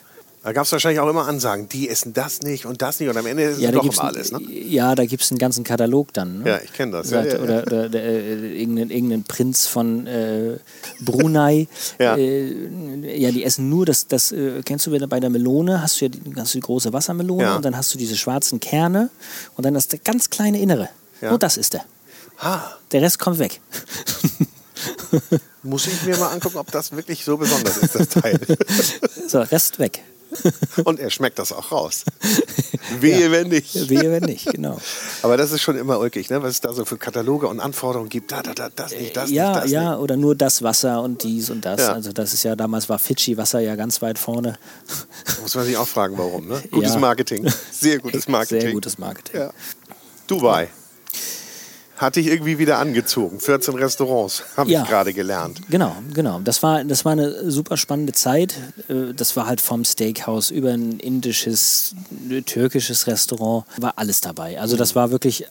Da 0.46 0.54
gab 0.54 0.66
es 0.66 0.72
wahrscheinlich 0.72 1.00
auch 1.00 1.10
immer 1.10 1.28
Ansagen, 1.28 1.68
die 1.70 1.90
essen 1.90 2.14
das 2.14 2.44
nicht 2.44 2.68
und 2.68 2.84
das 2.84 3.00
nicht 3.00 3.10
und 3.10 3.18
am 3.18 3.26
Ende 3.26 3.42
ist 3.42 3.60
Ja, 3.60 3.70
es 3.70 3.76
doch 3.76 3.84
immer 3.84 4.04
alles. 4.04 4.32
Ne? 4.32 4.40
ja, 4.48 4.94
da 4.94 5.04
gibt 5.08 5.24
es 5.24 5.32
einen 5.32 5.40
ganzen 5.40 5.64
Katalog 5.64 6.14
dann. 6.14 6.44
Ne? 6.44 6.50
Ja, 6.50 6.60
ich 6.64 6.72
kenn 6.72 6.92
das. 6.92 7.10
Ja, 7.10 7.24
Sagt, 7.24 7.34
ja, 7.34 7.38
ja. 7.40 7.44
Oder, 7.44 7.64
oder 7.64 7.90
der, 7.90 8.04
äh, 8.04 8.62
irgendein, 8.62 8.92
irgendein 8.92 9.24
Prinz 9.24 9.66
von 9.66 10.06
äh, 10.06 10.58
Brunei. 11.02 11.68
Ja. 12.00 12.16
äh, 12.16 13.18
ja, 13.20 13.32
die 13.32 13.44
essen 13.44 13.70
nur 13.70 13.88
das, 13.88 14.06
das 14.08 14.32
äh, 14.32 14.62
kennst 14.64 14.86
du 14.86 14.92
wieder 14.92 15.08
bei 15.08 15.20
der 15.20 15.32
Melone, 15.32 15.82
hast 15.82 16.00
du 16.00 16.06
ja 16.06 16.10
die, 16.10 16.22
hast 16.36 16.54
du 16.54 16.60
die 16.60 16.64
große 16.64 16.94
Wassermelone 16.94 17.56
und 17.56 17.66
dann 17.66 17.76
hast 17.76 17.92
du 17.94 17.98
diese 17.98 18.16
schwarzen 18.16 18.60
Kerne 18.60 19.10
und 19.56 19.66
dann 19.66 19.74
das 19.74 19.88
ganz 20.04 20.30
kleine 20.30 20.60
Innere. 20.62 20.90
Ja. 21.22 21.30
Nur 21.32 21.40
das 21.40 21.58
ist 21.58 21.74
der. 21.74 21.86
Ha, 22.44 22.72
Der 22.92 23.02
Rest 23.02 23.18
kommt 23.18 23.40
weg. 23.40 23.62
muss 25.64 25.88
ich 25.88 26.04
mir 26.04 26.18
mal 26.18 26.30
angucken, 26.30 26.58
ob 26.58 26.72
das 26.72 26.92
wirklich 26.92 27.26
so 27.26 27.38
besonders 27.38 27.78
ist, 27.78 27.96
das 27.96 28.10
Teil. 28.22 28.40
So, 29.28 29.40
Rest 29.42 29.80
weg. 29.80 30.04
Und 30.84 31.00
er 31.00 31.10
schmeckt 31.10 31.40
das 31.40 31.52
auch 31.52 31.72
raus. 31.72 32.04
Wehe, 33.00 33.32
wenn 33.32 33.50
nicht. 33.50 33.90
Wehe, 33.90 34.12
wenn 34.12 34.24
nicht, 34.24 34.46
genau. 34.46 34.80
Aber 35.22 35.38
das 35.38 35.52
ist 35.52 35.62
schon 35.62 35.78
immer 35.78 36.00
ulkig, 36.00 36.30
ne? 36.30 36.42
was 36.44 36.52
es 36.52 36.62
da 36.62 36.74
so 36.74 36.86
für 36.86 36.98
Kataloge 36.98 37.48
und 37.48 37.60
Anforderungen 37.60 38.10
gibt. 38.10 38.32
Da, 38.32 38.44
da, 38.44 38.54
da, 38.54 38.70
das 38.70 38.92
nicht, 38.92 39.16
das 39.16 39.32
ja, 39.32 39.52
nicht, 39.52 39.64
das 39.64 39.72
ja, 39.72 39.92
nicht. 39.92 40.00
oder 40.00 40.18
nur 40.18 40.36
das 40.36 40.62
Wasser 40.62 41.02
und 41.02 41.24
dies 41.24 41.50
und 41.50 41.66
das. 41.66 41.82
Ja. 41.82 41.94
Also 41.94 42.12
das 42.12 42.34
ist 42.34 42.44
ja, 42.44 42.56
damals 42.56 42.90
war 42.90 43.00
Fidschi-Wasser 43.00 43.60
ja 43.60 43.76
ganz 43.76 44.02
weit 44.02 44.20
vorne. 44.20 44.58
Muss 45.42 45.56
man 45.56 45.66
sich 45.66 45.78
auch 45.78 45.88
fragen, 45.88 46.18
warum. 46.18 46.48
Ne? 46.48 46.62
Gutes 46.72 46.94
Ja. 46.94 47.00
Marketing. 47.00 47.52
Sehr 47.72 48.00
gutes 48.00 48.28
Marketing. 48.28 48.62
Sehr 48.62 48.72
gutes 48.72 48.98
Marketing. 48.98 49.40
Ja. 49.42 49.52
Dubai. 50.28 50.70
Hat 51.98 52.18
dich 52.18 52.28
irgendwie 52.28 52.58
wieder 52.60 52.78
angezogen. 52.80 53.40
14 53.40 53.76
Restaurants, 53.76 54.44
habe 54.58 54.70
Ja. 54.70 54.84
ich 54.84 54.90
gerade 54.90 55.14
gelernt. 55.14 55.62
Genau, 55.70 55.96
genau. 56.14 56.40
Das 56.44 56.62
war, 56.62 56.84
das 56.84 57.06
war 57.06 57.14
eine 57.14 57.50
super 57.50 57.78
spannende 57.78 58.12
Zeit. 58.14 58.56
Äh, 58.90 59.14
Das 59.14 59.36
war 59.36 59.48
halt 59.48 59.62
vom 59.62 59.86
Steakhouse 59.86 60.50
über 60.52 60.72
ein 60.74 61.00
indisches, 61.00 61.96
äh, 62.30 62.42
türkisches 62.42 63.08
Restaurant, 63.08 63.66
war 63.78 63.94
alles 63.98 64.20
dabei. 64.22 64.60
Also 64.60 64.76
das 64.78 64.96
war 64.96 65.12
wirklich 65.12 65.46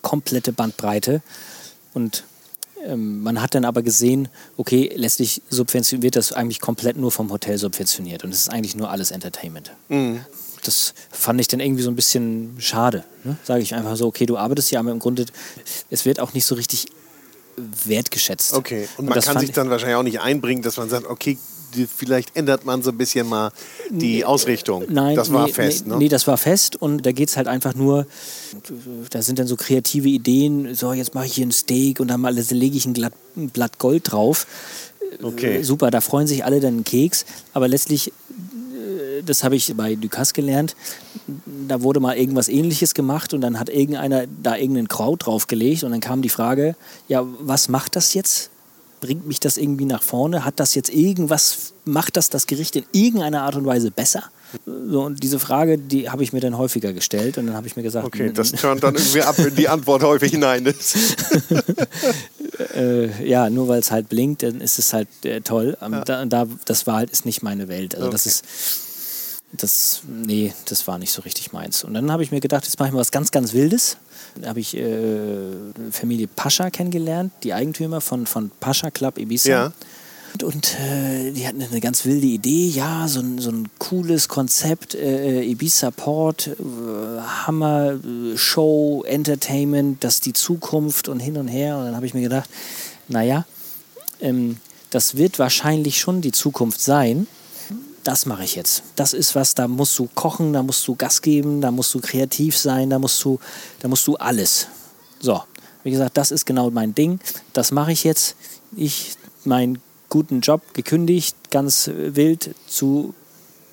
komplette 0.00 0.52
Bandbreite. 0.52 1.20
Und 1.94 2.24
ähm, 2.84 3.22
man 3.22 3.40
hat 3.42 3.54
dann 3.54 3.64
aber 3.64 3.82
gesehen, 3.82 4.28
okay, 4.56 4.90
letztlich 4.96 5.42
subventioniert 5.50 6.02
wird 6.02 6.16
das 6.16 6.32
eigentlich 6.32 6.60
komplett 6.60 6.96
nur 6.96 7.12
vom 7.12 7.30
Hotel 7.30 7.58
subventioniert. 7.58 8.24
Und 8.24 8.30
es 8.30 8.40
ist 8.40 8.48
eigentlich 8.48 8.74
nur 8.74 8.90
alles 8.90 9.10
Entertainment. 9.10 9.72
Das 10.64 10.94
fand 11.10 11.40
ich 11.40 11.48
dann 11.48 11.60
irgendwie 11.60 11.82
so 11.82 11.90
ein 11.90 11.96
bisschen 11.96 12.54
schade. 12.58 13.04
Ne? 13.24 13.36
Sage 13.44 13.62
ich 13.62 13.74
einfach 13.74 13.96
so, 13.96 14.06
okay, 14.06 14.26
du 14.26 14.36
arbeitest 14.36 14.68
hier, 14.68 14.78
aber 14.78 14.90
im 14.92 14.98
Grunde, 14.98 15.26
es 15.90 16.04
wird 16.04 16.20
auch 16.20 16.32
nicht 16.34 16.44
so 16.44 16.54
richtig 16.54 16.86
wertgeschätzt. 17.84 18.54
Okay. 18.54 18.88
Und 18.96 19.06
man 19.06 19.14
das 19.14 19.26
kann 19.26 19.38
sich 19.38 19.50
ich- 19.50 19.54
dann 19.54 19.70
wahrscheinlich 19.70 19.96
auch 19.96 20.02
nicht 20.02 20.20
einbringen, 20.20 20.62
dass 20.62 20.76
man 20.76 20.88
sagt, 20.88 21.06
okay, 21.06 21.38
vielleicht 21.96 22.36
ändert 22.36 22.64
man 22.66 22.82
so 22.82 22.90
ein 22.90 22.98
bisschen 22.98 23.26
mal 23.28 23.50
die 23.90 24.24
Ausrichtung. 24.24 24.84
Nein, 24.90 25.16
das 25.16 25.32
war 25.32 25.46
nee, 25.46 25.52
fest, 25.52 25.86
nee, 25.86 25.92
ne? 25.92 25.98
Nee, 26.00 26.08
das 26.08 26.26
war 26.26 26.36
fest 26.36 26.76
und 26.76 27.06
da 27.06 27.12
geht 27.12 27.30
es 27.30 27.36
halt 27.38 27.48
einfach 27.48 27.74
nur, 27.74 28.06
da 29.10 29.22
sind 29.22 29.38
dann 29.38 29.46
so 29.46 29.56
kreative 29.56 30.08
Ideen, 30.08 30.74
so 30.74 30.92
jetzt 30.92 31.14
mache 31.14 31.26
ich 31.26 31.34
hier 31.34 31.46
ein 31.46 31.52
Steak 31.52 31.98
und 32.00 32.08
dann 32.08 32.22
lege 32.22 32.76
ich 32.76 32.84
ein, 32.84 32.92
glatt, 32.92 33.14
ein 33.36 33.48
Blatt 33.48 33.78
Gold 33.78 34.12
drauf. 34.12 34.46
Okay. 35.22 35.58
Äh, 35.60 35.62
Super, 35.62 35.90
da 35.90 36.00
freuen 36.02 36.26
sich 36.26 36.44
alle 36.44 36.60
dann 36.60 36.74
einen 36.74 36.84
Keks, 36.84 37.24
aber 37.54 37.68
letztlich, 37.68 38.12
das 39.24 39.44
habe 39.44 39.56
ich 39.56 39.74
bei 39.76 39.94
Ducasse 39.94 40.32
gelernt, 40.34 40.76
da 41.68 41.82
wurde 41.82 42.00
mal 42.00 42.16
irgendwas 42.16 42.48
ähnliches 42.48 42.94
gemacht 42.94 43.34
und 43.34 43.40
dann 43.40 43.58
hat 43.58 43.68
irgendeiner 43.68 44.24
da 44.42 44.56
irgendein 44.56 44.88
Kraut 44.88 45.26
draufgelegt 45.26 45.84
und 45.84 45.90
dann 45.92 46.00
kam 46.00 46.22
die 46.22 46.28
Frage, 46.28 46.76
ja, 47.08 47.24
was 47.40 47.68
macht 47.68 47.96
das 47.96 48.14
jetzt? 48.14 48.50
Bringt 49.00 49.26
mich 49.26 49.40
das 49.40 49.56
irgendwie 49.56 49.84
nach 49.84 50.02
vorne? 50.02 50.44
Hat 50.44 50.60
das 50.60 50.76
jetzt 50.76 50.88
irgendwas, 50.94 51.72
macht 51.84 52.16
das 52.16 52.30
das 52.30 52.46
Gericht 52.46 52.76
in 52.76 52.84
irgendeiner 52.92 53.42
Art 53.42 53.56
und 53.56 53.66
Weise 53.66 53.90
besser? 53.90 54.22
So, 54.66 55.02
und 55.02 55.22
diese 55.22 55.38
Frage, 55.40 55.78
die 55.78 56.08
habe 56.10 56.22
ich 56.22 56.32
mir 56.32 56.40
dann 56.40 56.56
häufiger 56.58 56.92
gestellt 56.92 57.36
und 57.38 57.46
dann 57.46 57.56
habe 57.56 57.66
ich 57.66 57.74
mir 57.74 57.82
gesagt, 57.82 58.06
Okay, 58.06 58.30
das 58.32 58.52
turnt 58.52 58.82
dann 58.84 58.94
irgendwie 58.94 59.22
ab, 59.22 59.34
wenn 59.38 59.56
die 59.56 59.68
Antwort 59.68 60.02
häufig 60.04 60.30
hinein 60.30 60.66
ist. 60.66 60.94
äh, 62.76 63.28
ja, 63.28 63.50
nur 63.50 63.68
weil 63.68 63.80
es 63.80 63.90
halt 63.90 64.08
blinkt, 64.08 64.42
dann 64.42 64.60
ist 64.60 64.78
es 64.78 64.92
halt 64.92 65.08
äh, 65.24 65.40
toll. 65.40 65.76
Ähm, 65.82 66.02
da, 66.04 66.24
da, 66.24 66.46
das 66.64 66.86
war 66.86 66.96
halt, 66.96 67.10
ist 67.10 67.24
nicht 67.24 67.42
meine 67.42 67.68
Welt. 67.68 67.94
Also 67.94 68.08
das 68.08 68.22
Okay. 68.22 68.28
ist, 68.30 68.44
das, 69.52 70.02
nee, 70.06 70.52
das 70.64 70.88
war 70.88 70.98
nicht 70.98 71.12
so 71.12 71.22
richtig 71.22 71.52
meins. 71.52 71.84
Und 71.84 71.94
dann 71.94 72.10
habe 72.10 72.22
ich 72.22 72.30
mir 72.30 72.40
gedacht, 72.40 72.64
jetzt 72.64 72.78
mache 72.78 72.88
ich 72.88 72.94
mal 72.94 73.00
was 73.00 73.10
ganz, 73.10 73.30
ganz 73.30 73.52
Wildes. 73.52 73.98
Da 74.40 74.48
habe 74.48 74.60
ich 74.60 74.74
äh, 74.76 75.52
Familie 75.90 76.26
Pascha 76.26 76.70
kennengelernt, 76.70 77.32
die 77.42 77.52
Eigentümer 77.52 78.00
von, 78.00 78.26
von 78.26 78.50
Pascha 78.60 78.90
Club 78.90 79.18
Ibiza. 79.18 79.50
Ja. 79.50 79.72
Und, 80.32 80.42
und 80.44 80.80
äh, 80.80 81.32
die 81.32 81.46
hatten 81.46 81.62
eine 81.62 81.80
ganz 81.80 82.06
wilde 82.06 82.26
Idee, 82.26 82.68
ja, 82.68 83.06
so 83.06 83.20
ein, 83.20 83.38
so 83.38 83.50
ein 83.50 83.68
cooles 83.78 84.28
Konzept, 84.28 84.94
äh, 84.94 85.42
Ibiza 85.42 85.90
Port, 85.90 86.46
äh, 86.46 87.20
Hammer, 87.20 87.98
äh, 88.02 88.38
Show, 88.38 89.04
Entertainment, 89.06 90.02
das 90.02 90.14
ist 90.14 90.26
die 90.26 90.32
Zukunft 90.32 91.08
und 91.08 91.20
hin 91.20 91.36
und 91.36 91.48
her. 91.48 91.76
Und 91.76 91.84
dann 91.84 91.96
habe 91.96 92.06
ich 92.06 92.14
mir 92.14 92.22
gedacht, 92.22 92.48
naja, 93.08 93.44
ähm, 94.22 94.56
das 94.88 95.18
wird 95.18 95.38
wahrscheinlich 95.38 95.98
schon 96.00 96.22
die 96.22 96.32
Zukunft 96.32 96.80
sein. 96.80 97.26
Das 98.04 98.26
mache 98.26 98.44
ich 98.44 98.56
jetzt. 98.56 98.82
Das 98.96 99.12
ist 99.12 99.34
was, 99.34 99.54
da 99.54 99.68
musst 99.68 99.98
du 99.98 100.08
kochen, 100.14 100.52
da 100.52 100.62
musst 100.62 100.86
du 100.88 100.96
Gas 100.96 101.22
geben, 101.22 101.60
da 101.60 101.70
musst 101.70 101.94
du 101.94 102.00
kreativ 102.00 102.56
sein, 102.56 102.90
da 102.90 102.98
musst 102.98 103.22
du, 103.24 103.38
da 103.80 103.88
musst 103.88 104.06
du 104.06 104.16
alles. 104.16 104.66
So, 105.20 105.42
wie 105.84 105.90
gesagt, 105.92 106.16
das 106.16 106.30
ist 106.32 106.44
genau 106.44 106.70
mein 106.70 106.94
Ding. 106.94 107.20
Das 107.52 107.70
mache 107.70 107.92
ich 107.92 108.02
jetzt. 108.02 108.34
Ich 108.76 109.14
meinen 109.44 109.80
guten 110.08 110.40
Job 110.40 110.62
gekündigt, 110.74 111.36
ganz 111.50 111.90
wild 111.94 112.54
zu 112.66 113.14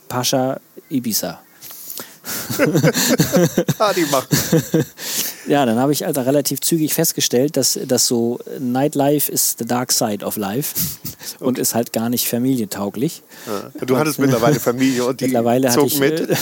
Pascha 0.08 0.60
Ibiza. 0.90 1.40
Party 3.78 4.06
machen. 4.12 4.28
Ja, 5.48 5.66
dann 5.66 5.80
habe 5.80 5.92
ich 5.92 6.06
also 6.06 6.22
relativ 6.22 6.62
zügig 6.62 6.94
festgestellt, 6.94 7.58
dass 7.58 7.80
das 7.88 8.06
so 8.06 8.38
Nightlife 8.60 9.32
ist 9.32 9.58
the 9.58 9.66
dark 9.66 9.92
side 9.92 10.24
of 10.24 10.38
life 10.38 10.76
und 11.40 11.58
ist 11.58 11.74
halt 11.74 11.92
gar 11.92 12.10
nicht 12.10 12.28
familientauglich. 12.30 13.24
Ja. 13.48 13.86
Du 13.86 13.98
hattest 13.98 14.20
mittlerweile 14.20 14.60
Familie 14.60 15.06
und 15.06 15.20
die 15.22 15.24
Mittlerweile 15.26 15.72
zog 15.72 15.88
ich, 15.88 16.00
mit. 16.00 16.20
äh, 16.30 16.36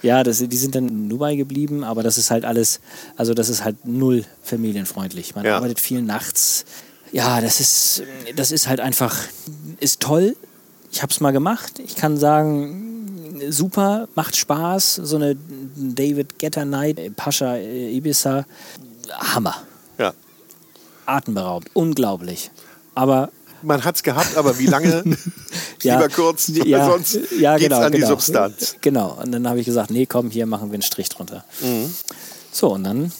ja, 0.00 0.22
das, 0.22 0.38
die 0.38 0.56
sind 0.56 0.74
dann 0.74 0.88
in 0.88 1.08
Dubai 1.10 1.36
geblieben, 1.36 1.84
aber 1.84 2.02
das 2.02 2.16
ist 2.16 2.30
halt 2.30 2.46
alles, 2.46 2.80
also 3.16 3.34
das 3.34 3.50
ist 3.50 3.62
halt 3.62 3.84
null 3.84 4.24
familienfreundlich. 4.42 5.34
Man 5.34 5.44
Ja. 5.44 5.56
arbeitet 5.56 5.78
viel 5.78 6.00
nachts. 6.00 6.64
Ja, 7.12 7.42
das 7.42 7.60
ist, 7.60 8.04
das 8.36 8.52
ist 8.52 8.68
halt 8.68 8.80
einfach, 8.80 9.18
ist 9.80 10.00
toll. 10.00 10.34
Ich 10.90 11.02
habe 11.02 11.12
es 11.12 11.20
mal 11.20 11.32
gemacht. 11.32 11.78
Ich 11.84 11.96
kann 11.96 12.16
sagen, 12.16 12.83
super, 13.50 14.08
macht 14.14 14.36
Spaß. 14.36 14.96
So 14.96 15.16
eine 15.16 15.36
David 15.76 16.38
Getter 16.38 16.64
Night, 16.64 16.98
äh, 16.98 17.10
Pascha 17.10 17.56
äh, 17.56 17.96
Ibiza, 17.96 18.44
Hammer. 19.10 19.56
Ja. 19.98 20.12
Atemberaubend, 21.06 21.70
unglaublich. 21.74 22.50
Aber 22.94 23.30
Man 23.62 23.84
hat 23.84 23.96
es 23.96 24.02
gehabt, 24.02 24.36
aber 24.36 24.58
wie 24.58 24.66
lange? 24.66 25.04
Ja, 25.82 25.98
Lieber 25.98 26.08
kurz, 26.08 26.48
ja, 26.48 26.86
sonst 26.86 27.18
ja, 27.38 27.58
geht's 27.58 27.68
genau, 27.68 27.84
an 27.84 27.92
die 27.92 27.98
genau. 27.98 28.08
Substanz. 28.08 28.76
Genau. 28.80 29.18
Und 29.22 29.32
dann 29.32 29.46
habe 29.46 29.60
ich 29.60 29.66
gesagt, 29.66 29.90
nee, 29.90 30.06
komm, 30.06 30.30
hier 30.30 30.46
machen 30.46 30.70
wir 30.70 30.76
einen 30.76 30.82
Strich 30.82 31.10
drunter. 31.10 31.44
Mhm. 31.60 31.94
So, 32.50 32.72
und 32.72 32.84
dann, 32.84 33.12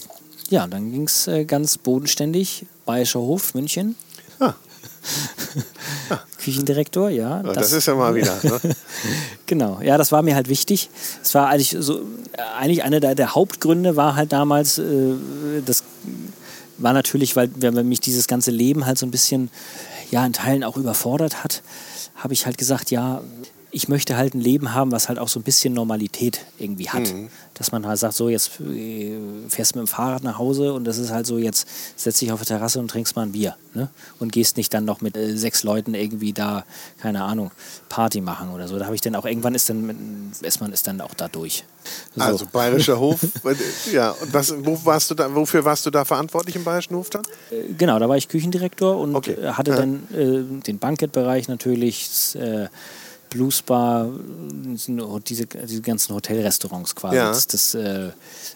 ja, 0.49 0.67
dann 0.67 0.91
ging 0.91 1.03
es 1.03 1.27
äh, 1.27 1.45
ganz 1.45 1.77
bodenständig. 1.77 2.65
Bayerischer 2.87 3.21
Hof, 3.21 3.53
München. 3.53 3.97
Küchendirektor, 6.39 7.11
ja. 7.11 7.43
Ja, 7.43 7.53
Das, 7.53 7.73
ist 7.73 7.87
ja 7.87 7.95
mal 7.95 8.15
wieder. 8.15 8.35
Ne? 8.43 8.61
Genau, 9.47 9.81
ja, 9.83 9.99
das 9.99 10.11
war 10.11 10.23
mir 10.23 10.35
halt 10.35 10.49
wichtig. 10.49 10.89
Es 11.23 11.35
war 11.35 11.49
eigentlich 11.49 11.77
so, 11.79 12.01
eigentlich 12.59 12.83
einer 12.83 13.01
der, 13.01 13.15
der 13.15 13.35
Hauptgründe 13.35 13.95
war 13.95 14.17
halt 14.17 14.33
damals, 14.33 14.79
äh, 14.79 15.15
das 15.65 15.85
war 16.79 16.93
natürlich, 16.93 17.37
weil 17.37 17.51
wenn 17.57 17.89
mich 17.89 18.01
dieses 18.01 18.27
ganze 18.27 18.51
Leben 18.51 18.87
halt 18.87 18.99
so 18.99 19.07
ein 19.07 19.11
bisschen, 19.11 19.51
ja, 20.11 20.25
in 20.25 20.33
Teilen 20.33 20.65
auch 20.65 20.77
überfordert 20.77 21.45
hat, 21.45 21.63
habe 22.17 22.33
ich 22.33 22.47
halt 22.47 22.59
gesagt, 22.59 22.91
ja, 22.91 23.23
ich 23.75 23.89
möchte 23.89 24.17
halt 24.17 24.35
ein 24.35 24.41
Leben 24.41 24.73
haben, 24.73 24.93
was 24.93 25.09
halt 25.09 25.19
auch 25.19 25.27
so 25.29 25.41
ein 25.41 25.43
bisschen 25.43 25.75
Normalität 25.75 26.41
irgendwie 26.59 26.89
hat. 26.91 27.13
Dass 27.55 27.73
man 27.73 27.85
halt 27.87 27.99
sagt, 27.99 28.15
so 28.15 28.29
jetzt 28.29 28.61
äh, 28.61 29.13
fährst 29.49 29.75
du 29.75 29.81
mit 29.81 29.89
dem 29.89 29.91
Fahrrad 29.91 30.23
nach 30.23 30.39
Hause 30.39 30.73
und 30.73 30.85
das 30.85 30.99
ist 30.99 31.11
halt 31.11 31.27
so, 31.27 31.39
jetzt 31.39 31.67
setz 31.97 32.21
dich 32.21 32.31
auf 32.31 32.41
die 32.41 32.47
Terrasse 32.47 32.79
und 32.79 32.89
trinkst 32.89 33.17
mal 33.17 33.23
ein 33.23 33.33
Bier. 33.33 33.57
Ne? 33.75 33.89
Und 34.21 34.33
gehst 34.33 34.57
nicht 34.57 34.73
dann 34.73 34.85
noch 34.85 35.01
mit 35.01 35.17
äh, 35.17 35.37
sechs 35.37 35.65
Leuten 35.65 35.95
irgendwie 35.95 36.33
da, 36.33 36.65
keine 37.01 37.23
Ahnung, 37.25 37.51
Party 37.89 38.21
machen 38.21 38.51
oder 38.53 38.69
so. 38.69 38.79
Da 38.79 38.85
habe 38.87 38.95
ich 38.95 39.01
dann 39.01 39.17
auch, 39.17 39.25
irgendwann 39.27 39.55
ist 39.57 39.69
dann, 39.69 40.33
ist 40.41 40.61
man 40.61 40.73
ist 40.73 40.87
dann 40.87 41.01
auch 41.01 41.15
da 41.15 41.27
durch. 41.29 41.65
So. 42.15 42.23
Also 42.23 42.47
Bayerischer 42.47 42.99
Hof. 43.01 43.21
Ja, 43.93 44.13
und 44.13 44.33
was, 44.33 44.55
wo 44.65 44.79
warst 44.85 45.11
du 45.11 45.15
da, 45.15 45.35
wofür 45.35 45.65
warst 45.65 45.85
du 45.87 45.91
da 45.91 46.05
verantwortlich 46.05 46.55
im 46.57 46.63
Bayerischen 46.65 46.95
Hof 46.97 47.11
dann? 47.11 47.23
Genau, 47.77 47.99
da 47.99 48.09
war 48.09 48.17
ich 48.17 48.29
Küchendirektor 48.29 48.97
und 48.99 49.15
Okay. 49.17 49.33
äh, 49.33 49.49
hatte 49.53 49.73
Ja. 49.73 49.77
dann 49.79 50.05
äh, 50.13 50.63
den 50.63 50.79
Bankettbereich 50.79 51.49
natürlich, 51.49 52.37
äh, 52.37 52.69
Blues 53.35 53.63
Bar, 53.63 54.07
äh, 54.07 55.21
diese, 55.27 55.47
diese 55.47 55.83
ganzen 55.83 56.15
Hotelrestaurants 56.15 56.95
quasi. 56.95 57.17
Ja. 57.17 57.29
Das, 57.29 57.49
das, 57.49 57.75
äh, 57.75 58.11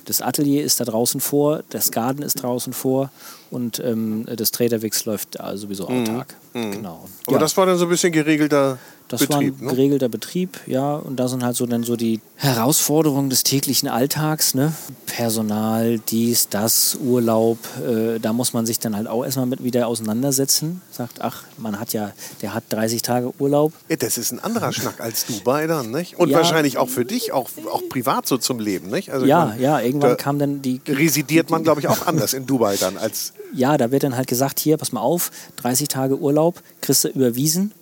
das 0.05 0.23
Atelier 0.23 0.63
ist 0.63 0.79
da 0.79 0.85
draußen 0.85 1.21
vor, 1.21 1.65
das 1.71 1.91
Garden 1.91 2.23
ist 2.23 2.43
draußen 2.43 2.73
vor 2.73 3.11
und 3.51 3.81
ähm, 3.85 4.27
das 4.37 4.51
Traderwix 4.51 5.05
läuft 5.05 5.39
sowieso 5.55 5.89
autark. 5.89 6.35
Genau. 6.53 6.71
Mhm. 7.07 7.13
Aber 7.27 7.33
Ja. 7.37 7.39
das 7.39 7.57
war 7.57 7.67
dann 7.67 7.79
so 7.79 7.85
ein 7.87 7.91
bisschen 7.91 8.13
geregelter 8.13 8.79
Das 9.09 9.21
Betrieb, 9.21 9.55
war 9.55 9.63
ein 9.63 9.65
ne? 9.67 9.71
geregelter 9.71 10.09
Betrieb, 10.09 10.59
ja. 10.67 10.97
Und 10.97 11.17
da 11.17 11.29
sind 11.29 11.43
halt 11.45 11.57
so 11.57 11.65
dann 11.67 11.83
so 11.83 11.97
die 11.97 12.21
Herausforderungen 12.37 13.31
des 13.31 13.43
täglichen 13.43 13.89
Alltags, 13.89 14.55
ne? 14.55 14.73
Personal, 15.07 15.99
dies, 15.99 16.49
das, 16.49 16.97
Urlaub. 17.03 17.59
Äh, 17.87 18.19
da 18.21 18.33
muss 18.33 18.53
man 18.53 18.67
sich 18.67 18.79
dann 18.79 18.95
halt 18.97 19.07
auch 19.09 19.25
erstmal 19.25 19.47
mit 19.47 19.65
wieder 19.65 19.87
auseinandersetzen. 19.89 20.81
Sagt, 20.91 21.21
ach, 21.21 21.45
man 21.57 21.81
hat 21.81 21.93
ja, 21.93 22.13
der 22.43 22.55
hat 22.55 22.65
30 22.71 23.03
Tage 23.03 23.33
Urlaub. 23.39 23.73
Ja, 23.89 23.97
das 23.97 24.17
ist 24.17 24.31
ein 24.33 24.39
anderer 24.39 24.73
Schnack 24.73 25.01
als 25.01 25.27
Dubai 25.27 25.67
dann, 25.67 25.91
nicht? 25.91 26.19
Und 26.19 26.29
Ja. 26.31 26.37
wahrscheinlich 26.39 26.79
auch 26.79 26.89
für 26.89 27.05
dich, 27.05 27.33
auch, 27.33 27.49
auch 27.73 27.83
privat 27.89 28.27
so 28.29 28.37
zum 28.39 28.61
Leben, 28.61 28.89
nicht? 28.91 29.11
Also 29.11 29.27
Ja, 29.27 29.47
mein, 29.47 29.61
ja, 29.61 29.81
irgendwann 29.81 30.17
kam 30.17 30.39
dann 30.39 30.63
die. 30.63 30.81
residiert 30.87 31.51
man, 31.51 31.63
glaube 31.65 31.81
ich, 31.81 31.89
auch 31.89 32.07
anders 32.07 32.33
in 32.35 32.47
Dubai 32.47 32.77
dann 32.77 32.97
als 32.97 33.33
Ja, 33.55 33.77
da 33.79 33.91
wird 33.91 34.03
dann 34.03 34.17
halt 34.17 34.29
gesagt, 34.29 34.61
hier, 34.61 34.77
pass 34.77 34.93
mal 34.93 35.01
auf, 35.01 35.31
30 35.57 35.89
Tage 35.89 36.19
Urlaub, 36.19 36.63
kriegst 36.81 37.05
du 37.05 37.09
überwiesen, 37.09 37.73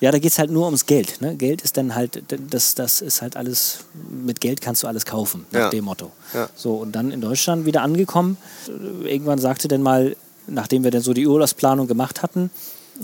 ja, 0.00 0.10
da 0.10 0.18
geht 0.18 0.32
es 0.32 0.38
halt 0.38 0.50
nur 0.50 0.64
ums 0.66 0.86
Geld. 0.86 1.20
Ne? 1.20 1.36
Geld 1.36 1.62
ist 1.62 1.76
dann 1.76 1.94
halt, 1.94 2.22
das, 2.50 2.74
das 2.74 3.00
ist 3.00 3.22
halt 3.22 3.36
alles, 3.36 3.80
mit 4.10 4.40
Geld 4.40 4.60
kannst 4.60 4.82
du 4.82 4.86
alles 4.88 5.04
kaufen, 5.06 5.46
nach 5.52 5.60
Ja. 5.60 5.70
dem 5.70 5.84
Motto. 5.84 6.10
Ja. 6.34 6.48
So, 6.54 6.74
und 6.76 6.92
dann 6.92 7.10
in 7.12 7.20
Deutschland 7.20 7.64
wieder 7.64 7.82
angekommen. 7.82 8.36
Irgendwann 9.04 9.38
sagte 9.38 9.68
dann 9.68 9.82
mal, 9.82 10.16
nachdem 10.46 10.82
wir 10.84 10.90
dann 10.90 11.02
so 11.02 11.12
die 11.12 11.26
Urlaubsplanung 11.26 11.86
gemacht 11.86 12.22
hatten, 12.22 12.50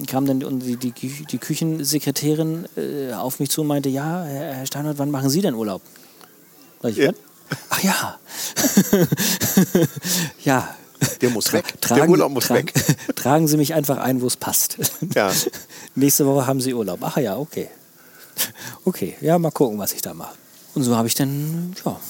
kam 0.07 0.27
dann 0.27 0.41
die, 0.61 0.77
die, 0.77 0.91
die, 0.91 1.39
Küchensekretärin 1.39 2.67
äh, 2.77 3.13
auf 3.13 3.41
mich 3.41 3.51
zu 3.51 3.61
und 3.63 3.69
meinte, 3.69 3.89
ja, 3.89 4.25
Herr 4.25 4.55
Herr 4.55 4.67
Steinhardt, 4.67 4.99
wann 4.99 5.11
machen 5.11 5.31
Sie 5.31 5.41
denn 5.41 5.55
Urlaub? 5.55 5.83
Ich, 6.83 6.97
Ja. 6.97 7.13
Ach 7.71 7.83
ja. 7.83 8.19
ja. 10.45 10.75
Der 11.21 11.31
muss 11.31 11.53
weg. 11.53 11.81
Tragen, 11.81 12.01
Der 12.01 12.11
Urlaub 12.11 12.33
muss 12.33 12.47
tragen, 12.47 12.67
weg. 12.69 12.97
Tragen 13.17 13.47
Sie 13.47 13.57
mich 13.57 13.75
einfach 13.75 13.99
ein, 13.99 14.23
wo 14.23 14.27
es 14.27 14.37
passt. 14.37 14.79
Ja. 15.15 15.31
Nächste 15.95 16.27
Woche 16.27 16.47
haben 16.47 16.61
Sie 16.61 16.73
Urlaub. 16.75 17.01
Ach 17.03 17.17
ja, 17.19 17.37
okay. 17.37 17.69
Okay, 18.85 19.17
ja, 19.21 19.39
mal 19.39 19.51
gucken, 19.51 19.79
was 19.79 19.93
ich 19.93 20.03
da 20.03 20.15
mache. 20.15 20.35
Und 20.75 20.83
so 20.83 20.97
habe 20.97 21.07
ich 21.07 21.15
dann, 21.15 21.75
ja, 21.85 22.01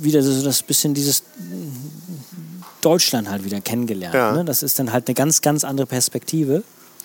wieder 0.00 0.22
so 0.22 0.42
das 0.42 0.62
bisschen 0.62 0.94
dieses 0.94 1.22
Deutschland 2.80 3.28
halt 3.28 3.44
wieder 3.44 3.60
kennengelernt. 3.60 4.14
Ja. 4.14 4.32
Ne? 4.32 4.44
Das 4.44 4.62
ist 4.62 4.78
dann 4.78 4.92
halt 4.92 5.06
eine 5.06 5.14
ganz, 5.14 5.40
ganz 5.40 5.64
andere 5.64 5.86
Perspektive 5.86 6.64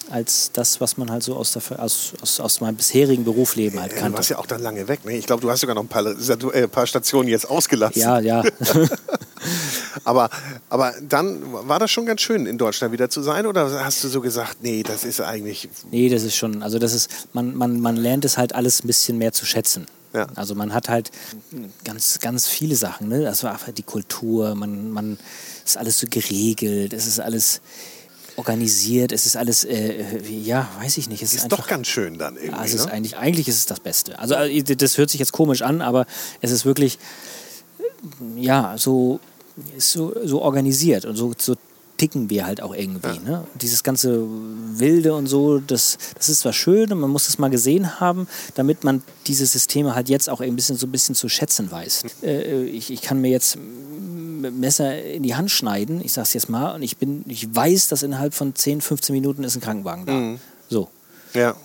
als 0.10 0.52
das, 0.54 0.82
was 0.82 0.98
man 0.98 1.12
halt 1.12 1.24
so 1.24 1.36
aus, 1.36 1.54
der, 1.54 1.80
aus, 1.80 2.14
aus, 2.22 2.40
aus 2.40 2.62
meinem 2.62 2.76
bisherigen 2.76 3.24
Berufsleben 3.24 3.80
halt 3.80 3.94
Ja, 3.94 4.08
du 4.08 4.14
warst 4.14 4.30
ja 4.30 4.38
auch 4.38 4.46
dann 4.46 4.62
lange 4.62 4.88
weg. 4.88 5.06
Ne? 5.06 5.18
Ich 5.18 5.26
glaube, 5.26 5.42
du 5.42 5.50
hast 5.50 5.62
sogar 5.62 5.76
noch 5.76 5.84
ein 5.84 5.88
paar, 5.88 6.06
äh, 6.06 6.68
paar 6.68 6.88
Stationen 6.88 7.28
jetzt 7.30 7.50
ausgelassen. 7.50 8.02
Ja, 8.02 8.20
ja. 8.20 8.44
Aber, 10.04 10.30
aber 10.70 10.94
dann 11.02 11.42
war 11.68 11.80
das 11.80 11.90
schon 11.90 12.06
ganz 12.06 12.22
schön, 12.22 12.46
in 12.46 12.58
Deutschland 12.58 12.94
wieder 12.94 13.10
zu 13.10 13.22
sein? 13.22 13.46
Oder 13.46 13.84
hast 13.84 14.04
du 14.04 14.08
so 14.08 14.22
gesagt, 14.22 14.58
nee, 14.62 14.84
das 14.84 15.04
ist 15.04 15.22
eigentlich. 15.22 15.70
Nee, 15.90 16.10
das 16.10 16.24
ist 16.24 16.36
schon, 16.36 16.62
also 16.62 16.80
das 16.80 16.94
ist, 16.94 17.10
man, 17.34 17.56
man, 17.56 17.80
man 17.80 17.96
lernt 17.96 18.26
es 18.26 18.38
halt 18.38 18.54
alles 18.54 18.84
ein 18.84 18.88
bisschen 18.88 19.18
mehr 19.18 19.34
zu 19.34 19.46
schätzen. 19.46 19.88
Ja. 20.14 20.28
Also 20.36 20.56
man 20.56 20.74
hat 20.74 20.90
halt 20.90 21.12
ganz, 21.84 22.20
ganz 22.20 22.48
viele 22.48 22.76
Sachen. 22.76 23.10
Ne? 23.10 23.24
Das 23.24 23.44
war 23.44 23.54
einfach 23.54 23.72
die 23.72 23.84
Kultur, 23.84 24.56
man, 24.56 24.92
man 24.92 25.18
ist 25.66 25.78
alles 25.78 26.00
so 26.00 26.08
geregelt, 26.10 26.94
es 26.94 27.08
ist 27.08 27.20
alles 27.20 27.62
organisiert, 28.38 29.12
es 29.12 29.26
ist 29.26 29.38
alles, 29.38 29.64
äh, 29.64 30.04
ja, 30.28 30.70
weiß 30.80 30.98
ich 30.98 31.10
nicht. 31.10 31.22
Es 31.22 31.34
ist, 31.34 31.44
ist 31.44 31.52
doch 31.52 31.68
ganz 31.68 31.88
schön 31.88 32.18
dann 32.18 32.36
irgendwie. 32.38 32.66
Ist 32.66 32.86
ne? 32.86 32.92
eigentlich, 32.92 33.18
eigentlich 33.18 33.48
ist 33.48 33.58
es 33.58 33.66
das 33.66 33.80
Beste. 33.80 34.20
Also 34.20 34.36
äh, 34.36 34.62
das 34.64 34.98
hört 34.98 35.10
sich 35.10 35.20
jetzt 35.20 35.32
komisch 35.32 35.62
an, 35.62 35.82
aber 35.82 36.06
es 36.42 36.52
ist 36.52 36.66
wirklich, 36.66 37.00
ja, 38.36 38.78
so, 38.78 39.20
so, 39.78 40.14
so 40.24 40.42
organisiert 40.42 41.06
und 41.06 41.16
so, 41.16 41.34
so 41.38 41.56
ticken 41.98 42.30
wir 42.30 42.46
halt 42.46 42.62
auch 42.62 42.76
irgendwie. 42.76 43.20
Ja. 43.26 43.40
Ne? 43.40 43.48
Dieses 43.62 43.84
ganze 43.84 44.26
Wilde 44.78 45.14
und 45.14 45.28
so, 45.28 45.60
das, 45.60 45.98
das 46.16 46.30
ist 46.30 46.40
zwar 46.40 46.54
schön 46.54 46.92
und 46.92 47.00
man 47.00 47.10
muss 47.10 47.28
es 47.28 47.38
mal 47.38 47.50
gesehen 47.50 48.00
haben, 48.00 48.28
damit 48.56 48.84
man 48.84 49.02
diese 49.28 49.46
Systeme 49.46 49.96
halt 49.96 50.10
jetzt 50.10 50.30
auch 50.30 50.42
ein 50.42 50.56
bisschen 50.56 50.78
so 50.78 50.88
ein 50.88 50.92
bisschen 50.92 51.16
zu 51.16 51.30
schätzen 51.30 51.72
weiß. 51.72 52.04
Äh, 52.24 52.64
ich, 52.66 52.92
ich 52.92 53.02
kann 53.02 53.22
mir 53.22 53.32
jetzt 53.32 53.58
Messer 53.58 55.02
in 55.02 55.24
die 55.24 55.36
Hand 55.36 55.52
schneiden, 55.52 56.02
ich 56.04 56.14
sag's 56.14 56.34
jetzt 56.34 56.50
mal, 56.50 56.76
und 56.76 56.84
ich 56.84 56.98
bin, 56.98 57.24
ich 57.28 57.54
weiß, 57.54 57.88
dass 57.88 58.04
innerhalb 58.04 58.34
von 58.34 58.54
10, 58.54 58.82
15 58.82 59.14
Minuten 59.14 59.44
ist 59.44 59.56
ein 59.56 59.62
Krankenwagen 59.62 60.06
da. 60.06 60.14
Mhm. 60.14 60.40
So. 60.70 60.90
Ja. 61.34 61.56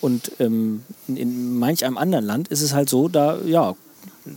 Und 0.00 0.32
ähm, 0.40 0.82
in, 1.08 1.16
in 1.16 1.58
manch 1.58 1.84
einem 1.84 1.98
anderen 1.98 2.24
Land 2.24 2.48
ist 2.48 2.62
es 2.62 2.72
halt 2.72 2.88
so, 2.88 3.08
da, 3.08 3.38
ja, 3.42 3.74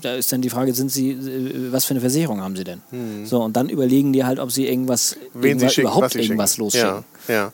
da 0.01 0.15
ist 0.15 0.31
dann 0.31 0.41
die 0.41 0.49
Frage, 0.49 0.73
sind 0.73 0.91
Sie, 0.91 1.11
äh, 1.11 1.71
was 1.71 1.85
für 1.85 1.91
eine 1.91 2.01
Versicherung 2.01 2.41
haben 2.41 2.55
Sie 2.55 2.63
denn? 2.63 2.81
Hm. 2.91 3.25
So, 3.25 3.41
und 3.43 3.55
dann 3.55 3.69
überlegen 3.69 4.13
die 4.13 4.23
halt, 4.23 4.39
ob 4.39 4.51
sie 4.51 4.67
irgendwas, 4.67 5.15
sie 5.33 5.69
schicken, 5.69 5.81
überhaupt 5.81 6.15
irgendwas 6.15 6.57
losschicken. 6.57 7.03
Ja, 7.27 7.33
ja. 7.33 7.51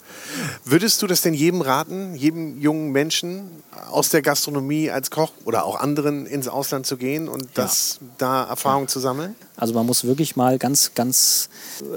Würdest 0.64 1.02
du 1.02 1.08
das 1.08 1.22
denn 1.22 1.34
jedem 1.34 1.62
raten, 1.62 2.16
jedem 2.16 2.60
jungen 2.60 2.92
Menschen 2.92 3.50
aus 3.90 4.10
der 4.10 4.22
Gastronomie 4.22 4.90
als 4.90 5.12
Koch 5.12 5.32
oder 5.46 5.66
auch 5.66 5.80
anderen 5.80 6.26
ins 6.26 6.48
Ausland 6.48 6.86
zu 6.86 6.98
gehen 6.98 7.28
und 7.28 7.48
das, 7.54 8.00
ja. 8.02 8.08
da 8.18 8.44
Erfahrung 8.46 8.88
zu 8.88 9.00
sammeln? 9.00 9.36
Also 9.56 9.74
man 9.74 9.86
muss 9.86 10.04
wirklich 10.04 10.36
mal 10.36 10.58
ganz, 10.58 10.92
ganz 10.96 11.50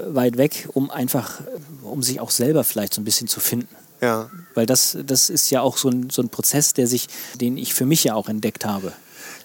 weit 0.07 0.37
weg, 0.37 0.69
um 0.73 0.89
einfach, 0.89 1.41
um 1.83 2.01
sich 2.01 2.19
auch 2.19 2.31
selber 2.31 2.63
vielleicht 2.63 2.93
so 2.93 3.01
ein 3.01 3.05
bisschen 3.05 3.27
zu 3.27 3.39
finden. 3.39 3.75
Ja. 4.01 4.29
Weil 4.53 4.65
das, 4.65 4.97
das 5.05 5.29
ist 5.29 5.49
ja 5.49 5.61
auch 5.61 5.77
so 5.77 5.89
ein, 5.89 6.09
so 6.09 6.21
ein 6.21 6.29
Prozess, 6.29 6.73
der 6.73 6.87
sich, 6.87 7.07
den 7.35 7.57
ich 7.57 7.73
für 7.73 7.85
mich 7.85 8.05
ja 8.05 8.13
auch 8.13 8.29
entdeckt 8.29 8.65
habe 8.65 8.93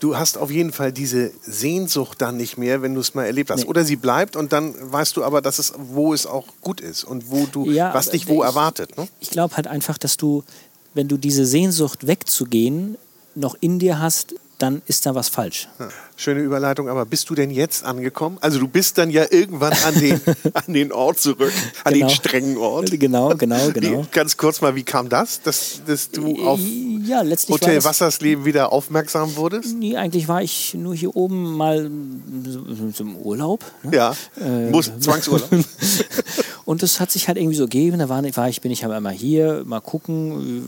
du 0.04 0.18
hast 0.18 0.36
auf 0.36 0.50
jeden 0.50 0.70
Fall 0.70 0.92
diese 0.92 1.32
Sehnsucht 1.40 2.20
dann 2.20 2.36
nicht 2.36 2.58
mehr, 2.58 2.82
wenn 2.82 2.94
du 2.94 3.00
es 3.00 3.14
mal 3.14 3.24
erlebt 3.24 3.50
hast. 3.50 3.60
Nee. 3.60 3.66
Oder 3.66 3.84
sie 3.84 3.96
bleibt 3.96 4.36
und 4.36 4.52
dann 4.52 4.74
weißt 4.78 5.16
du 5.16 5.24
aber, 5.24 5.40
dass 5.40 5.58
es, 5.58 5.72
wo 5.78 6.12
es 6.12 6.26
auch 6.26 6.46
gut 6.60 6.82
ist 6.82 7.04
und 7.04 7.30
wo 7.30 7.46
du, 7.46 7.70
ja, 7.70 7.94
was 7.94 8.10
dich 8.10 8.28
wo 8.28 8.42
ich, 8.42 8.48
erwartet. 8.48 8.98
Ne? 8.98 9.08
Ich 9.20 9.30
glaube 9.30 9.56
halt 9.56 9.66
einfach, 9.66 9.96
dass 9.96 10.18
du, 10.18 10.44
wenn 10.92 11.08
du 11.08 11.16
diese 11.16 11.46
Sehnsucht 11.46 12.06
wegzugehen 12.06 12.98
noch 13.34 13.56
in 13.60 13.78
dir 13.78 13.98
hast, 13.98 14.34
dann 14.58 14.82
ist 14.86 15.06
da 15.06 15.14
was 15.14 15.28
falsch. 15.28 15.68
Ja, 15.78 15.88
schöne 16.16 16.40
Überleitung, 16.40 16.88
aber 16.88 17.06
bist 17.06 17.28
du 17.30 17.34
denn 17.34 17.50
jetzt 17.50 17.84
angekommen? 17.84 18.38
Also 18.40 18.58
du 18.60 18.68
bist 18.68 18.98
dann 18.98 19.10
ja 19.10 19.24
irgendwann 19.30 19.72
an 19.84 19.94
den, 19.98 20.20
an 20.52 20.72
den 20.72 20.92
Ort 20.92 21.18
zurück, 21.18 21.52
an 21.82 21.94
genau. 21.94 22.06
den 22.06 22.14
strengen 22.14 22.56
Ort. 22.58 22.90
Genau, 22.90 23.34
genau, 23.36 23.70
genau. 23.72 24.06
Ganz 24.12 24.36
kurz 24.36 24.60
mal, 24.60 24.74
wie 24.74 24.84
kam 24.84 25.08
das, 25.08 25.40
dass, 25.42 25.80
dass 25.86 26.10
du 26.10 26.46
auf 26.46 26.60
ja, 27.06 27.22
letztlich 27.22 27.54
Hotel 27.54 27.82
Wassersleben 27.84 28.44
wieder 28.44 28.72
aufmerksam 28.72 29.36
wurdest? 29.36 29.76
Nee, 29.76 29.96
eigentlich 29.96 30.28
war 30.28 30.42
ich 30.42 30.74
nur 30.74 30.94
hier 30.94 31.14
oben 31.14 31.56
mal 31.56 31.84
im 31.86 33.16
Urlaub. 33.16 33.64
Ne? 33.82 33.96
Ja, 33.96 34.14
äh, 34.40 34.70
Muss, 34.70 34.90
Zwangsurlaub. 34.98 35.50
Und 36.64 36.82
das 36.82 37.00
hat 37.00 37.10
sich 37.10 37.28
halt 37.28 37.38
irgendwie 37.38 37.56
so 37.56 37.64
gegeben. 37.64 37.98
Da 37.98 38.08
war, 38.08 38.48
ich, 38.48 38.60
bin 38.60 38.72
ich 38.72 38.84
aber 38.84 38.96
immer 38.96 39.10
hier, 39.10 39.62
mal 39.66 39.80
gucken, 39.80 40.66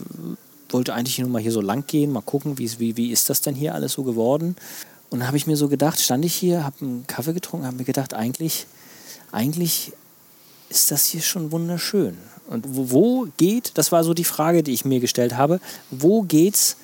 wollte 0.68 0.95
eigentlich 0.95 1.18
nur 1.18 1.28
mal 1.28 1.41
hier 1.41 1.53
so 1.53 1.61
lang 1.61 1.87
gehen, 1.87 2.12
mal 2.12 2.22
gucken, 2.22 2.59
wie, 2.59 2.70
wie, 2.78 2.97
wie 2.97 3.11
ist 3.11 3.30
das 3.30 3.41
denn 3.41 3.55
hier 3.55 3.74
alles 3.74 3.93
so 3.93 4.03
geworden. 4.03 4.57
Und 5.11 5.20
dann 5.20 5.28
habe 5.28 5.37
ich 5.37 5.47
mir 5.47 5.57
so 5.57 5.68
gedacht, 5.68 6.01
stand 6.01 6.24
ich 6.24 6.34
hier, 6.34 6.64
habe 6.64 6.76
einen 6.80 7.07
Kaffee 7.07 7.32
getrunken, 7.32 7.66
habe 7.66 7.76
mir 7.76 7.84
gedacht, 7.84 8.14
eigentlich, 8.14 8.66
eigentlich 9.32 9.93
ist 10.68 10.91
das 10.91 11.07
hier 11.07 11.22
schon 11.22 11.53
wunderschön. 11.53 12.18
Und 12.49 12.65
wo, 12.69 13.27
geht, 13.37 13.73
das 13.75 13.93
war 13.93 14.05
so 14.05 14.15
die 14.15 14.25
Frage, 14.25 14.63
die 14.63 14.73
ich 14.73 14.85
mir 14.85 15.01
gestellt 15.01 15.37
habe, 15.37 15.61
wo 15.91 16.23
geht's 16.23 16.77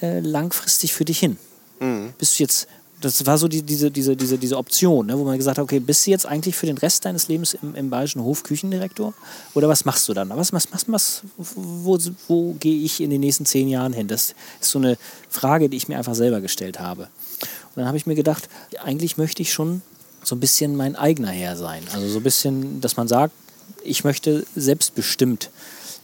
äh, 0.00 0.20
langfristig 0.20 0.92
für 0.92 1.04
dich 1.04 1.18
hin? 1.18 1.36
Mhm. 1.80 2.14
Bist 2.18 2.38
du 2.38 2.44
jetzt 2.44 2.66
das 3.00 3.26
war 3.26 3.36
so 3.36 3.46
die, 3.46 3.62
diese, 3.62 3.90
diese, 3.90 4.16
diese, 4.16 4.38
diese 4.38 4.56
Option, 4.56 5.06
ne, 5.06 5.18
wo 5.18 5.24
man 5.24 5.36
gesagt 5.36 5.58
hat, 5.58 5.64
okay, 5.64 5.80
bist 5.80 6.06
du 6.06 6.10
jetzt 6.10 6.26
eigentlich 6.26 6.56
für 6.56 6.66
den 6.66 6.78
Rest 6.78 7.04
deines 7.04 7.28
Lebens 7.28 7.54
im, 7.54 7.74
im 7.74 7.90
Bayerischen 7.90 8.22
Hof 8.22 8.42
Küchendirektor? 8.42 9.12
Oder 9.54 9.68
was 9.68 9.84
machst 9.84 10.08
du 10.08 10.14
dann? 10.14 10.30
Was, 10.30 10.52
was, 10.52 10.68
was, 10.72 10.86
was, 10.88 11.22
wo, 11.36 11.98
wo 12.26 12.52
gehe 12.54 12.82
ich 12.82 13.00
in 13.00 13.10
den 13.10 13.20
nächsten 13.20 13.44
zehn 13.44 13.68
Jahren 13.68 13.92
hin? 13.92 14.08
Das 14.08 14.34
ist 14.60 14.70
so 14.70 14.78
eine 14.78 14.96
Frage, 15.28 15.68
die 15.68 15.76
ich 15.76 15.88
mir 15.88 15.98
einfach 15.98 16.14
selber 16.14 16.40
gestellt 16.40 16.80
habe. 16.80 17.02
Und 17.02 17.76
dann 17.76 17.86
habe 17.86 17.98
ich 17.98 18.06
mir 18.06 18.14
gedacht, 18.14 18.48
eigentlich 18.82 19.18
möchte 19.18 19.42
ich 19.42 19.52
schon 19.52 19.82
so 20.22 20.34
ein 20.34 20.40
bisschen 20.40 20.74
mein 20.74 20.96
eigener 20.96 21.30
Herr 21.30 21.56
sein. 21.56 21.82
Also 21.92 22.08
so 22.08 22.18
ein 22.18 22.22
bisschen, 22.22 22.80
dass 22.80 22.96
man 22.96 23.08
sagt, 23.08 23.34
ich 23.82 24.04
möchte 24.04 24.46
selbstbestimmt 24.54 25.50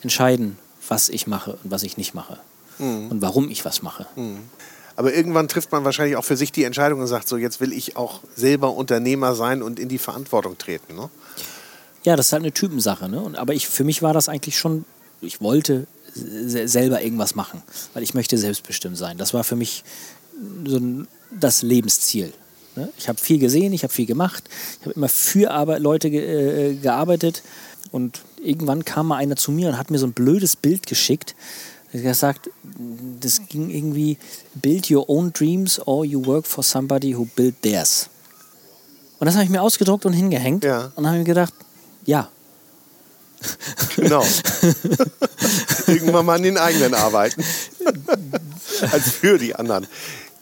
entscheiden, 0.02 0.58
was 0.88 1.08
ich 1.08 1.26
mache 1.26 1.58
und 1.62 1.70
was 1.70 1.82
ich 1.82 1.96
nicht 1.96 2.14
mache. 2.14 2.38
Mhm. 2.78 3.10
Und 3.10 3.22
warum 3.22 3.50
ich 3.50 3.64
was 3.64 3.82
mache. 3.82 4.06
Mhm. 4.16 4.38
Aber 4.96 5.14
irgendwann 5.14 5.48
trifft 5.48 5.72
man 5.72 5.84
wahrscheinlich 5.84 6.16
auch 6.16 6.24
für 6.24 6.36
sich 6.36 6.52
die 6.52 6.64
Entscheidung 6.64 7.00
und 7.00 7.06
sagt, 7.06 7.28
so 7.28 7.36
jetzt 7.36 7.60
will 7.60 7.72
ich 7.72 7.96
auch 7.96 8.20
selber 8.36 8.74
Unternehmer 8.74 9.34
sein 9.34 9.62
und 9.62 9.78
in 9.78 9.88
die 9.88 9.98
Verantwortung 9.98 10.58
treten. 10.58 10.94
Ne? 10.94 11.08
Ja, 12.04 12.16
das 12.16 12.26
ist 12.26 12.32
halt 12.32 12.42
eine 12.42 12.52
Typensache. 12.52 13.08
Ne? 13.08 13.20
Und, 13.20 13.36
aber 13.36 13.54
ich, 13.54 13.68
für 13.68 13.84
mich 13.84 14.02
war 14.02 14.12
das 14.12 14.28
eigentlich 14.28 14.58
schon, 14.58 14.84
ich 15.20 15.40
wollte 15.40 15.86
selber 16.14 17.00
irgendwas 17.00 17.34
machen, 17.34 17.62
weil 17.94 18.02
ich 18.02 18.12
möchte 18.12 18.36
selbstbestimmt 18.36 18.98
sein. 18.98 19.16
Das 19.16 19.32
war 19.32 19.44
für 19.44 19.56
mich 19.56 19.82
so 20.66 20.76
ein, 20.76 21.08
das 21.30 21.62
Lebensziel. 21.62 22.34
Ne? 22.76 22.88
Ich 22.98 23.08
habe 23.08 23.18
viel 23.18 23.38
gesehen, 23.38 23.72
ich 23.72 23.82
habe 23.82 23.92
viel 23.92 24.06
gemacht, 24.06 24.44
ich 24.80 24.86
habe 24.86 24.94
immer 24.94 25.08
für 25.08 25.50
Arbeit, 25.50 25.80
Leute 25.80 26.10
ge, 26.10 26.70
äh, 26.70 26.74
gearbeitet 26.74 27.42
und 27.90 28.22
irgendwann 28.42 28.84
kam 28.84 29.08
mal 29.08 29.16
einer 29.16 29.36
zu 29.36 29.52
mir 29.52 29.68
und 29.68 29.78
hat 29.78 29.90
mir 29.90 29.98
so 29.98 30.06
ein 30.06 30.12
blödes 30.12 30.56
Bild 30.56 30.86
geschickt 30.86 31.34
er 31.92 32.14
sagt, 32.14 32.48
das 33.20 33.42
ging 33.48 33.68
irgendwie, 33.68 34.16
build 34.54 34.90
your 34.90 35.08
own 35.10 35.32
dreams 35.32 35.78
or 35.86 36.04
you 36.04 36.24
work 36.24 36.46
for 36.46 36.64
somebody 36.64 37.14
who 37.14 37.26
built 37.36 37.60
theirs. 37.62 38.08
Und 39.18 39.26
das 39.26 39.34
habe 39.34 39.44
ich 39.44 39.50
mir 39.50 39.60
ausgedruckt 39.60 40.06
und 40.06 40.14
hingehängt 40.14 40.64
ja. 40.64 40.90
und 40.96 41.06
habe 41.06 41.18
mir 41.18 41.24
gedacht, 41.24 41.52
ja. 42.04 42.28
Genau. 43.96 44.24
Irgendwann 45.86 46.24
mal 46.24 46.36
an 46.36 46.42
den 46.42 46.56
eigenen 46.56 46.94
arbeiten. 46.94 47.44
Als 48.92 49.10
für 49.10 49.38
die 49.38 49.54
anderen. 49.54 49.86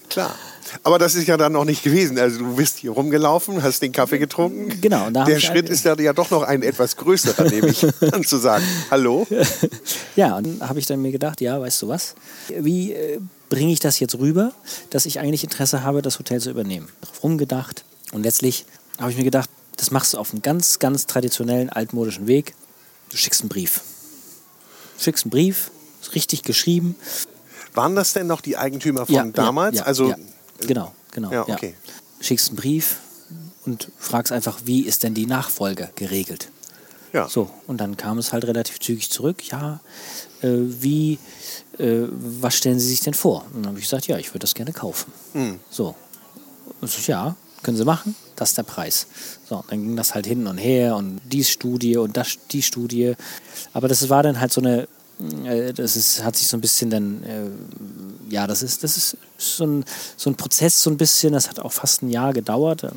Klar. 0.09 0.35
Aber 0.83 0.99
das 0.99 1.15
ist 1.15 1.29
ja 1.29 1.37
dann 1.37 1.53
noch 1.53 1.65
nicht 1.65 1.83
gewesen. 1.83 2.19
Also 2.19 2.39
du 2.39 2.57
bist 2.57 2.79
hier 2.79 2.93
rumgelaufen, 2.93 3.63
hast 3.63 3.83
den 3.83 3.93
Kaffee 3.93 4.19
getrunken. 4.19 4.81
Genau. 4.81 5.11
Der 5.11 5.39
Schritt 5.39 5.69
ist 5.69 5.85
ja, 5.85 5.95
ja 5.99 6.13
doch 6.13 6.31
noch 6.31 6.43
ein 6.43 6.63
etwas 6.63 6.97
größerer, 6.97 7.45
nämlich 7.51 7.87
dann 8.01 8.25
zu 8.27 8.39
sagen, 8.39 8.65
hallo. 8.91 9.27
Ja, 10.17 10.37
und 10.37 10.47
dann 10.47 10.69
habe 10.69 10.79
ich 10.79 10.87
dann 10.87 11.01
mir 11.01 11.13
gedacht, 11.13 11.41
ja, 11.41 11.61
weißt 11.61 11.83
du 11.83 11.89
was, 11.89 12.15
wie 12.49 12.93
äh, 12.93 13.21
bringe 13.49 13.73
ich 13.73 13.81
das 13.81 14.01
jetzt 14.01 14.19
rüber, 14.19 14.53
dass 14.91 15.07
ich 15.07 15.21
eigentlich 15.21 15.45
Interesse 15.45 15.83
habe, 15.83 16.03
das 16.03 16.19
Hotel 16.19 16.41
zu 16.41 16.51
übernehmen. 16.51 16.89
Drauf 17.01 17.23
rumgedacht 17.23 17.85
und 18.13 18.23
letztlich 18.23 18.67
habe 18.99 19.11
ich 19.11 19.17
mir 19.17 19.25
gedacht, 19.25 19.49
das 19.77 19.91
machst 19.91 20.13
du 20.13 20.19
auf 20.19 20.33
einem 20.33 20.43
ganz, 20.43 20.79
ganz 20.79 21.07
traditionellen, 21.07 21.71
altmodischen 21.71 22.27
Weg. 22.27 22.55
Du 23.11 23.17
schickst 23.17 23.41
einen 23.41 23.49
Brief. 23.49 23.81
Du 24.97 25.05
schickst 25.05 25.25
einen 25.25 25.31
Brief, 25.31 25.71
ist 26.03 26.15
richtig 26.15 26.43
geschrieben. 26.43 26.97
Waren 27.75 27.95
das 27.95 28.13
denn 28.13 28.27
noch 28.27 28.41
die 28.41 28.57
Eigentümer 28.57 29.07
von 29.07 29.15
ja, 29.15 29.25
damals? 29.25 29.77
Ja, 29.77 29.83
ja, 29.83 29.87
also 29.87 30.15
Genau, 30.67 30.93
genau. 31.13 31.33
Ja, 31.33 31.43
okay. 31.43 31.75
Ja. 31.87 32.25
Schickst 32.25 32.49
einen 32.49 32.57
Brief 32.57 32.97
und 33.65 33.91
fragst 33.99 34.33
einfach, 34.33 34.61
wie 34.65 34.83
ist 34.83 35.03
denn 35.03 35.15
die 35.15 35.27
Nachfolge 35.27 35.91
geregelt? 35.95 36.51
Ja. 37.13 37.29
So, 37.29 37.51
und 37.67 37.81
dann 37.81 37.97
kam 37.97 38.19
es 38.19 38.33
halt 38.33 38.45
relativ 38.45 38.79
zügig 38.79 39.11
zurück. 39.11 39.43
Ja, 39.49 39.81
äh, 40.43 40.49
wie, 40.53 41.19
äh, 41.79 42.07
was 42.11 42.57
stellen 42.57 42.79
Sie 42.79 42.87
sich 42.87 43.01
denn 43.01 43.15
vor? 43.15 43.45
Und 43.53 43.63
dann 43.63 43.69
habe 43.69 43.79
ich 43.79 43.85
gesagt, 43.85 44.07
ja, 44.07 44.17
ich 44.19 44.29
würde 44.29 44.41
das 44.41 44.55
gerne 44.55 44.73
kaufen. 44.73 45.13
Mhm. 45.35 45.59
So. 45.71 45.95
Und 46.81 46.91
so, 46.91 47.01
ja, 47.11 47.37
können 47.63 47.77
Sie 47.77 47.85
machen, 47.85 48.15
das 48.37 48.51
ist 48.51 48.59
der 48.59 48.63
Preis. 48.63 49.07
So, 49.49 49.65
dann 49.69 49.83
ging 49.83 49.97
das 49.97 50.15
halt 50.15 50.27
hin 50.27 50.47
und 50.47 50.59
her 50.59 50.97
und 50.97 51.21
die 51.25 51.45
Studie 51.45 51.97
und 51.97 52.17
das, 52.17 52.39
die 52.51 52.63
Studie. 52.63 53.15
Aber 53.73 53.89
das 53.89 54.09
war 54.09 54.23
dann 54.23 54.41
halt 54.41 54.53
so 54.53 54.61
eine 54.61 54.89
das 55.75 55.97
ist, 55.97 56.25
hat 56.25 56.37
sich 56.37 56.49
so 56.49 56.57
ein 56.57 56.61
bisschen 56.61 56.91
dann, 56.91 57.23
äh, 57.25 58.33
ja, 58.33 58.47
das 58.47 58.63
ist, 58.63 58.85
das 58.85 58.97
ist 58.97 59.17
so 59.37 59.65
ein, 59.65 59.85
so 60.17 60.31
ein 60.31 60.37
Prozess, 60.37 60.83
so 60.83 60.91
ein 60.91 60.97
bisschen, 60.97 61.33
das 61.33 61.49
hat 61.49 61.59
auch 61.61 61.73
fast 61.73 62.03
ein 62.03 62.11
Jahr 62.11 62.33
gedauert, 62.33 62.85
äh, 62.85 62.89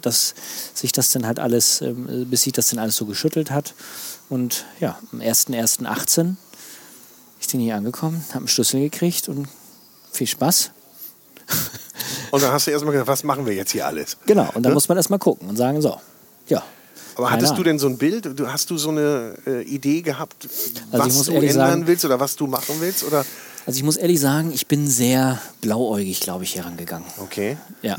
dass 0.00 0.34
sich 0.74 0.92
das 0.92 1.10
dann 1.12 1.26
halt 1.26 1.38
alles, 1.38 1.80
äh, 1.80 1.92
bis 1.92 2.42
sich 2.42 2.52
das 2.52 2.68
dann 2.68 2.78
alles 2.78 2.96
so 2.96 3.06
geschüttelt 3.06 3.50
hat. 3.50 3.74
Und 4.28 4.64
ja, 4.80 4.98
am 5.12 5.20
1.1.18 5.20 6.36
ich 7.40 7.48
bin 7.48 7.60
hier 7.60 7.74
angekommen, 7.74 8.24
habe 8.28 8.38
einen 8.38 8.48
Schlüssel 8.48 8.80
gekriegt 8.80 9.28
und 9.28 9.48
viel 10.12 10.26
Spaß. 10.26 10.70
Und 12.30 12.42
dann 12.42 12.52
hast 12.52 12.66
du 12.66 12.70
erstmal 12.70 12.92
gedacht, 12.92 13.08
was 13.08 13.24
machen 13.24 13.44
wir 13.44 13.54
jetzt 13.54 13.72
hier 13.72 13.86
alles? 13.86 14.16
Genau, 14.26 14.48
und 14.54 14.62
dann 14.62 14.72
muss 14.72 14.88
man 14.88 14.96
erstmal 14.96 15.18
gucken 15.18 15.48
und 15.48 15.56
sagen, 15.56 15.80
so, 15.82 16.00
ja. 16.46 16.62
Aber 17.16 17.30
hattest 17.30 17.50
du 17.50 17.54
Ahnung. 17.54 17.64
denn 17.64 17.78
so 17.78 17.86
ein 17.88 17.98
Bild? 17.98 18.38
Du, 18.38 18.46
hast 18.48 18.70
du 18.70 18.78
so 18.78 18.90
eine 18.90 19.34
äh, 19.46 19.62
Idee 19.62 20.02
gehabt, 20.02 20.48
Also 20.92 21.04
was 21.06 21.26
du 21.26 21.32
ändern 21.32 21.52
sagen- 21.54 21.86
willst 21.86 22.04
oder 22.04 22.18
was 22.20 22.36
du 22.36 22.46
machen 22.46 22.76
willst? 22.80 23.04
Oder? 23.04 23.24
Also 23.66 23.76
ich 23.76 23.84
muss 23.84 23.96
ehrlich 23.98 24.18
sagen, 24.18 24.52
ich 24.54 24.66
bin 24.66 24.88
sehr 24.88 25.38
blauäugig, 25.60 26.20
glaube 26.20 26.44
ich, 26.44 26.56
herangegangen. 26.56 27.06
Okay. 27.18 27.58
Ja. 27.82 27.94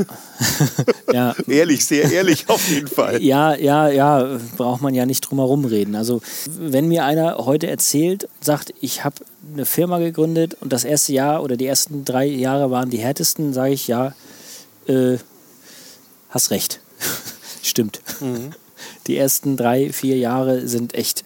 ja. 1.14 1.36
Ehrlich, 1.48 1.86
sehr 1.86 2.12
ehrlich 2.12 2.50
auf 2.50 2.68
jeden 2.68 2.88
Fall. 2.88 3.22
Ja, 3.22 3.54
ja, 3.56 3.88
ja, 3.88 4.40
braucht 4.58 4.82
man 4.82 4.96
ja 4.96 5.06
nicht 5.06 5.22
drum 5.22 5.38
herum 5.38 5.64
reden. 5.66 5.96
Also, 5.96 6.20
wenn 6.60 6.88
mir 6.88 7.06
einer 7.06 7.38
heute 7.38 7.68
erzählt, 7.68 8.28
sagt, 8.42 8.74
ich 8.82 9.04
habe 9.06 9.18
eine 9.54 9.66
Firma 9.68 10.00
gegründet 10.00 10.58
und 10.62 10.74
das 10.74 10.84
erste 10.84 11.14
Jahr 11.14 11.44
oder 11.44 11.56
die 11.58 11.68
ersten 11.68 12.06
drei 12.06 12.26
Jahre 12.26 12.72
waren 12.72 12.90
die 12.90 12.98
härtesten, 12.98 13.54
sage 13.54 13.74
ich, 13.74 13.88
ja, 13.88 14.16
äh, 14.88 15.18
hast 16.30 16.50
recht. 16.50 16.80
Stimmt. 17.62 18.02
Die 19.08 19.18
ersten 19.18 19.58
drei, 19.58 19.92
vier 19.92 20.18
Jahre 20.18 20.68
sind 20.68 20.94
echt, 20.94 21.24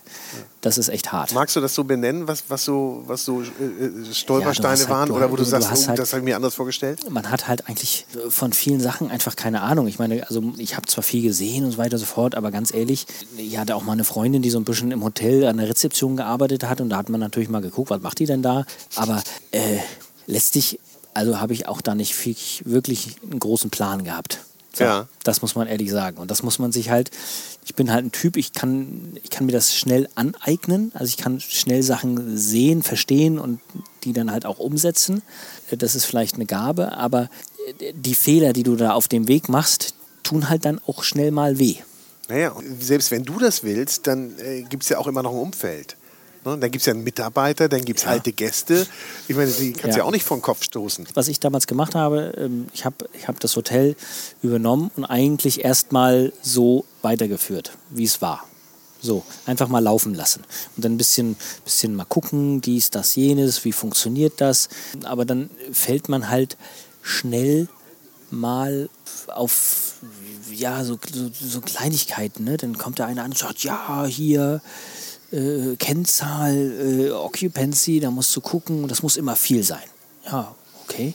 das 0.61 0.77
ist 0.77 0.87
echt 0.89 1.11
hart. 1.11 1.33
Magst 1.33 1.55
du 1.55 1.61
das 1.61 1.75
so 1.75 1.83
benennen, 1.83 2.27
was, 2.27 2.45
was 2.47 2.63
so, 2.63 3.03
was 3.05 3.25
so 3.25 3.41
äh, 3.41 3.43
äh, 3.85 4.13
Stolpersteine 4.13 4.73
Ja, 4.75 4.79
halt- 4.79 4.89
waren? 4.89 5.09
du- 5.09 5.15
oder 5.15 5.29
wo 5.31 5.35
du, 5.35 5.43
du 5.43 5.49
sagst, 5.49 5.69
hast 5.69 5.83
oh, 5.85 5.87
halt- 5.89 5.99
das 5.99 6.13
habe 6.13 6.21
ich 6.21 6.25
mir 6.25 6.35
anders 6.37 6.55
vorgestellt? 6.55 6.99
man 7.11 7.29
hat 7.29 7.47
halt 7.47 7.67
eigentlich 7.67 8.05
von 8.29 8.53
vielen 8.53 8.79
Sachen 8.79 9.11
einfach 9.11 9.35
keine 9.35 9.61
Ahnung. 9.61 9.87
Ich 9.87 9.99
meine, 9.99 10.25
also 10.27 10.41
ich 10.57 10.77
habe 10.77 10.87
zwar 10.87 11.03
viel 11.03 11.21
gesehen 11.21 11.65
und 11.65 11.71
so 11.71 11.77
weiter 11.77 11.93
und 11.95 11.99
so 11.99 12.05
fort, 12.05 12.35
aber 12.35 12.49
ganz 12.51 12.73
ehrlich, 12.73 13.05
ich 13.37 13.57
hatte 13.57 13.75
auch 13.75 13.83
mal 13.83 13.91
eine 13.93 14.05
Freundin, 14.05 14.41
die 14.41 14.49
so 14.49 14.57
ein 14.59 14.63
bisschen 14.65 14.91
im 14.91 15.03
Hotel 15.03 15.45
an 15.45 15.57
der 15.57 15.67
Rezeption 15.67 16.15
gearbeitet 16.15 16.63
hat 16.63 16.79
und 16.81 16.89
da 16.89 16.97
hat 16.97 17.09
man 17.09 17.19
natürlich 17.19 17.49
mal 17.49 17.61
geguckt, 17.61 17.89
was 17.89 18.01
macht 18.01 18.19
die 18.19 18.25
denn 18.25 18.41
da? 18.41 18.65
Aber 18.95 19.21
äh, 19.51 19.79
letztlich, 20.27 20.79
also 21.13 21.39
habe 21.41 21.53
ich 21.53 21.67
auch 21.67 21.81
da 21.81 21.93
nicht 21.93 22.15
wirklich 22.65 23.17
einen 23.29 23.39
großen 23.39 23.69
Plan 23.69 24.03
gehabt. 24.05 24.39
So, 24.75 24.83
Ja. 24.83 25.07
Das 25.23 25.41
muss 25.41 25.55
man 25.55 25.67
ehrlich 25.67 25.89
sagen. 25.89 26.17
Und 26.17 26.29
das 26.29 26.43
muss 26.43 26.59
man 26.59 26.71
sich 26.71 26.89
halt, 26.89 27.09
ich 27.65 27.75
bin 27.75 27.91
halt 27.91 28.05
ein 28.05 28.11
Typ, 28.11 28.37
ich 28.37 28.53
kann, 28.53 29.17
ich 29.23 29.29
kann 29.29 29.45
mir 29.45 29.53
das 29.53 29.73
schnell 29.75 30.07
aneignen. 30.15 30.91
Also 30.93 31.05
ich 31.05 31.17
kann 31.17 31.39
schnell 31.39 31.81
Sachen 31.81 32.37
sehen, 32.37 32.83
verstehen 32.83 33.39
und 33.39 33.59
die 34.03 34.13
dann 34.13 34.31
halt 34.31 34.45
auch 34.45 34.59
umsetzen. 34.59 35.21
Das 35.71 35.95
ist 35.95 36.05
vielleicht 36.05 36.35
eine 36.35 36.45
Gabe, 36.45 36.97
aber 36.97 37.29
die 37.93 38.15
Fehler, 38.15 38.53
die 38.53 38.63
du 38.63 38.75
da 38.75 38.91
auf 38.91 39.07
dem 39.07 39.27
Weg 39.27 39.49
machst, 39.49 39.95
tun 40.23 40.49
halt 40.49 40.65
dann 40.65 40.79
auch 40.85 41.03
schnell 41.03 41.31
mal 41.31 41.57
weh. 41.57 41.77
Naja, 42.27 42.51
und 42.51 42.83
selbst 42.83 43.11
wenn 43.11 43.23
du 43.23 43.39
das 43.39 43.63
willst, 43.63 44.07
dann 44.07 44.37
äh, 44.39 44.63
gibt 44.63 44.83
es 44.83 44.89
ja 44.89 44.97
auch 44.97 45.07
immer 45.07 45.23
noch 45.23 45.31
ein 45.31 45.39
Umfeld. 45.39 45.95
Ne? 46.45 46.57
Dann 46.57 46.71
gibt 46.71 46.81
es 46.81 46.85
ja 46.85 46.93
einen 46.93 47.03
Mitarbeiter, 47.03 47.67
dann 47.67 47.83
gibt 47.83 47.99
es 47.99 48.05
Ja. 48.05 48.11
alte 48.11 48.31
Gäste. 48.31 48.85
Ich 49.27 49.35
meine, 49.35 49.51
die 49.51 49.73
kannst 49.73 49.85
du 49.85 49.89
ja. 49.89 49.97
Ja. 49.97 50.03
auch 50.03 50.11
nicht 50.11 50.23
vor 50.23 50.37
den 50.37 50.43
Kopf 50.43 50.63
stoßen. 50.63 51.07
Was 51.13 51.27
ich 51.27 51.39
damals 51.39 51.67
gemacht 51.67 51.95
habe, 51.95 52.33
ähm, 52.37 52.67
ich 52.73 52.85
habe 52.85 53.09
ich 53.13 53.27
hab 53.27 53.39
das 53.39 53.55
Hotel 53.55 53.95
übernommen 54.41 54.91
und 54.95 55.05
eigentlich 55.05 55.63
erstmal 55.65 56.31
so 56.41 56.85
weitergeführt, 57.01 57.71
wie 57.89 58.05
es 58.05 58.21
war. 58.21 58.45
So, 59.01 59.23
einfach 59.45 59.67
mal 59.67 59.79
laufen 59.83 60.15
lassen. 60.15 60.43
Und 60.75 60.85
dann 60.85 60.93
ein 60.93 60.97
bisschen, 60.97 61.35
bisschen 61.63 61.95
mal 61.95 62.05
gucken, 62.05 62.61
dies, 62.61 62.89
das, 62.89 63.15
jenes, 63.15 63.63
wie 63.63 63.71
funktioniert 63.71 64.41
das. 64.41 64.69
Aber 65.03 65.25
dann 65.25 65.49
fällt 65.71 66.09
man 66.09 66.29
halt 66.29 66.57
schnell 67.03 67.67
mal 68.31 68.89
auf 69.27 69.93
ja, 70.51 70.83
so, 70.83 70.97
so, 71.13 71.29
so 71.31 71.61
Kleinigkeiten. 71.61 72.43
Ne? 72.43 72.57
Dann 72.57 72.77
kommt 72.77 72.99
da 72.99 73.05
einer 73.05 73.23
an 73.23 73.31
und 73.31 73.37
sagt, 73.37 73.63
ja, 73.63 74.05
hier 74.05 74.61
äh, 75.31 75.75
Kennzahl, 75.77 76.55
äh, 76.55 77.11
Occupancy, 77.11 77.99
da 77.99 78.11
musst 78.11 78.35
du 78.35 78.41
gucken, 78.41 78.87
das 78.87 79.01
muss 79.03 79.17
immer 79.17 79.35
viel 79.35 79.63
sein. 79.63 79.83
Ja, 80.25 80.53
okay. 80.83 81.13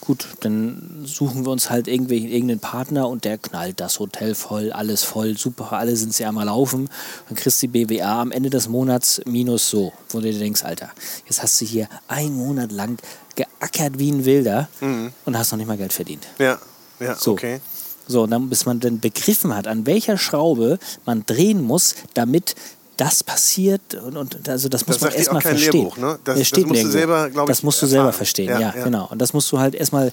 Gut, 0.00 0.24
dann 0.40 1.02
suchen 1.04 1.44
wir 1.44 1.50
uns 1.50 1.68
halt 1.68 1.88
irgendwie 1.88 2.32
irgendeinen 2.32 2.60
Partner 2.60 3.08
und 3.08 3.24
der 3.24 3.38
knallt 3.38 3.80
das 3.80 3.98
Hotel 3.98 4.36
voll, 4.36 4.70
alles 4.70 5.02
voll, 5.02 5.36
super, 5.36 5.72
alle 5.72 5.96
sind 5.96 6.14
sie 6.14 6.24
einmal 6.24 6.46
laufen. 6.46 6.88
Dann 7.28 7.36
kriegst 7.36 7.60
du 7.60 7.66
die 7.66 7.84
BWA 7.84 8.20
am 8.22 8.30
Ende 8.30 8.48
des 8.48 8.68
Monats 8.68 9.20
minus 9.26 9.68
so, 9.68 9.92
wo 10.10 10.20
du 10.20 10.30
dir 10.30 10.38
denkst, 10.38 10.62
Alter, 10.62 10.90
jetzt 11.26 11.42
hast 11.42 11.60
du 11.60 11.64
hier 11.64 11.88
einen 12.06 12.36
Monat 12.36 12.70
lang 12.70 12.98
geackert 13.34 13.98
wie 13.98 14.12
ein 14.12 14.24
Wilder 14.24 14.68
und 14.80 15.36
hast 15.36 15.50
noch 15.50 15.58
nicht 15.58 15.66
mal 15.66 15.76
Geld 15.76 15.92
verdient. 15.92 16.24
Ja, 16.38 16.60
ja, 17.00 17.16
So. 17.16 17.32
okay. 17.32 17.60
So, 18.08 18.22
und 18.22 18.30
dann, 18.30 18.48
bis 18.48 18.64
man 18.66 18.78
dann 18.78 19.00
begriffen 19.00 19.52
hat, 19.56 19.66
an 19.66 19.84
welcher 19.86 20.16
Schraube 20.16 20.78
man 21.06 21.26
drehen 21.26 21.60
muss, 21.60 21.96
damit 22.14 22.54
das 22.96 23.22
passiert 23.22 23.94
und, 23.94 24.16
und 24.16 24.48
also 24.48 24.68
das 24.68 24.86
muss 24.86 24.96
Das 24.96 25.02
man 25.02 25.10
sagt 25.10 25.14
dir 25.14 25.18
erstmal 25.18 25.42
verstehen. 25.42 25.72
Lehrbuch, 25.72 25.96
ne? 25.98 26.06
Das- 26.06 26.18
Das 26.24 26.38
das 26.38 26.48
steht 26.48 26.66
musst 26.66 26.82
du 26.82 26.86
nirgendwo. 26.86 26.92
selber, 26.98 27.30
glaub 27.30 27.48
ich, 27.48 27.54
Das 27.56 27.62
musst 27.62 27.82
du 27.82 27.86
selber 27.86 28.12
verstehen, 28.12 28.48
Ja, 28.48 28.60
ja, 28.60 28.74
ja. 28.76 28.84
genau. 28.84 29.06
Und 29.10 29.18
das 29.18 29.32
musst 29.32 29.50
du 29.52 29.58
halt 29.58 29.74
erstmal 29.74 30.12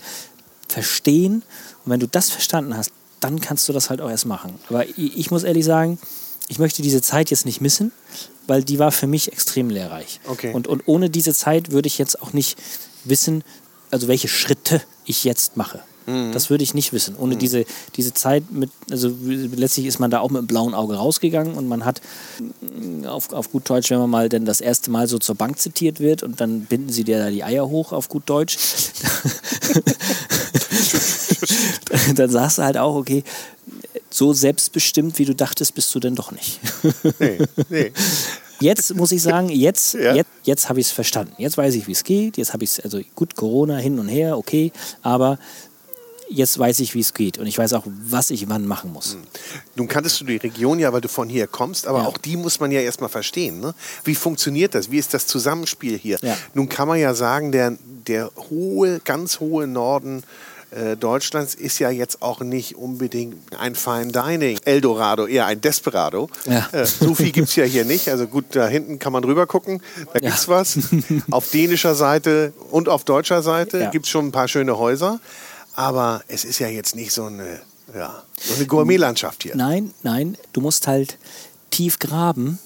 verstehen. 0.67 1.43
Und 1.85 1.91
wenn 1.91 1.99
du 1.99 2.07
das 2.07 2.29
verstanden 2.29 2.75
hast, 2.75 2.91
dann 3.19 3.39
kannst 3.39 3.67
du 3.69 3.73
das 3.73 3.89
halt 3.89 4.01
auch 4.01 4.09
erst 4.09 4.25
machen. 4.25 4.59
Aber 4.69 4.87
ich, 4.87 5.17
ich 5.17 5.31
muss 5.31 5.43
ehrlich 5.43 5.65
sagen, 5.65 5.97
ich 6.49 6.59
möchte 6.59 6.81
diese 6.81 7.01
Zeit 7.01 7.29
jetzt 7.31 7.45
nicht 7.45 7.61
missen, 7.61 7.91
weil 8.47 8.63
die 8.63 8.79
war 8.79 8.91
für 8.91 9.07
mich 9.07 9.31
extrem 9.31 9.69
lehrreich. 9.69 10.19
Okay. 10.25 10.53
Und, 10.53 10.67
und 10.67 10.83
ohne 10.87 11.09
diese 11.09 11.33
Zeit 11.33 11.71
würde 11.71 11.87
ich 11.87 11.97
jetzt 11.97 12.21
auch 12.21 12.33
nicht 12.33 12.57
wissen, 13.05 13.43
also 13.91 14.07
welche 14.07 14.27
Schritte 14.27 14.81
ich 15.05 15.23
jetzt 15.23 15.55
mache. 15.55 15.79
Mhm. 16.05 16.31
Das 16.31 16.49
würde 16.49 16.63
ich 16.63 16.73
nicht 16.73 16.93
wissen. 16.93 17.15
Ohne 17.17 17.35
diese, 17.35 17.65
diese 17.95 18.13
Zeit 18.13 18.51
mit, 18.51 18.69
also 18.91 19.11
letztlich 19.55 19.85
ist 19.85 19.99
man 19.99 20.11
da 20.11 20.19
auch 20.19 20.29
mit 20.29 20.39
einem 20.39 20.47
blauen 20.47 20.73
Auge 20.73 20.95
rausgegangen 20.95 21.55
und 21.55 21.67
man 21.67 21.85
hat 21.85 22.01
auf, 23.05 23.31
auf 23.33 23.51
gut 23.51 23.69
Deutsch, 23.69 23.89
wenn 23.89 23.99
man 23.99 24.09
mal 24.09 24.29
denn 24.29 24.45
das 24.45 24.61
erste 24.61 24.91
Mal 24.91 25.07
so 25.07 25.19
zur 25.19 25.35
Bank 25.35 25.59
zitiert 25.59 25.99
wird 25.99 26.23
und 26.23 26.39
dann 26.41 26.61
binden 26.61 26.89
sie 26.89 27.03
dir 27.03 27.19
da 27.19 27.29
die 27.29 27.43
Eier 27.43 27.69
hoch 27.69 27.91
auf 27.91 28.09
gut 28.09 28.23
Deutsch. 28.25 28.57
dann 32.15 32.29
sagst 32.29 32.57
du 32.57 32.63
halt 32.63 32.77
auch, 32.77 32.95
okay, 32.95 33.23
so 34.09 34.33
selbstbestimmt, 34.33 35.17
wie 35.19 35.25
du 35.25 35.35
dachtest, 35.35 35.75
bist 35.75 35.93
du 35.95 35.99
denn 35.99 36.15
doch 36.15 36.31
nicht. 36.31 36.59
Nee, 37.19 37.39
nee. 37.69 37.91
Jetzt 38.59 38.95
muss 38.95 39.11
ich 39.11 39.21
sagen, 39.21 39.49
jetzt, 39.49 39.93
Ja. 39.95 40.15
jetzt, 40.15 40.29
jetzt 40.43 40.69
habe 40.69 40.79
ich 40.79 40.87
es 40.87 40.91
verstanden. 40.91 41.33
Jetzt 41.37 41.57
weiß 41.57 41.73
ich, 41.75 41.87
wie 41.87 41.91
es 41.91 42.03
geht. 42.03 42.37
Jetzt 42.37 42.53
habe 42.53 42.63
ich 42.63 42.71
es, 42.71 42.79
also 42.79 42.99
gut, 43.15 43.35
Corona 43.35 43.77
hin 43.77 43.99
und 43.99 44.07
her, 44.07 44.37
okay, 44.37 44.71
aber 45.01 45.37
jetzt 46.33 46.57
weiß 46.59 46.79
ich, 46.79 46.93
wie 46.95 46.99
es 46.99 47.13
geht 47.13 47.37
und 47.37 47.47
ich 47.47 47.57
weiß 47.57 47.73
auch, 47.73 47.83
was 47.85 48.29
ich 48.29 48.49
wann 48.49 48.65
machen 48.67 48.91
muss. 48.91 49.17
Nun 49.75 49.87
kanntest 49.87 50.19
du 50.21 50.25
die 50.25 50.37
Region 50.37 50.79
ja, 50.79 50.91
weil 50.93 51.01
du 51.01 51.07
von 51.07 51.29
hier 51.29 51.47
kommst, 51.47 51.87
aber 51.87 51.99
Ja. 51.99 52.05
auch 52.07 52.17
die 52.17 52.37
muss 52.37 52.59
man 52.59 52.71
ja 52.71 52.81
erstmal 52.81 53.09
verstehen. 53.09 53.59
Ne? 53.59 53.73
Wie 54.03 54.15
funktioniert 54.15 54.75
das? 54.75 54.91
Wie 54.91 54.97
ist 54.97 55.13
das 55.13 55.27
Zusammenspiel 55.27 55.97
hier? 55.97 56.17
Ja. 56.21 56.35
Nun 56.53 56.69
kann 56.69 56.87
man 56.87 56.99
ja 56.99 57.13
sagen, 57.13 57.51
der, 57.51 57.77
der 58.07 58.29
hohe, 58.49 58.99
ganz 59.03 59.39
hohe 59.39 59.67
Norden 59.67 60.23
äh, 60.71 60.97
Deutschlands 60.97 61.53
ist 61.53 61.77
ja 61.77 61.91
jetzt 61.91 62.23
auch 62.23 62.39
nicht 62.41 62.75
unbedingt 62.75 63.35
ein 63.59 63.75
Fine 63.75 64.07
Dining 64.11 64.57
Eldorado, 64.65 65.27
eher 65.27 65.45
ein 65.45 65.61
Desperado. 65.61 66.29
Ja. 66.45 66.67
Äh, 66.71 66.85
so 66.87 67.13
viel 67.13 67.31
gibt 67.31 67.49
es 67.49 67.55
ja 67.55 67.63
hier 67.63 67.85
nicht. 67.85 68.09
Also 68.09 68.25
gut, 68.25 68.45
da 68.51 68.67
hinten 68.67 68.97
kann 68.97 69.13
man 69.13 69.23
rüber 69.23 69.45
gucken, 69.45 69.81
da 70.13 70.13
Ja. 70.15 70.29
gibt's 70.29 70.47
was. 70.47 70.79
auf 71.29 71.51
dänischer 71.51 71.93
Seite 71.93 72.53
und 72.71 72.89
auf 72.89 73.03
deutscher 73.03 73.43
Seite 73.43 73.79
Ja. 73.81 73.89
gibt 73.91 74.05
es 74.07 74.11
schon 74.11 74.25
ein 74.27 74.31
paar 74.31 74.47
schöne 74.47 74.77
Häuser. 74.79 75.19
Aber 75.75 76.23
es 76.27 76.45
ist 76.45 76.59
ja 76.59 76.67
jetzt 76.67 76.95
nicht 76.95 77.11
so 77.11 77.25
eine, 77.25 77.59
ja, 77.95 78.21
so 78.39 78.53
eine 78.55 78.65
Gourmetlandschaft 78.65 79.43
hier. 79.43 79.55
Nein, 79.55 79.93
nein, 80.03 80.37
du 80.53 80.61
musst 80.61 80.87
halt 80.87 81.17
tief 81.71 81.99
graben, 81.99 82.59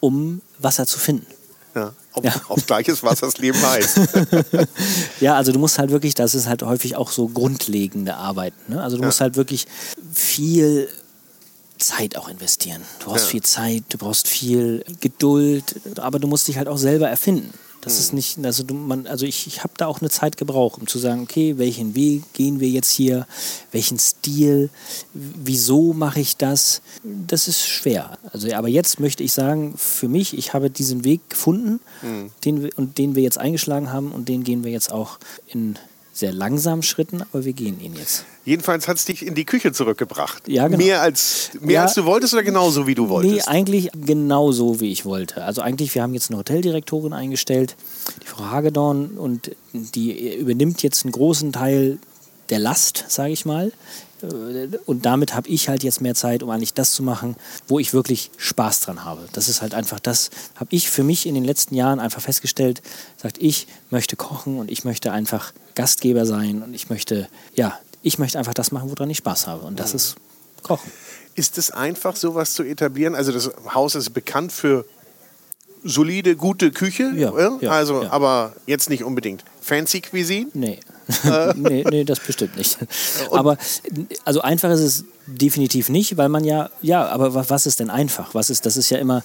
um 0.00 0.40
Wasser 0.58 0.86
zu 0.86 0.98
finden. 0.98 1.26
Ja, 1.74 1.92
auf, 2.12 2.24
Ja. 2.24 2.32
auf 2.48 2.64
gleiches 2.66 3.02
Wasser 3.02 3.26
das 3.26 3.38
Leben 3.38 3.60
heißt. 3.60 3.98
Ja, 5.20 5.34
also 5.36 5.52
du 5.52 5.58
musst 5.58 5.78
halt 5.78 5.90
wirklich, 5.90 6.14
das 6.14 6.34
ist 6.34 6.46
halt 6.46 6.62
häufig 6.62 6.96
auch 6.96 7.10
so 7.10 7.28
grundlegende 7.28 8.14
Arbeit. 8.14 8.54
Ne? 8.68 8.82
Also 8.82 8.96
du 8.96 9.04
musst 9.04 9.20
halt 9.20 9.36
wirklich 9.36 9.66
viel 10.14 10.88
Zeit 11.78 12.16
auch 12.16 12.28
investieren. 12.28 12.82
Du 13.00 13.06
brauchst 13.06 13.24
Ja. 13.26 13.30
viel 13.30 13.42
Zeit, 13.42 13.84
du 13.90 13.98
brauchst 13.98 14.26
viel 14.28 14.84
Geduld, 15.00 15.76
aber 15.98 16.18
du 16.18 16.26
musst 16.26 16.48
dich 16.48 16.56
halt 16.56 16.68
auch 16.68 16.78
selber 16.78 17.08
erfinden. 17.08 17.52
Das 17.80 17.94
Hm. 17.94 18.00
ist 18.00 18.12
nicht, 18.12 18.44
also 18.44 18.62
du, 18.64 18.74
man, 18.74 19.06
also 19.06 19.24
ich, 19.24 19.46
ich 19.46 19.62
habe 19.62 19.72
da 19.76 19.86
auch 19.86 20.00
eine 20.00 20.10
Zeit 20.10 20.36
gebraucht, 20.36 20.80
um 20.80 20.86
zu 20.86 20.98
sagen, 20.98 21.22
okay, 21.22 21.58
welchen 21.58 21.94
Weg 21.94 22.22
gehen 22.32 22.58
wir 22.60 22.68
jetzt 22.68 22.90
hier, 22.90 23.26
welchen 23.70 23.98
Stil, 23.98 24.68
wieso 25.14 25.92
mache 25.92 26.20
ich 26.20 26.36
das? 26.36 26.82
Das 27.04 27.46
ist 27.46 27.66
schwer. 27.66 28.18
Also, 28.32 28.52
aber 28.52 28.68
jetzt 28.68 28.98
möchte 29.00 29.22
ich 29.22 29.32
sagen, 29.32 29.74
für 29.76 30.08
mich, 30.08 30.36
ich 30.36 30.54
habe 30.54 30.70
diesen 30.70 31.04
Weg 31.04 31.20
gefunden, 31.30 31.80
Hm. 32.00 32.30
den 32.44 32.62
wir, 32.62 32.70
und 32.76 32.98
den 32.98 33.14
wir 33.14 33.22
jetzt 33.22 33.38
eingeschlagen 33.38 33.92
haben 33.92 34.12
und 34.12 34.28
den 34.28 34.42
gehen 34.44 34.64
wir 34.64 34.70
jetzt 34.72 34.90
auch 34.92 35.18
in 35.46 35.78
sehr 36.18 36.32
langsamen 36.32 36.82
Schritten, 36.82 37.22
aber 37.22 37.44
wir 37.44 37.52
gehen 37.52 37.80
ihn 37.80 37.94
jetzt. 37.94 38.24
Jedenfalls 38.44 38.88
hat 38.88 38.96
es 38.96 39.04
dich 39.04 39.24
in 39.24 39.34
die 39.36 39.44
Küche 39.44 39.72
zurückgebracht. 39.72 40.48
Ja, 40.48 40.66
genau. 40.66 40.78
Mehr, 40.84 41.00
als, 41.00 41.50
mehr 41.60 41.74
Ja. 41.74 41.82
als 41.82 41.94
du 41.94 42.04
wolltest 42.06 42.34
oder 42.34 42.42
genauso 42.42 42.86
wie 42.88 42.94
du 42.96 43.04
Nee, 43.04 43.08
wolltest? 43.10 43.48
eigentlich 43.48 43.90
genau 44.04 44.50
so, 44.50 44.80
wie 44.80 44.90
ich 44.90 45.04
wollte. 45.04 45.44
Also 45.44 45.62
eigentlich, 45.62 45.94
wir 45.94 46.02
haben 46.02 46.14
jetzt 46.14 46.30
eine 46.30 46.38
Hoteldirektorin 46.38 47.12
eingestellt, 47.12 47.76
die 48.22 48.26
Frau 48.26 48.44
Hagedorn, 48.46 49.10
und 49.16 49.52
die 49.72 50.34
übernimmt 50.36 50.82
jetzt 50.82 51.04
einen 51.04 51.12
großen 51.12 51.52
Teil 51.52 51.98
der 52.50 52.58
Last, 52.58 53.04
sage 53.08 53.32
ich 53.32 53.44
mal, 53.44 53.70
und 54.86 55.06
damit 55.06 55.34
habe 55.34 55.48
ich 55.48 55.68
halt 55.68 55.82
jetzt 55.84 56.00
mehr 56.00 56.14
Zeit, 56.14 56.42
um 56.42 56.50
eigentlich 56.50 56.74
das 56.74 56.92
zu 56.92 57.02
machen, 57.02 57.36
wo 57.68 57.78
ich 57.78 57.92
wirklich 57.92 58.30
Spaß 58.36 58.80
dran 58.80 59.04
habe. 59.04 59.26
Das 59.32 59.48
ist 59.48 59.62
halt 59.62 59.74
einfach 59.74 60.00
das, 60.00 60.30
habe 60.56 60.74
ich 60.74 60.90
für 60.90 61.04
mich 61.04 61.26
in 61.26 61.34
den 61.34 61.44
letzten 61.44 61.74
Jahren 61.74 62.00
einfach 62.00 62.20
festgestellt, 62.20 62.82
sagt, 63.16 63.38
ich 63.38 63.68
möchte 63.90 64.16
kochen 64.16 64.58
und 64.58 64.70
ich 64.70 64.84
möchte 64.84 65.12
einfach 65.12 65.52
Gastgeber 65.74 66.26
sein 66.26 66.62
und 66.62 66.74
ich 66.74 66.90
möchte, 66.90 67.28
ja, 67.54 67.78
ich 68.02 68.18
möchte 68.18 68.38
einfach 68.38 68.54
das 68.54 68.72
machen, 68.72 68.90
woran 68.90 69.10
ich 69.10 69.18
Spaß 69.18 69.46
habe. 69.46 69.66
Und 69.66 69.78
das 69.78 69.94
ist 69.94 70.16
Kochen. 70.62 70.90
Ist 71.34 71.56
es 71.58 71.70
einfach, 71.70 72.16
sowas 72.16 72.54
zu 72.54 72.64
etablieren? 72.64 73.14
Also 73.14 73.30
das 73.32 73.50
Haus 73.72 73.94
ist 73.94 74.10
bekannt 74.10 74.50
für 74.50 74.84
solide, 75.84 76.36
gute 76.36 76.72
Küche, 76.72 77.12
Ja, 77.14 77.32
ja, 77.60 77.70
also, 77.70 78.02
ja. 78.02 78.10
aber 78.10 78.54
jetzt 78.66 78.90
nicht 78.90 79.04
unbedingt 79.04 79.44
fancy 79.60 80.00
Cuisine. 80.00 80.50
Nee. 80.54 80.80
Nee, 81.56 81.84
nee, 81.90 82.04
das 82.04 82.20
bestimmt 82.20 82.56
nicht. 82.56 82.78
aber 83.30 83.56
also 84.24 84.40
einfach 84.40 84.70
ist 84.70 84.80
es 84.80 85.04
definitiv 85.26 85.88
nicht, 85.88 86.16
weil 86.16 86.28
man 86.28 86.44
ja, 86.44 86.70
ja, 86.82 87.06
aber 87.06 87.34
wa- 87.34 87.44
was 87.48 87.66
ist 87.66 87.80
denn 87.80 87.90
einfach? 87.90 88.34
Was 88.34 88.50
ist, 88.50 88.66
das 88.66 88.76
ist 88.76 88.90
ja 88.90 88.98
immer 88.98 89.22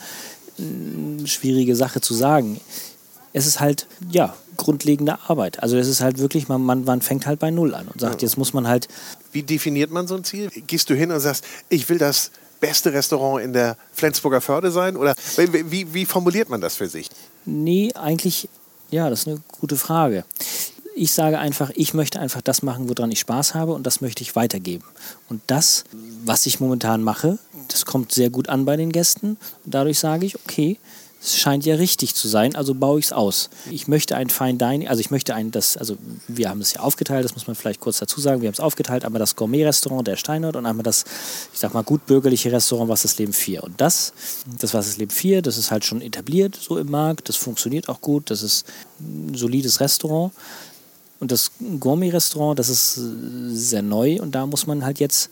eine 0.58 1.28
schwierige 1.28 1.76
Sache 1.76 2.02
zu 2.02 2.14
sagen. 2.14 2.60
Es 3.36 3.48
ist 3.48 3.60
halt, 3.60 3.88
ja, 4.12 4.36
grundlegende 4.58 5.18
Arbeit. 5.28 5.62
Also 5.64 5.76
es 5.78 5.88
ist 5.88 6.02
halt 6.02 6.20
wirklich, 6.20 6.48
man, 6.48 6.62
man, 6.62 6.84
man 6.84 7.02
fängt 7.02 7.26
halt 7.26 7.40
bei 7.40 7.50
Null 7.50 7.74
an 7.74 7.88
und 7.88 8.00
sagt, 8.00 8.22
jetzt 8.22 8.38
muss 8.38 8.54
man 8.54 8.68
halt, 8.68 8.88
Wie 9.32 9.42
definiert 9.42 9.90
man 9.90 10.08
so 10.08 10.16
ein 10.16 10.24
Ziel? 10.24 10.50
Gehst 10.68 10.90
du 10.92 10.94
hin 10.96 11.12
und 11.12 11.20
sagst, 11.20 11.44
ich 11.70 11.90
will 11.90 11.98
das 11.98 12.30
beste 12.60 12.94
Restaurant 12.94 13.44
in 13.44 13.52
der 13.54 13.76
Flensburger 13.94 14.40
Förde 14.40 14.72
sein? 14.72 14.96
Oder 14.96 15.16
wie, 15.38 15.72
wie, 15.72 15.94
wie 15.96 16.06
formuliert 16.06 16.50
man 16.50 16.62
das 16.62 16.76
für 16.76 16.88
sich? 16.88 17.10
Nee, 17.46 17.92
eigentlich, 17.96 18.48
ja, 18.92 19.10
das 19.10 19.22
ist 19.22 19.28
eine 19.28 19.42
gute 19.60 19.76
Frage. 19.78 20.24
Ich 20.96 21.12
sage 21.12 21.40
einfach, 21.40 21.72
ich 21.76 21.94
möchte 21.94 22.20
einfach 22.20 22.42
das 22.42 22.62
machen, 22.62 22.88
woran 22.90 23.12
ich 23.12 23.20
Spaß 23.20 23.56
habe 23.56 23.74
und 23.74 23.88
das 23.88 24.02
möchte 24.02 24.22
ich 24.22 24.36
weitergeben. 24.36 24.86
Und 25.30 25.42
das, 25.48 25.86
was 26.24 26.46
ich 26.46 26.60
momentan 26.60 27.04
mache, 27.04 27.40
das 27.70 27.86
kommt 27.86 28.12
sehr 28.12 28.30
gut 28.30 28.50
an 28.50 28.66
bei 28.66 28.78
den 28.78 28.92
Gästen. 28.92 29.38
Und 29.66 29.74
dadurch 29.74 30.00
sage 30.00 30.26
ich, 30.26 30.36
okay, 30.36 30.78
es 31.24 31.38
scheint 31.38 31.66
ja 31.66 31.76
richtig 31.76 32.16
zu 32.16 32.28
sein, 32.28 32.56
also 32.56 32.76
baue 32.76 33.00
ich 33.00 33.06
es 33.06 33.14
aus. 33.14 33.50
Ich 33.72 33.88
möchte 33.88 34.18
ein 34.18 34.30
Fine 34.30 34.56
Dining, 34.56 34.90
also 34.90 35.00
ich 35.00 35.10
möchte 35.10 35.34
ein, 35.34 35.52
das, 35.52 35.78
also 35.78 35.96
wir 36.28 36.50
haben 36.50 36.60
es 36.60 36.74
ja 36.74 36.82
aufgeteilt, 36.82 37.24
das 37.24 37.34
muss 37.34 37.48
man 37.48 37.56
vielleicht 37.56 37.80
kurz 37.80 38.00
dazu 38.00 38.20
sagen, 38.20 38.42
wir 38.42 38.48
haben 38.48 38.54
es 38.54 38.60
aufgeteilt, 38.60 39.06
einmal 39.06 39.20
das 39.20 39.38
Gourmet-Restaurant 39.38 40.06
der 40.06 40.18
Steinert 40.18 40.58
und 40.58 40.66
einmal 40.66 40.84
das, 40.84 41.06
ich 41.54 41.60
sag 41.60 41.74
mal, 41.74 41.84
gutbürgerliche 41.84 42.52
Restaurant 42.52 42.90
Was 42.90 43.04
das 43.04 43.18
Leben 43.18 43.32
4. 43.32 43.64
Und 43.64 43.80
das, 43.80 44.12
das 44.60 44.74
Was 44.74 44.88
das 44.88 44.98
Leben 44.98 45.12
4, 45.12 45.42
das 45.42 45.58
ist 45.58 45.72
halt 45.72 45.86
schon 45.86 46.02
etabliert 46.02 46.58
so 46.62 46.78
im 46.78 46.92
Markt, 46.92 47.30
das 47.30 47.38
funktioniert 47.38 47.88
auch 47.88 48.02
gut, 48.02 48.30
das 48.30 48.44
ist 48.44 48.66
ein 49.00 49.34
solides 49.34 49.80
Restaurant. 49.80 50.34
Und 51.24 51.32
das 51.32 51.52
Gourmet-Restaurant, 51.80 52.60
das 52.60 52.68
ist 52.68 52.98
äh, 52.98 53.56
sehr 53.56 53.82
neu 53.82 54.20
und 54.20 54.36
da 54.36 54.46
muss 54.46 54.68
man 54.68 54.84
halt 54.84 55.00
jetzt, 55.00 55.30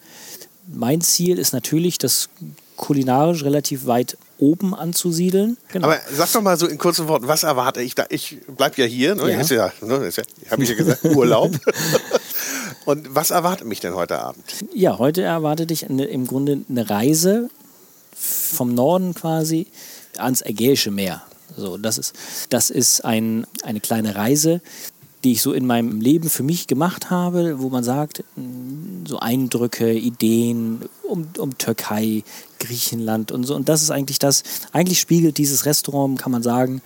mein 0.74 1.02
Ziel 1.02 1.38
ist 1.38 1.52
natürlich, 1.52 1.98
das 1.98 2.30
kulinarisch 2.78 3.44
relativ 3.44 3.88
weit 3.88 4.18
oben 4.40 4.74
anzusiedeln. 4.74 5.58
Genau. 5.74 5.88
Aber 5.88 6.00
sag 6.10 6.32
doch 6.32 6.42
mal 6.42 6.58
so 6.58 6.66
in 6.66 6.78
kurzen 6.78 7.10
Worten, 7.10 7.28
was 7.28 7.44
erwarte 7.44 7.82
ich 7.82 7.94
da? 7.94 8.06
Ich 8.08 8.38
bleib 8.56 8.78
ja 8.78 8.86
hier, 8.86 9.16
ne? 9.16 9.34
Ja. 9.34 9.42
Ist 9.42 9.52
ja, 9.52 9.74
ne? 9.82 9.98
Ist 9.98 10.18
ja 10.18 10.24
habe 10.50 10.64
ich 10.64 10.70
ja 10.70 10.76
gesagt, 10.76 11.04
Urlaub. 11.14 11.52
Und 12.86 13.14
was 13.14 13.32
erwartet 13.32 13.68
mich 13.68 13.82
denn 13.82 13.94
heute 13.94 14.18
Abend? 14.18 14.46
Ja, 14.74 14.98
heute 14.98 15.24
erwartet 15.24 15.72
dich 15.72 15.90
eine, 15.90 16.06
im 16.06 16.26
Grunde 16.26 16.62
eine 16.70 16.90
Reise 16.90 17.50
vom 18.16 18.74
Norden 18.74 19.14
quasi 19.14 19.68
ans 20.16 20.42
Ägäische 20.42 20.90
Meer. 20.90 21.22
So, 21.58 21.78
das 21.78 21.98
ist, 21.98 22.14
das 22.50 22.70
ist 22.70 23.04
ein, 23.04 23.46
eine 23.64 23.82
kleine 23.82 24.16
Reise, 24.16 24.62
die 25.24 25.34
ich 25.34 25.42
so 25.42 25.54
in 25.54 25.66
meinem 25.68 26.02
Leben 26.02 26.30
für 26.30 26.44
mich 26.44 26.68
gemacht 26.68 27.10
habe, 27.10 27.60
wo 27.62 27.70
man 27.70 27.84
sagt, 27.84 28.24
mh, 28.36 29.08
so 29.08 29.20
Eindrücke, 29.20 29.94
Ideen 29.94 30.82
um, 31.04 31.28
um 31.38 31.58
Türkei, 31.58 32.24
Griechenland 32.60 33.32
und 33.32 33.44
so. 33.44 33.56
Und 33.56 33.70
das 33.70 33.82
ist 33.82 33.92
eigentlich 33.92 34.20
das, 34.20 34.44
eigentlich 34.72 35.00
spiegelt 35.00 35.38
dieses 35.38 35.66
Restaurant, 35.66 36.20
kann 36.20 36.32
man 36.32 36.44
sagen, 36.44 36.82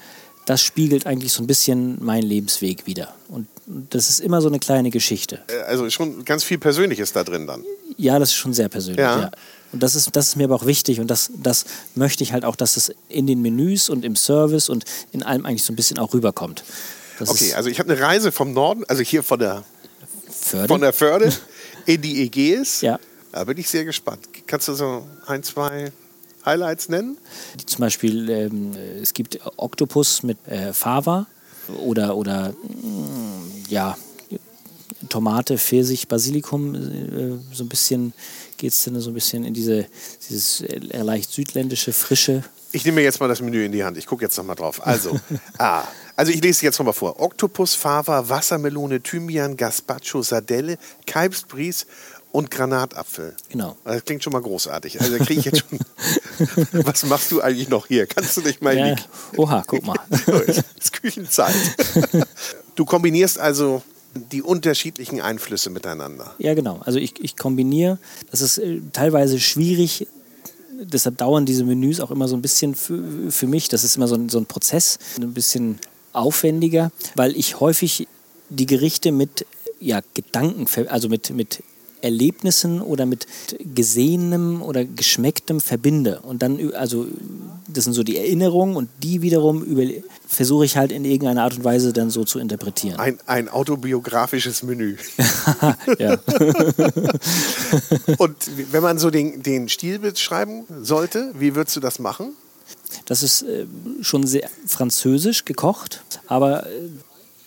das 0.46 0.62
spiegelt 0.62 1.08
eigentlich 1.08 1.34
so 1.34 1.42
ein 1.44 1.48
bisschen 1.48 2.04
meinen 2.04 2.24
Lebensweg 2.28 2.86
wieder. 2.86 3.14
Und 3.30 3.48
das 3.66 4.10
ist 4.10 4.20
immer 4.20 4.42
so 4.42 4.48
eine 4.48 4.60
kleine 4.60 4.92
Geschichte. 4.92 5.42
Äh, 5.48 5.64
Also 5.68 5.90
schon 5.90 6.24
ganz 6.24 6.44
viel 6.44 6.60
Persönliches 6.60 7.14
da 7.14 7.24
drin 7.24 7.48
dann. 7.48 7.64
Ja, 7.98 8.20
das 8.20 8.30
ist 8.30 8.36
schon 8.36 8.54
sehr 8.54 8.70
persönlich. 8.70 9.00
Ja. 9.00 9.22
Ja. 9.22 9.32
Und 9.72 9.82
das 9.82 9.96
ist, 9.96 10.16
das 10.16 10.28
ist 10.30 10.36
mir 10.36 10.44
aber 10.46 10.56
auch 10.56 10.66
wichtig 10.66 11.00
und 11.00 11.08
das, 11.10 11.32
das 11.42 11.66
möchte 11.96 12.24
ich 12.24 12.32
halt 12.32 12.46
auch, 12.46 12.56
dass 12.56 12.78
es 12.78 12.94
in 13.10 13.28
den 13.28 13.42
Menüs 13.42 13.90
und 13.90 14.06
im 14.06 14.16
Service 14.16 14.70
und 14.70 14.86
in 15.12 15.24
allem 15.24 15.46
eigentlich 15.46 15.64
so 15.64 15.74
ein 15.74 15.76
bisschen 15.76 15.98
auch 15.98 16.14
rüberkommt. 16.14 16.64
Das 17.20 17.30
Okay, 17.30 17.53
also 17.53 17.70
ich 17.70 17.80
habe 17.80 17.91
eine 17.91 18.01
Reise 18.01 18.32
vom 18.32 18.53
Norden, 18.53 18.84
also 18.88 19.01
hier 19.01 19.24
von 19.24 19.39
der, 19.39 19.63
Förde. 20.30 20.68
von 20.68 20.82
der 20.82 20.93
Förde 20.93 21.32
in 21.86 22.01
die 22.01 22.24
Ägäis. 22.24 22.82
Ja. 22.82 22.99
Da 23.32 23.43
bin 23.43 23.57
ich 23.57 23.70
sehr 23.70 23.86
gespannt. 23.86 24.28
Kannst 24.47 24.68
du 24.68 24.74
so 24.74 25.07
ein, 25.28 25.43
zwei 25.43 25.91
Highlights 26.45 26.89
nennen? 26.89 27.18
Zum 27.66 27.82
Beispiel, 27.82 28.30
ähm, 28.30 28.72
es 29.01 29.13
gibt 29.13 29.39
Oktopus 29.57 30.24
mit 30.24 30.38
äh, 30.47 30.74
Fava 30.74 31.28
oder, 31.80 32.16
oder 32.16 32.51
mm, 32.51 33.66
ja, 33.70 33.97
Tomate, 35.09 35.57
Pfirsich, 35.57 36.07
Basilikum, 36.07 36.76
äh, 36.76 37.55
so 37.55 37.63
ein 37.63 37.70
bisschen 37.70 38.13
geht 38.57 38.72
es 38.72 38.84
dann 38.84 38.99
so 39.01 39.11
ein 39.11 39.13
bisschen 39.13 39.43
in 39.43 39.53
diese 39.53 39.86
dieses 40.28 40.61
äh, 40.61 40.80
leicht 41.01 41.32
südländische, 41.32 41.93
frische. 41.93 42.43
Ich 42.72 42.86
nehme 42.86 42.95
mir 42.95 43.03
jetzt 43.03 43.20
mal 43.20 43.28
das 43.28 43.41
Menü 43.41 43.66
in 43.66 43.72
die 43.72 43.84
Hand. 43.84 43.97
Ich 43.97 44.05
gucke 44.05 44.24
jetzt 44.24 44.38
noch 44.38 44.45
mal 44.45 44.55
drauf. 44.55 44.86
Also, 44.86 45.20
A. 45.57 45.84
Also 46.16 46.32
ich 46.32 46.41
lese 46.41 46.66
jetzt 46.66 46.80
noch 46.80 46.86
mal 46.86 46.93
vor. 46.93 47.20
Oktopus, 47.20 47.76
Fava, 47.76 48.30
Wassermelone, 48.30 49.01
Thymian, 49.01 49.57
Gazpacho, 49.57 50.22
Sardelle, 50.22 50.78
Kalbsbries 51.05 51.86
und 52.32 52.51
Granatapfel. 52.51 53.34
Genau. 53.49 53.78
Das 53.84 54.03
klingt 54.03 54.24
schon 54.24 54.34
mal 54.34 54.41
großartig. 54.41 54.99
Also 54.99 55.18
da 55.18 55.24
kriege 55.24 55.39
ich 55.39 55.45
jetzt 55.45 55.63
schon. 55.70 55.80
Was 56.86 57.05
machst 57.05 57.32
du 57.32 57.41
eigentlich 57.41 57.70
noch 57.70 57.88
hier? 57.88 58.07
Kannst 58.07 58.36
du 58.38 58.41
nicht 58.41 58.61
mal 58.61 58.78
Ja, 58.78 58.95
die 58.95 59.38
oha, 59.38 59.63
guck 59.66 59.86
mal. 59.86 59.97
es 60.47 60.57
ist 60.80 60.93
Küchenzeit. 60.93 61.55
Du 62.76 62.86
kombinierst 62.86 63.39
also 63.39 63.84
die 64.13 64.41
unterschiedlichen 64.41 65.22
Einflüsse 65.22 65.70
miteinander. 65.70 66.34
Ja, 66.38 66.53
genau. 66.53 66.82
Also 66.84 66.99
ich, 66.99 67.22
ich 67.24 67.36
kombiniere, 67.36 67.99
das 68.32 68.41
ist 68.41 68.57
äh, 68.57 68.80
teilweise 68.93 69.39
schwierig, 69.39 70.07
deshalb 70.82 71.18
dauern 71.18 71.45
diese 71.45 71.63
Menüs 71.63 71.99
auch 71.99 72.11
immer 72.11 72.28
so 72.28 72.36
ein 72.36 72.41
bisschen 72.41 72.76
für, 72.76 73.32
für 73.32 73.47
mich, 73.47 73.68
das 73.70 73.84
ist 73.84 73.97
immer 73.97 74.07
so 74.07 74.16
ein, 74.16 74.30
so 74.30 74.38
ein 74.38 74.45
Prozess, 74.45 74.99
ein 75.20 75.34
bisschen 75.34 75.80
aufwendiger, 76.16 76.91
weil 77.16 77.36
ich 77.36 77.59
häufig 77.59 78.07
die 78.49 78.66
Gerichte 78.66 79.11
mit 79.11 79.45
ja, 79.80 80.01
Gedanken, 80.13 80.68
also 80.88 81.09
mit, 81.09 81.32
mit 81.32 81.63
Erlebnissen 82.01 82.82
oder 82.82 83.05
mit 83.05 83.26
Gesehenem 83.74 84.61
oder 84.61 84.86
Geschmecktem 84.86 85.59
verbinde. 85.59 86.22
Und 86.22 86.43
dann, 86.43 86.74
also 86.74 87.07
das 87.68 87.86
sind 87.86 87.93
so 87.93 88.03
die 88.03 88.18
Erinnerungen 88.18 88.76
und 88.76 88.89
die 89.01 89.24
wiederum 89.24 89.66
versuche 90.28 90.66
ich 90.66 90.78
halt 90.78 90.91
in 90.91 91.03
irgendeiner 91.03 91.43
Art 91.43 91.57
und 91.57 91.63
Weise 91.63 91.93
dann 91.93 92.11
so 92.11 92.24
zu 92.24 92.38
interpretieren. 92.39 92.99
Ein, 92.99 93.18
ein 93.26 93.49
autobiografisches 93.49 94.61
Menü. 94.61 94.97
ja. 95.99 96.18
Und 98.18 98.36
wenn 98.72 98.84
man 98.84 98.99
so 98.99 99.09
den, 99.09 99.41
den 99.41 99.68
Stil 99.68 99.99
beschreiben 99.99 100.63
sollte, 100.82 101.32
wie 101.38 101.55
würdest 101.55 101.76
du 101.76 101.80
das 101.80 101.99
machen? 101.99 102.34
Das 103.06 103.24
ist 103.24 103.42
äh, 103.44 103.66
schon 104.02 104.26
sehr 104.26 104.50
französisch 104.68 105.46
gekocht, 105.46 106.02
aber 106.28 106.66
äh, 106.68 106.70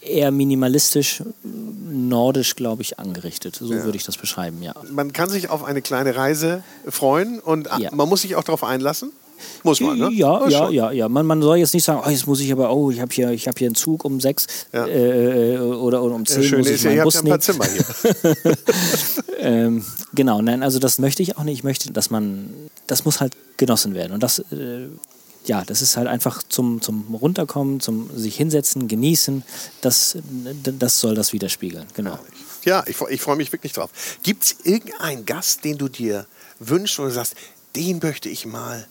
eher 0.02 0.30
minimalistisch, 0.30 1.22
nordisch, 1.42 2.54
glaube 2.56 2.82
ich, 2.82 2.98
angerichtet. 2.98 3.56
So 3.56 3.68
würde 3.70 3.96
ich 3.96 4.04
das 4.04 4.16
beschreiben, 4.16 4.62
ja. 4.62 4.74
Man 4.90 5.12
kann 5.12 5.28
sich 5.28 5.50
auf 5.50 5.64
eine 5.64 5.82
kleine 5.82 6.16
Reise 6.16 6.62
freuen 6.88 7.40
und 7.40 7.68
Ja. 7.78 7.90
man 7.94 8.08
muss 8.08 8.22
sich 8.22 8.36
auch 8.36 8.44
darauf 8.44 8.64
einlassen. 8.64 9.10
Muss 9.62 9.80
man, 9.80 9.96
ne? 9.96 10.10
Ja, 10.12 10.48
ja, 10.48 10.64
schon. 10.66 10.74
ja, 10.74 10.90
ja. 10.90 11.08
Man, 11.08 11.24
man 11.24 11.40
soll 11.42 11.58
jetzt 11.58 11.72
nicht 11.72 11.84
sagen, 11.84 12.02
oh, 12.04 12.10
jetzt 12.10 12.26
muss 12.26 12.40
ich 12.40 12.50
aber, 12.50 12.72
oh, 12.74 12.90
ich 12.90 13.00
habe 13.00 13.14
hier, 13.14 13.30
ich 13.30 13.46
hab 13.46 13.56
hier 13.56 13.68
einen 13.68 13.76
Zug 13.76 14.04
um 14.04 14.20
sechs 14.20 14.46
Ja. 14.72 14.84
äh, 14.86 15.58
oder, 15.58 16.02
oder 16.02 16.16
um 16.16 16.26
zehn 16.26 16.42
Schön 16.42 16.58
muss 16.58 16.68
ich 16.68 16.74
ist 16.74 16.82
ja, 16.84 16.90
ihr 16.90 17.00
habt 17.02 17.04
Bus 17.04 17.14
ja 17.14 17.20
ein 17.20 17.24
nehmen. 17.24 17.30
paar 17.30 17.40
Zimmer 17.40 17.64
hier. 17.66 18.56
Ähm, 19.40 19.84
genau, 20.14 20.42
nein, 20.42 20.64
also 20.64 20.80
das 20.80 20.98
möchte 20.98 21.22
ich 21.22 21.38
auch 21.38 21.44
nicht. 21.44 21.58
Ich 21.58 21.64
möchte, 21.64 21.92
dass 21.92 22.10
man, 22.10 22.50
das 22.88 23.04
muss 23.04 23.20
halt 23.20 23.34
genossen 23.56 23.94
werden. 23.94 24.12
Und 24.12 24.22
das, 24.24 24.40
äh, 24.40 24.88
ja, 25.44 25.64
das 25.64 25.82
ist 25.82 25.96
halt 25.96 26.08
einfach 26.08 26.42
zum, 26.42 26.80
zum 26.82 27.14
Runterkommen, 27.14 27.80
zum 27.80 28.10
sich 28.16 28.36
hinsetzen, 28.36 28.88
genießen. 28.88 29.44
Das, 29.80 30.18
das 30.62 31.00
soll 31.00 31.14
das 31.14 31.32
widerspiegeln, 31.32 31.86
genau. 31.94 32.18
Ja, 32.64 32.84
ich, 32.86 33.00
ich 33.08 33.20
freue 33.20 33.36
mich 33.36 33.52
wirklich 33.52 33.72
drauf. 33.72 33.90
Gibt 34.22 34.44
es 34.44 34.56
irgendeinen 34.64 35.24
Gast, 35.24 35.64
den 35.64 35.78
du 35.78 35.88
dir 35.88 36.26
wünschst 36.58 36.98
oder 37.00 37.10
sagst, 37.10 37.34
den 37.76 38.00
möchte 38.02 38.28
ich 38.28 38.46
mal 38.46 38.86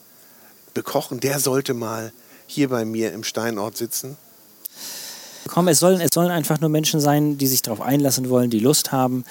bekochen, 0.74 1.20
der 1.20 1.39
sollte 1.39 1.74
mal 1.74 2.12
hier 2.48 2.70
bei 2.70 2.86
mir 2.86 3.12
im 3.12 3.24
Steinort 3.24 3.78
sitzen? 3.78 4.18
Komm, 5.48 5.68
es 5.68 5.80
sollen, 5.80 6.02
es 6.02 6.12
sollen 6.14 6.32
einfach 6.32 6.60
nur 6.60 6.70
Menschen 6.70 7.00
sein, 7.00 7.38
die 7.38 7.48
sich 7.48 7.62
darauf 7.62 7.82
einlassen 7.82 8.30
wollen, 8.30 8.50
die 8.50 8.60
Lust 8.60 8.91
haben, 8.91 9.24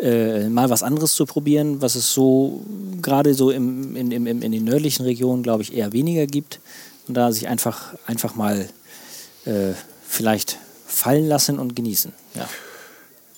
äh, 0.00 0.48
mal 0.48 0.70
was 0.70 0.82
anderes 0.82 1.14
zu 1.14 1.26
probieren, 1.26 1.82
was 1.82 1.94
es 1.94 2.12
so 2.12 2.64
gerade 3.02 3.34
so 3.34 3.50
im, 3.50 3.96
in, 3.96 4.12
im, 4.12 4.26
in 4.26 4.52
den 4.52 4.64
nördlichen 4.64 5.04
Regionen, 5.04 5.42
glaube 5.42 5.62
ich, 5.62 5.74
eher 5.74 5.92
weniger 5.92 6.26
gibt. 6.26 6.60
Und 7.06 7.14
da 7.14 7.32
sich 7.32 7.48
einfach, 7.48 7.94
einfach 8.06 8.34
mal 8.34 8.68
äh, 9.44 9.72
vielleicht 10.06 10.58
fallen 10.86 11.26
lassen 11.26 11.58
und 11.58 11.74
genießen. 11.74 12.12
Ja. 12.34 12.48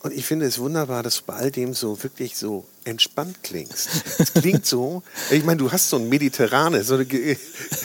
Und 0.02 0.14
ich 0.14 0.24
finde 0.24 0.46
es 0.46 0.58
wunderbar, 0.58 1.02
dass 1.02 1.18
du 1.18 1.22
bei 1.26 1.34
all 1.34 1.50
dem 1.50 1.74
so 1.74 2.02
wirklich 2.02 2.36
so 2.36 2.64
entspannt 2.84 3.42
klingst. 3.42 3.88
Es 4.18 4.32
klingt 4.32 4.64
so, 4.64 5.02
ich 5.30 5.44
meine, 5.44 5.58
du 5.58 5.70
hast 5.70 5.90
so 5.90 5.96
eine 5.96 6.06
mediterrane, 6.06 6.82
so 6.84 6.94
eine, 6.94 7.06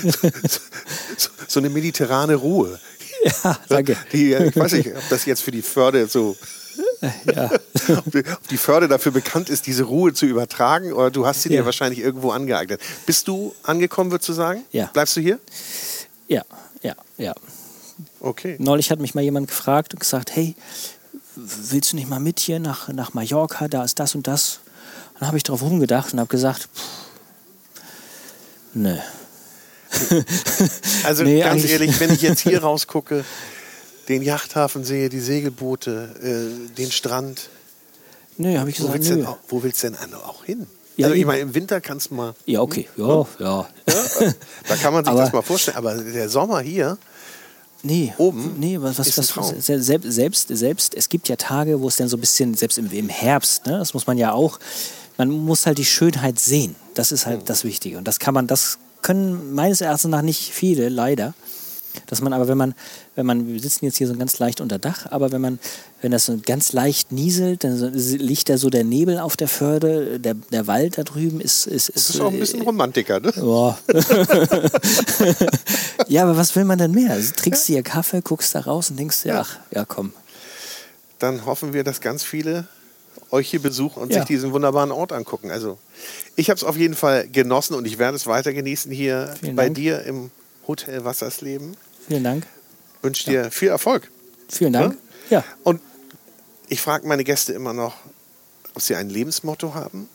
so, 0.01 0.29
so, 1.17 1.29
so 1.47 1.59
eine 1.59 1.69
mediterrane 1.69 2.35
Ruhe. 2.35 2.79
Ja, 3.43 3.59
danke. 3.67 3.97
Die, 4.13 4.33
ich 4.33 4.55
weiß 4.55 4.73
nicht, 4.73 4.95
ob 4.95 5.09
das 5.09 5.25
jetzt 5.25 5.41
für 5.41 5.51
die 5.51 5.61
Förde 5.61 6.07
so 6.07 6.37
Ja. 7.33 7.49
ob 7.97 8.47
die 8.49 8.57
Förde 8.57 8.87
dafür 8.87 9.11
bekannt 9.11 9.49
ist, 9.49 9.67
diese 9.67 9.83
Ruhe 9.83 10.13
zu 10.13 10.25
übertragen, 10.25 10.93
oder 10.93 11.11
du 11.11 11.25
hast 11.25 11.41
sie 11.43 11.49
dir 11.49 11.59
Ja. 11.59 11.65
wahrscheinlich 11.65 11.99
irgendwo 11.99 12.31
angeeignet. 12.31 12.81
Bist 13.05 13.27
du 13.27 13.53
angekommen, 13.63 14.11
würdest 14.11 14.29
du 14.29 14.33
sagen? 14.33 14.63
Ja. 14.71 14.89
Bleibst 14.93 15.15
du 15.17 15.21
hier? 15.21 15.39
Ja, 16.27 16.43
ja, 16.81 16.95
ja. 17.17 17.33
Okay. 18.19 18.55
Neulich 18.59 18.91
hat 18.91 18.99
mich 18.99 19.15
mal 19.15 19.21
jemand 19.21 19.47
gefragt 19.47 19.93
und 19.93 19.99
gesagt, 19.99 20.35
hey, 20.35 20.55
willst 21.35 21.91
du 21.91 21.95
nicht 21.97 22.09
mal 22.09 22.19
mit 22.19 22.39
hier 22.39 22.59
nach, 22.59 22.87
nach 22.89 23.13
Mallorca, 23.13 23.67
da 23.67 23.83
ist 23.83 23.99
das 23.99 24.15
und 24.15 24.27
das. 24.27 24.59
Und 25.13 25.21
dann 25.21 25.27
habe 25.27 25.37
ich 25.37 25.43
drauf 25.43 25.61
rumgedacht 25.61 26.13
und 26.13 26.19
habe 26.19 26.29
gesagt, 26.29 26.67
nö. 28.73 28.97
Also 31.05 31.23
Nee, 31.25 31.39
ganz 31.41 31.63
ehrlich, 31.65 31.99
wenn 31.99 32.11
ich 32.13 32.21
jetzt 32.21 32.41
hier 32.41 32.59
rausgucke, 32.63 33.23
den 34.07 34.21
Yachthafen 34.21 34.83
sehe, 34.83 35.09
die 35.09 35.19
Segelboote, 35.19 36.09
äh, 36.71 36.75
den 36.75 36.91
Strand, 36.91 37.49
Nö, 38.37 38.57
habe 38.57 38.69
ich 38.69 38.79
wo 38.81 38.87
gesagt, 38.87 39.09
willst, 39.09 39.27
auch, 39.27 39.37
wo 39.47 39.63
willst 39.63 39.83
du 39.83 39.91
denn 39.91 40.13
auch 40.13 40.43
hin? 40.43 40.67
Ja, 40.97 41.07
also 41.07 41.15
ich 41.19 41.25
meine, 41.25 41.39
im 41.41 41.53
Winter 41.53 41.81
kannst 41.81 42.09
du 42.11 42.15
mal, 42.15 42.35
Ja, 42.45 42.61
okay, 42.61 42.87
ja, 42.97 43.25
ja. 43.39 43.67
da 44.67 44.75
kann 44.75 44.93
man 44.93 45.03
sich 45.05 45.11
Aber- 45.11 45.21
das 45.21 45.33
mal 45.33 45.41
vorstellen, 45.41 45.77
aber 45.77 45.95
der 45.95 46.29
Sommer 46.29 46.59
hier, 46.61 46.97
Nee, 47.83 48.13
Oben 48.17 48.55
nee, 48.59 48.81
was, 48.81 48.97
was, 48.97 49.15
was, 49.15 49.27
Traum. 49.27 49.61
se- 49.61 49.79
selbst, 49.83 50.11
selbst, 50.11 50.47
selbst, 50.49 50.95
es 50.95 51.07
gibt 51.07 51.29
ja 51.29 51.35
Tage, 51.35 51.81
wo 51.81 51.87
es 51.87 51.97
dann 51.97 52.07
so 52.07 52.17
ein 52.17 52.19
bisschen, 52.19 52.55
selbst 52.55 52.79
im, 52.79 52.89
im 52.91 53.09
Herbst, 53.09 53.67
ne, 53.67 53.77
das 53.77 53.93
muss 53.93 54.07
man 54.07 54.17
ja 54.17 54.31
auch, 54.31 54.59
man 55.17 55.29
muss 55.29 55.67
halt 55.67 55.77
die 55.77 55.85
Schönheit 55.85 56.39
sehen. 56.39 56.75
Das 56.95 57.11
ist 57.11 57.25
Hm. 57.25 57.31
halt 57.33 57.49
das 57.49 57.63
Wichtige. 57.63 57.99
Und 57.99 58.07
das 58.07 58.17
kann 58.17 58.33
man, 58.33 58.47
das 58.47 58.79
können 59.03 59.53
meines 59.53 59.81
Erachtens 59.81 60.09
nach 60.09 60.23
nicht 60.23 60.51
viele, 60.51 60.89
leider. 60.89 61.35
Dass 62.07 62.21
man 62.21 62.33
aber, 62.33 62.47
wenn 62.47 62.57
man, 62.57 62.73
wenn 63.15 63.25
man, 63.25 63.47
wir 63.47 63.59
sitzen 63.59 63.85
jetzt 63.85 63.97
hier 63.97 64.07
so 64.07 64.15
ganz 64.15 64.39
leicht 64.39 64.61
unter 64.61 64.79
Dach, 64.79 65.07
aber 65.11 65.31
wenn 65.31 65.41
man, 65.41 65.59
wenn 66.01 66.11
das 66.11 66.25
so 66.25 66.39
ganz 66.45 66.73
leicht 66.73 67.11
nieselt, 67.11 67.63
dann 67.63 67.77
so, 67.77 67.87
liegt 67.87 68.49
da 68.49 68.57
so 68.57 68.69
der 68.69 68.83
Nebel 68.83 69.19
auf 69.19 69.37
der 69.37 69.47
Förde, 69.47 70.19
der, 70.19 70.33
der 70.33 70.67
Wald 70.67 70.97
da 70.97 71.03
drüben 71.03 71.39
ist, 71.41 71.67
ist, 71.67 71.89
ist, 71.89 72.09
das 72.09 72.15
ist 72.15 72.21
auch 72.21 72.31
ein 72.31 72.39
bisschen 72.39 72.61
Romantiker, 72.61 73.19
ne? 73.19 73.31
ja. 73.35 73.77
ja, 76.07 76.23
aber 76.23 76.37
was 76.37 76.55
will 76.55 76.65
man 76.65 76.77
denn 76.77 76.91
mehr? 76.91 77.11
Also, 77.11 77.33
trinkst 77.35 77.67
du 77.67 77.73
hier 77.73 77.83
Kaffee, 77.83 78.21
guckst 78.21 78.55
da 78.55 78.61
raus 78.61 78.89
und 78.89 78.97
denkst 78.97 79.23
dir, 79.23 79.29
Ja. 79.29 79.41
ach, 79.41 79.57
ja 79.71 79.85
komm. 79.85 80.13
dann 81.19 81.45
hoffen 81.45 81.73
wir, 81.73 81.83
dass 81.83 82.01
ganz 82.01 82.23
viele 82.23 82.67
euch 83.31 83.49
hier 83.49 83.61
besuchen 83.61 84.01
und 84.03 84.11
Ja. 84.11 84.19
sich 84.19 84.27
diesen 84.27 84.51
wunderbaren 84.53 84.91
Ort 84.91 85.11
angucken. 85.11 85.51
Also 85.51 85.77
ich 86.35 86.49
habe 86.49 86.57
es 86.57 86.63
auf 86.63 86.77
jeden 86.77 86.95
Fall 86.95 87.27
genossen 87.27 87.73
und 87.75 87.85
ich 87.85 87.97
werde 87.97 88.15
es 88.15 88.27
weiter 88.27 88.53
genießen 88.53 88.91
hier 88.91 89.33
Vielen 89.39 89.55
bei 89.55 89.65
Dank. 89.65 89.75
dir 89.75 90.01
im 90.03 90.31
Hotel 90.67 91.03
Wassersleben. 91.05 91.75
Vielen 92.07 92.23
Dank. 92.23 92.45
Wünsche 93.01 93.25
dir 93.29 93.51
viel 93.51 93.69
Erfolg. 93.69 94.09
Vielen 94.49 94.73
Dank. 94.73 94.97
Ja. 95.29 95.43
Und 95.63 95.81
ich 96.67 96.81
frage 96.81 97.07
meine 97.07 97.23
Gäste 97.23 97.53
immer 97.53 97.73
noch, 97.73 97.95
ob 98.73 98.81
sie 98.81 98.95
ein 98.95 99.09
Lebensmotto 99.09 99.73
haben. 99.73 100.09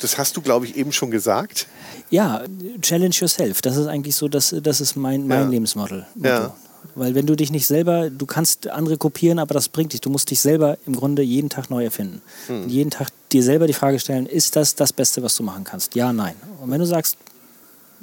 Das 0.00 0.16
hast 0.18 0.36
du, 0.36 0.42
glaube 0.42 0.66
ich, 0.66 0.76
eben 0.76 0.92
schon 0.92 1.10
gesagt. 1.10 1.66
Ja, 2.10 2.44
challenge 2.80 3.16
yourself. 3.20 3.60
Das 3.62 3.76
ist 3.76 3.86
eigentlich 3.86 4.14
so, 4.14 4.28
das, 4.28 4.54
das 4.62 4.80
ist 4.80 4.96
mein, 4.96 5.26
mein 5.26 5.42
Ja. 5.42 5.48
Lebensmotto. 5.48 6.02
Ja. 6.16 6.54
Weil 6.94 7.14
wenn 7.14 7.26
du 7.26 7.34
dich 7.34 7.50
nicht 7.50 7.66
selber, 7.66 8.08
du 8.08 8.24
kannst 8.24 8.68
andere 8.68 8.96
kopieren, 8.96 9.38
aber 9.38 9.54
das 9.54 9.68
bringt 9.68 9.92
dich. 9.92 10.00
Du 10.00 10.10
musst 10.10 10.30
dich 10.30 10.40
selber 10.40 10.78
im 10.86 10.94
Grunde 10.94 11.22
jeden 11.22 11.48
Tag 11.50 11.70
neu 11.70 11.84
erfinden. 11.84 12.22
Hm. 12.46 12.62
Und 12.62 12.68
jeden 12.68 12.90
Tag 12.90 13.08
dir 13.32 13.42
selber 13.42 13.66
die 13.66 13.72
Frage 13.72 13.98
stellen, 13.98 14.26
ist 14.26 14.56
das 14.56 14.74
das 14.74 14.92
Beste, 14.92 15.22
was 15.22 15.34
du 15.36 15.42
machen 15.42 15.64
kannst? 15.64 15.94
Ja, 15.96 16.12
nein. 16.12 16.36
Und 16.60 16.70
wenn 16.70 16.78
du 16.78 16.86
sagst, 16.86 17.16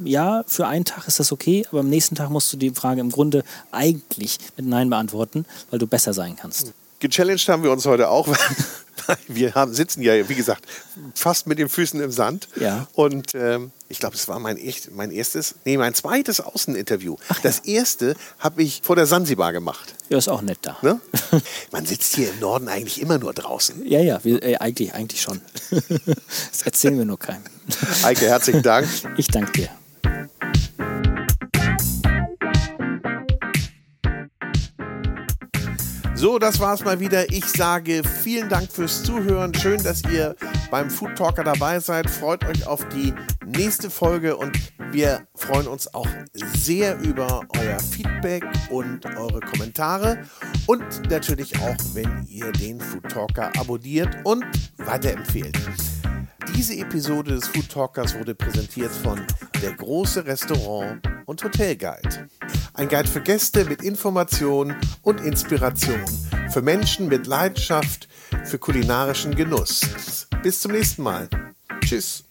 ja, 0.04 0.44
für 0.48 0.68
einen 0.68 0.86
Tag 0.86 1.08
ist 1.08 1.20
das 1.20 1.32
okay, 1.32 1.66
aber 1.70 1.82
am 1.82 1.90
nächsten 1.90 2.16
Tag 2.16 2.30
musst 2.30 2.52
du 2.54 2.58
die 2.58 2.72
Frage 2.72 3.02
im 3.02 3.12
Grunde 3.12 3.44
eigentlich 3.72 4.40
mit 4.58 4.66
Nein 4.66 4.90
beantworten, 4.90 5.46
weil 5.70 5.80
du 5.80 5.88
besser 5.88 6.14
sein 6.14 6.36
kannst. 6.36 6.74
Gechallenged 7.00 7.48
haben 7.50 7.64
wir 7.64 7.72
uns 7.72 7.86
heute 7.86 8.10
auch, 8.10 8.28
weil 9.08 9.18
wir 9.28 9.54
haben, 9.54 9.74
sitzen 9.74 10.02
ja, 10.02 10.28
wie 10.28 10.36
gesagt, 10.36 10.66
fast 11.14 11.46
mit 11.46 11.60
den 11.60 11.70
Füßen 11.70 12.00
im 12.02 12.12
Sand. 12.12 12.48
Ja. 12.60 12.88
Und 12.94 13.36
ähm, 13.36 13.72
ich 13.90 14.00
glaube, 14.00 14.16
es 14.16 14.28
war 14.28 14.40
mein, 14.40 14.58
echt, 14.58 14.92
mein 14.92 15.12
erstes, 15.12 15.56
nee, 15.66 15.78
mein 15.78 15.94
zweites 15.94 16.42
Außeninterview. 16.42 17.18
das 17.44 17.60
erste 17.60 18.16
habe 18.40 18.64
ich 18.64 18.82
vor 18.84 18.96
der 18.96 19.06
Sansibar 19.06 19.54
gemacht. 19.54 19.94
Ja, 20.10 20.18
ist 20.18 20.30
auch 20.30 20.42
nett 20.42 20.60
da. 20.62 20.78
Ne? 20.82 21.00
Man 21.72 21.86
sitzt 21.86 22.16
hier 22.16 22.30
im 22.30 22.40
Norden 22.40 22.68
eigentlich 22.68 23.02
immer 23.02 23.18
nur 23.18 23.34
draußen. 23.34 23.86
Ja, 23.86 24.00
ja, 24.00 24.24
wir, 24.24 24.42
äh, 24.42 24.58
eigentlich, 24.58 24.94
eigentlich 24.94 25.22
schon. 25.22 25.42
das 25.70 26.62
erzählen 26.64 26.98
wir 26.98 27.06
nur 27.06 27.20
keinem. 27.20 27.44
Eike, 28.04 28.26
herzlichen 28.26 28.64
Dank. 28.64 28.88
Ich 29.18 29.28
danke 29.28 29.52
dir. 29.52 29.70
So, 36.18 36.40
das 36.40 36.62
war's 36.62 36.84
mal 36.86 37.02
wieder. 37.02 37.30
Ich 37.30 37.46
sage 37.46 38.02
vielen 38.24 38.48
Dank 38.48 38.72
fürs 38.72 39.04
Zuhören. 39.04 39.54
Schön, 39.54 39.84
dass 39.84 40.02
ihr 40.04 40.34
beim 40.72 40.90
Food 40.90 41.18
Talker 41.18 41.44
dabei 41.44 41.82
seid. 41.82 42.10
Freut 42.10 42.46
euch 42.46 42.66
auf 42.66 42.88
die 42.88 43.14
nächste 43.46 43.90
Folge 43.90 44.38
und 44.38 44.58
wir 44.92 45.28
freuen 45.36 45.68
uns 45.68 45.94
auch 45.94 46.08
sehr 46.56 46.98
über 47.02 47.42
euer 47.58 47.80
Feedback 47.82 48.46
und 48.70 49.06
eure 49.18 49.42
Kommentare 49.42 50.20
und 50.68 51.10
natürlich 51.10 51.60
auch, 51.60 51.76
wenn 51.94 52.26
ihr 52.30 52.50
den 52.54 52.80
Food 52.80 53.10
Talker 53.10 53.52
abonniert 53.60 54.16
und 54.24 54.46
weiterempfehlt. 54.78 55.60
Diese 56.54 56.76
Episode 56.76 57.32
des 57.36 57.48
Food 57.48 57.70
Talkers 57.70 58.18
wurde 58.18 58.36
präsentiert 58.36 58.92
von 58.92 59.26
Der 59.62 59.74
große 59.74 60.26
Restaurant 60.26 61.02
und 61.26 61.44
Hotelguide. 61.44 62.30
Ein 62.74 62.88
Guide 62.88 63.08
für 63.08 63.22
Gäste 63.22 63.66
mit 63.66 63.82
Information 63.82 64.76
und 65.02 65.22
Inspiration. 65.22 66.06
Für 66.52 66.62
Menschen 66.62 67.08
mit 67.08 67.26
Leidenschaft 67.28 68.08
für 68.44 68.60
kulinarischen 68.60 69.36
Genuss. 69.36 70.28
Bis 70.44 70.62
zum 70.62 70.74
nächsten 70.74 71.04
Mal. 71.04 71.30
Tschüss. 71.82 72.26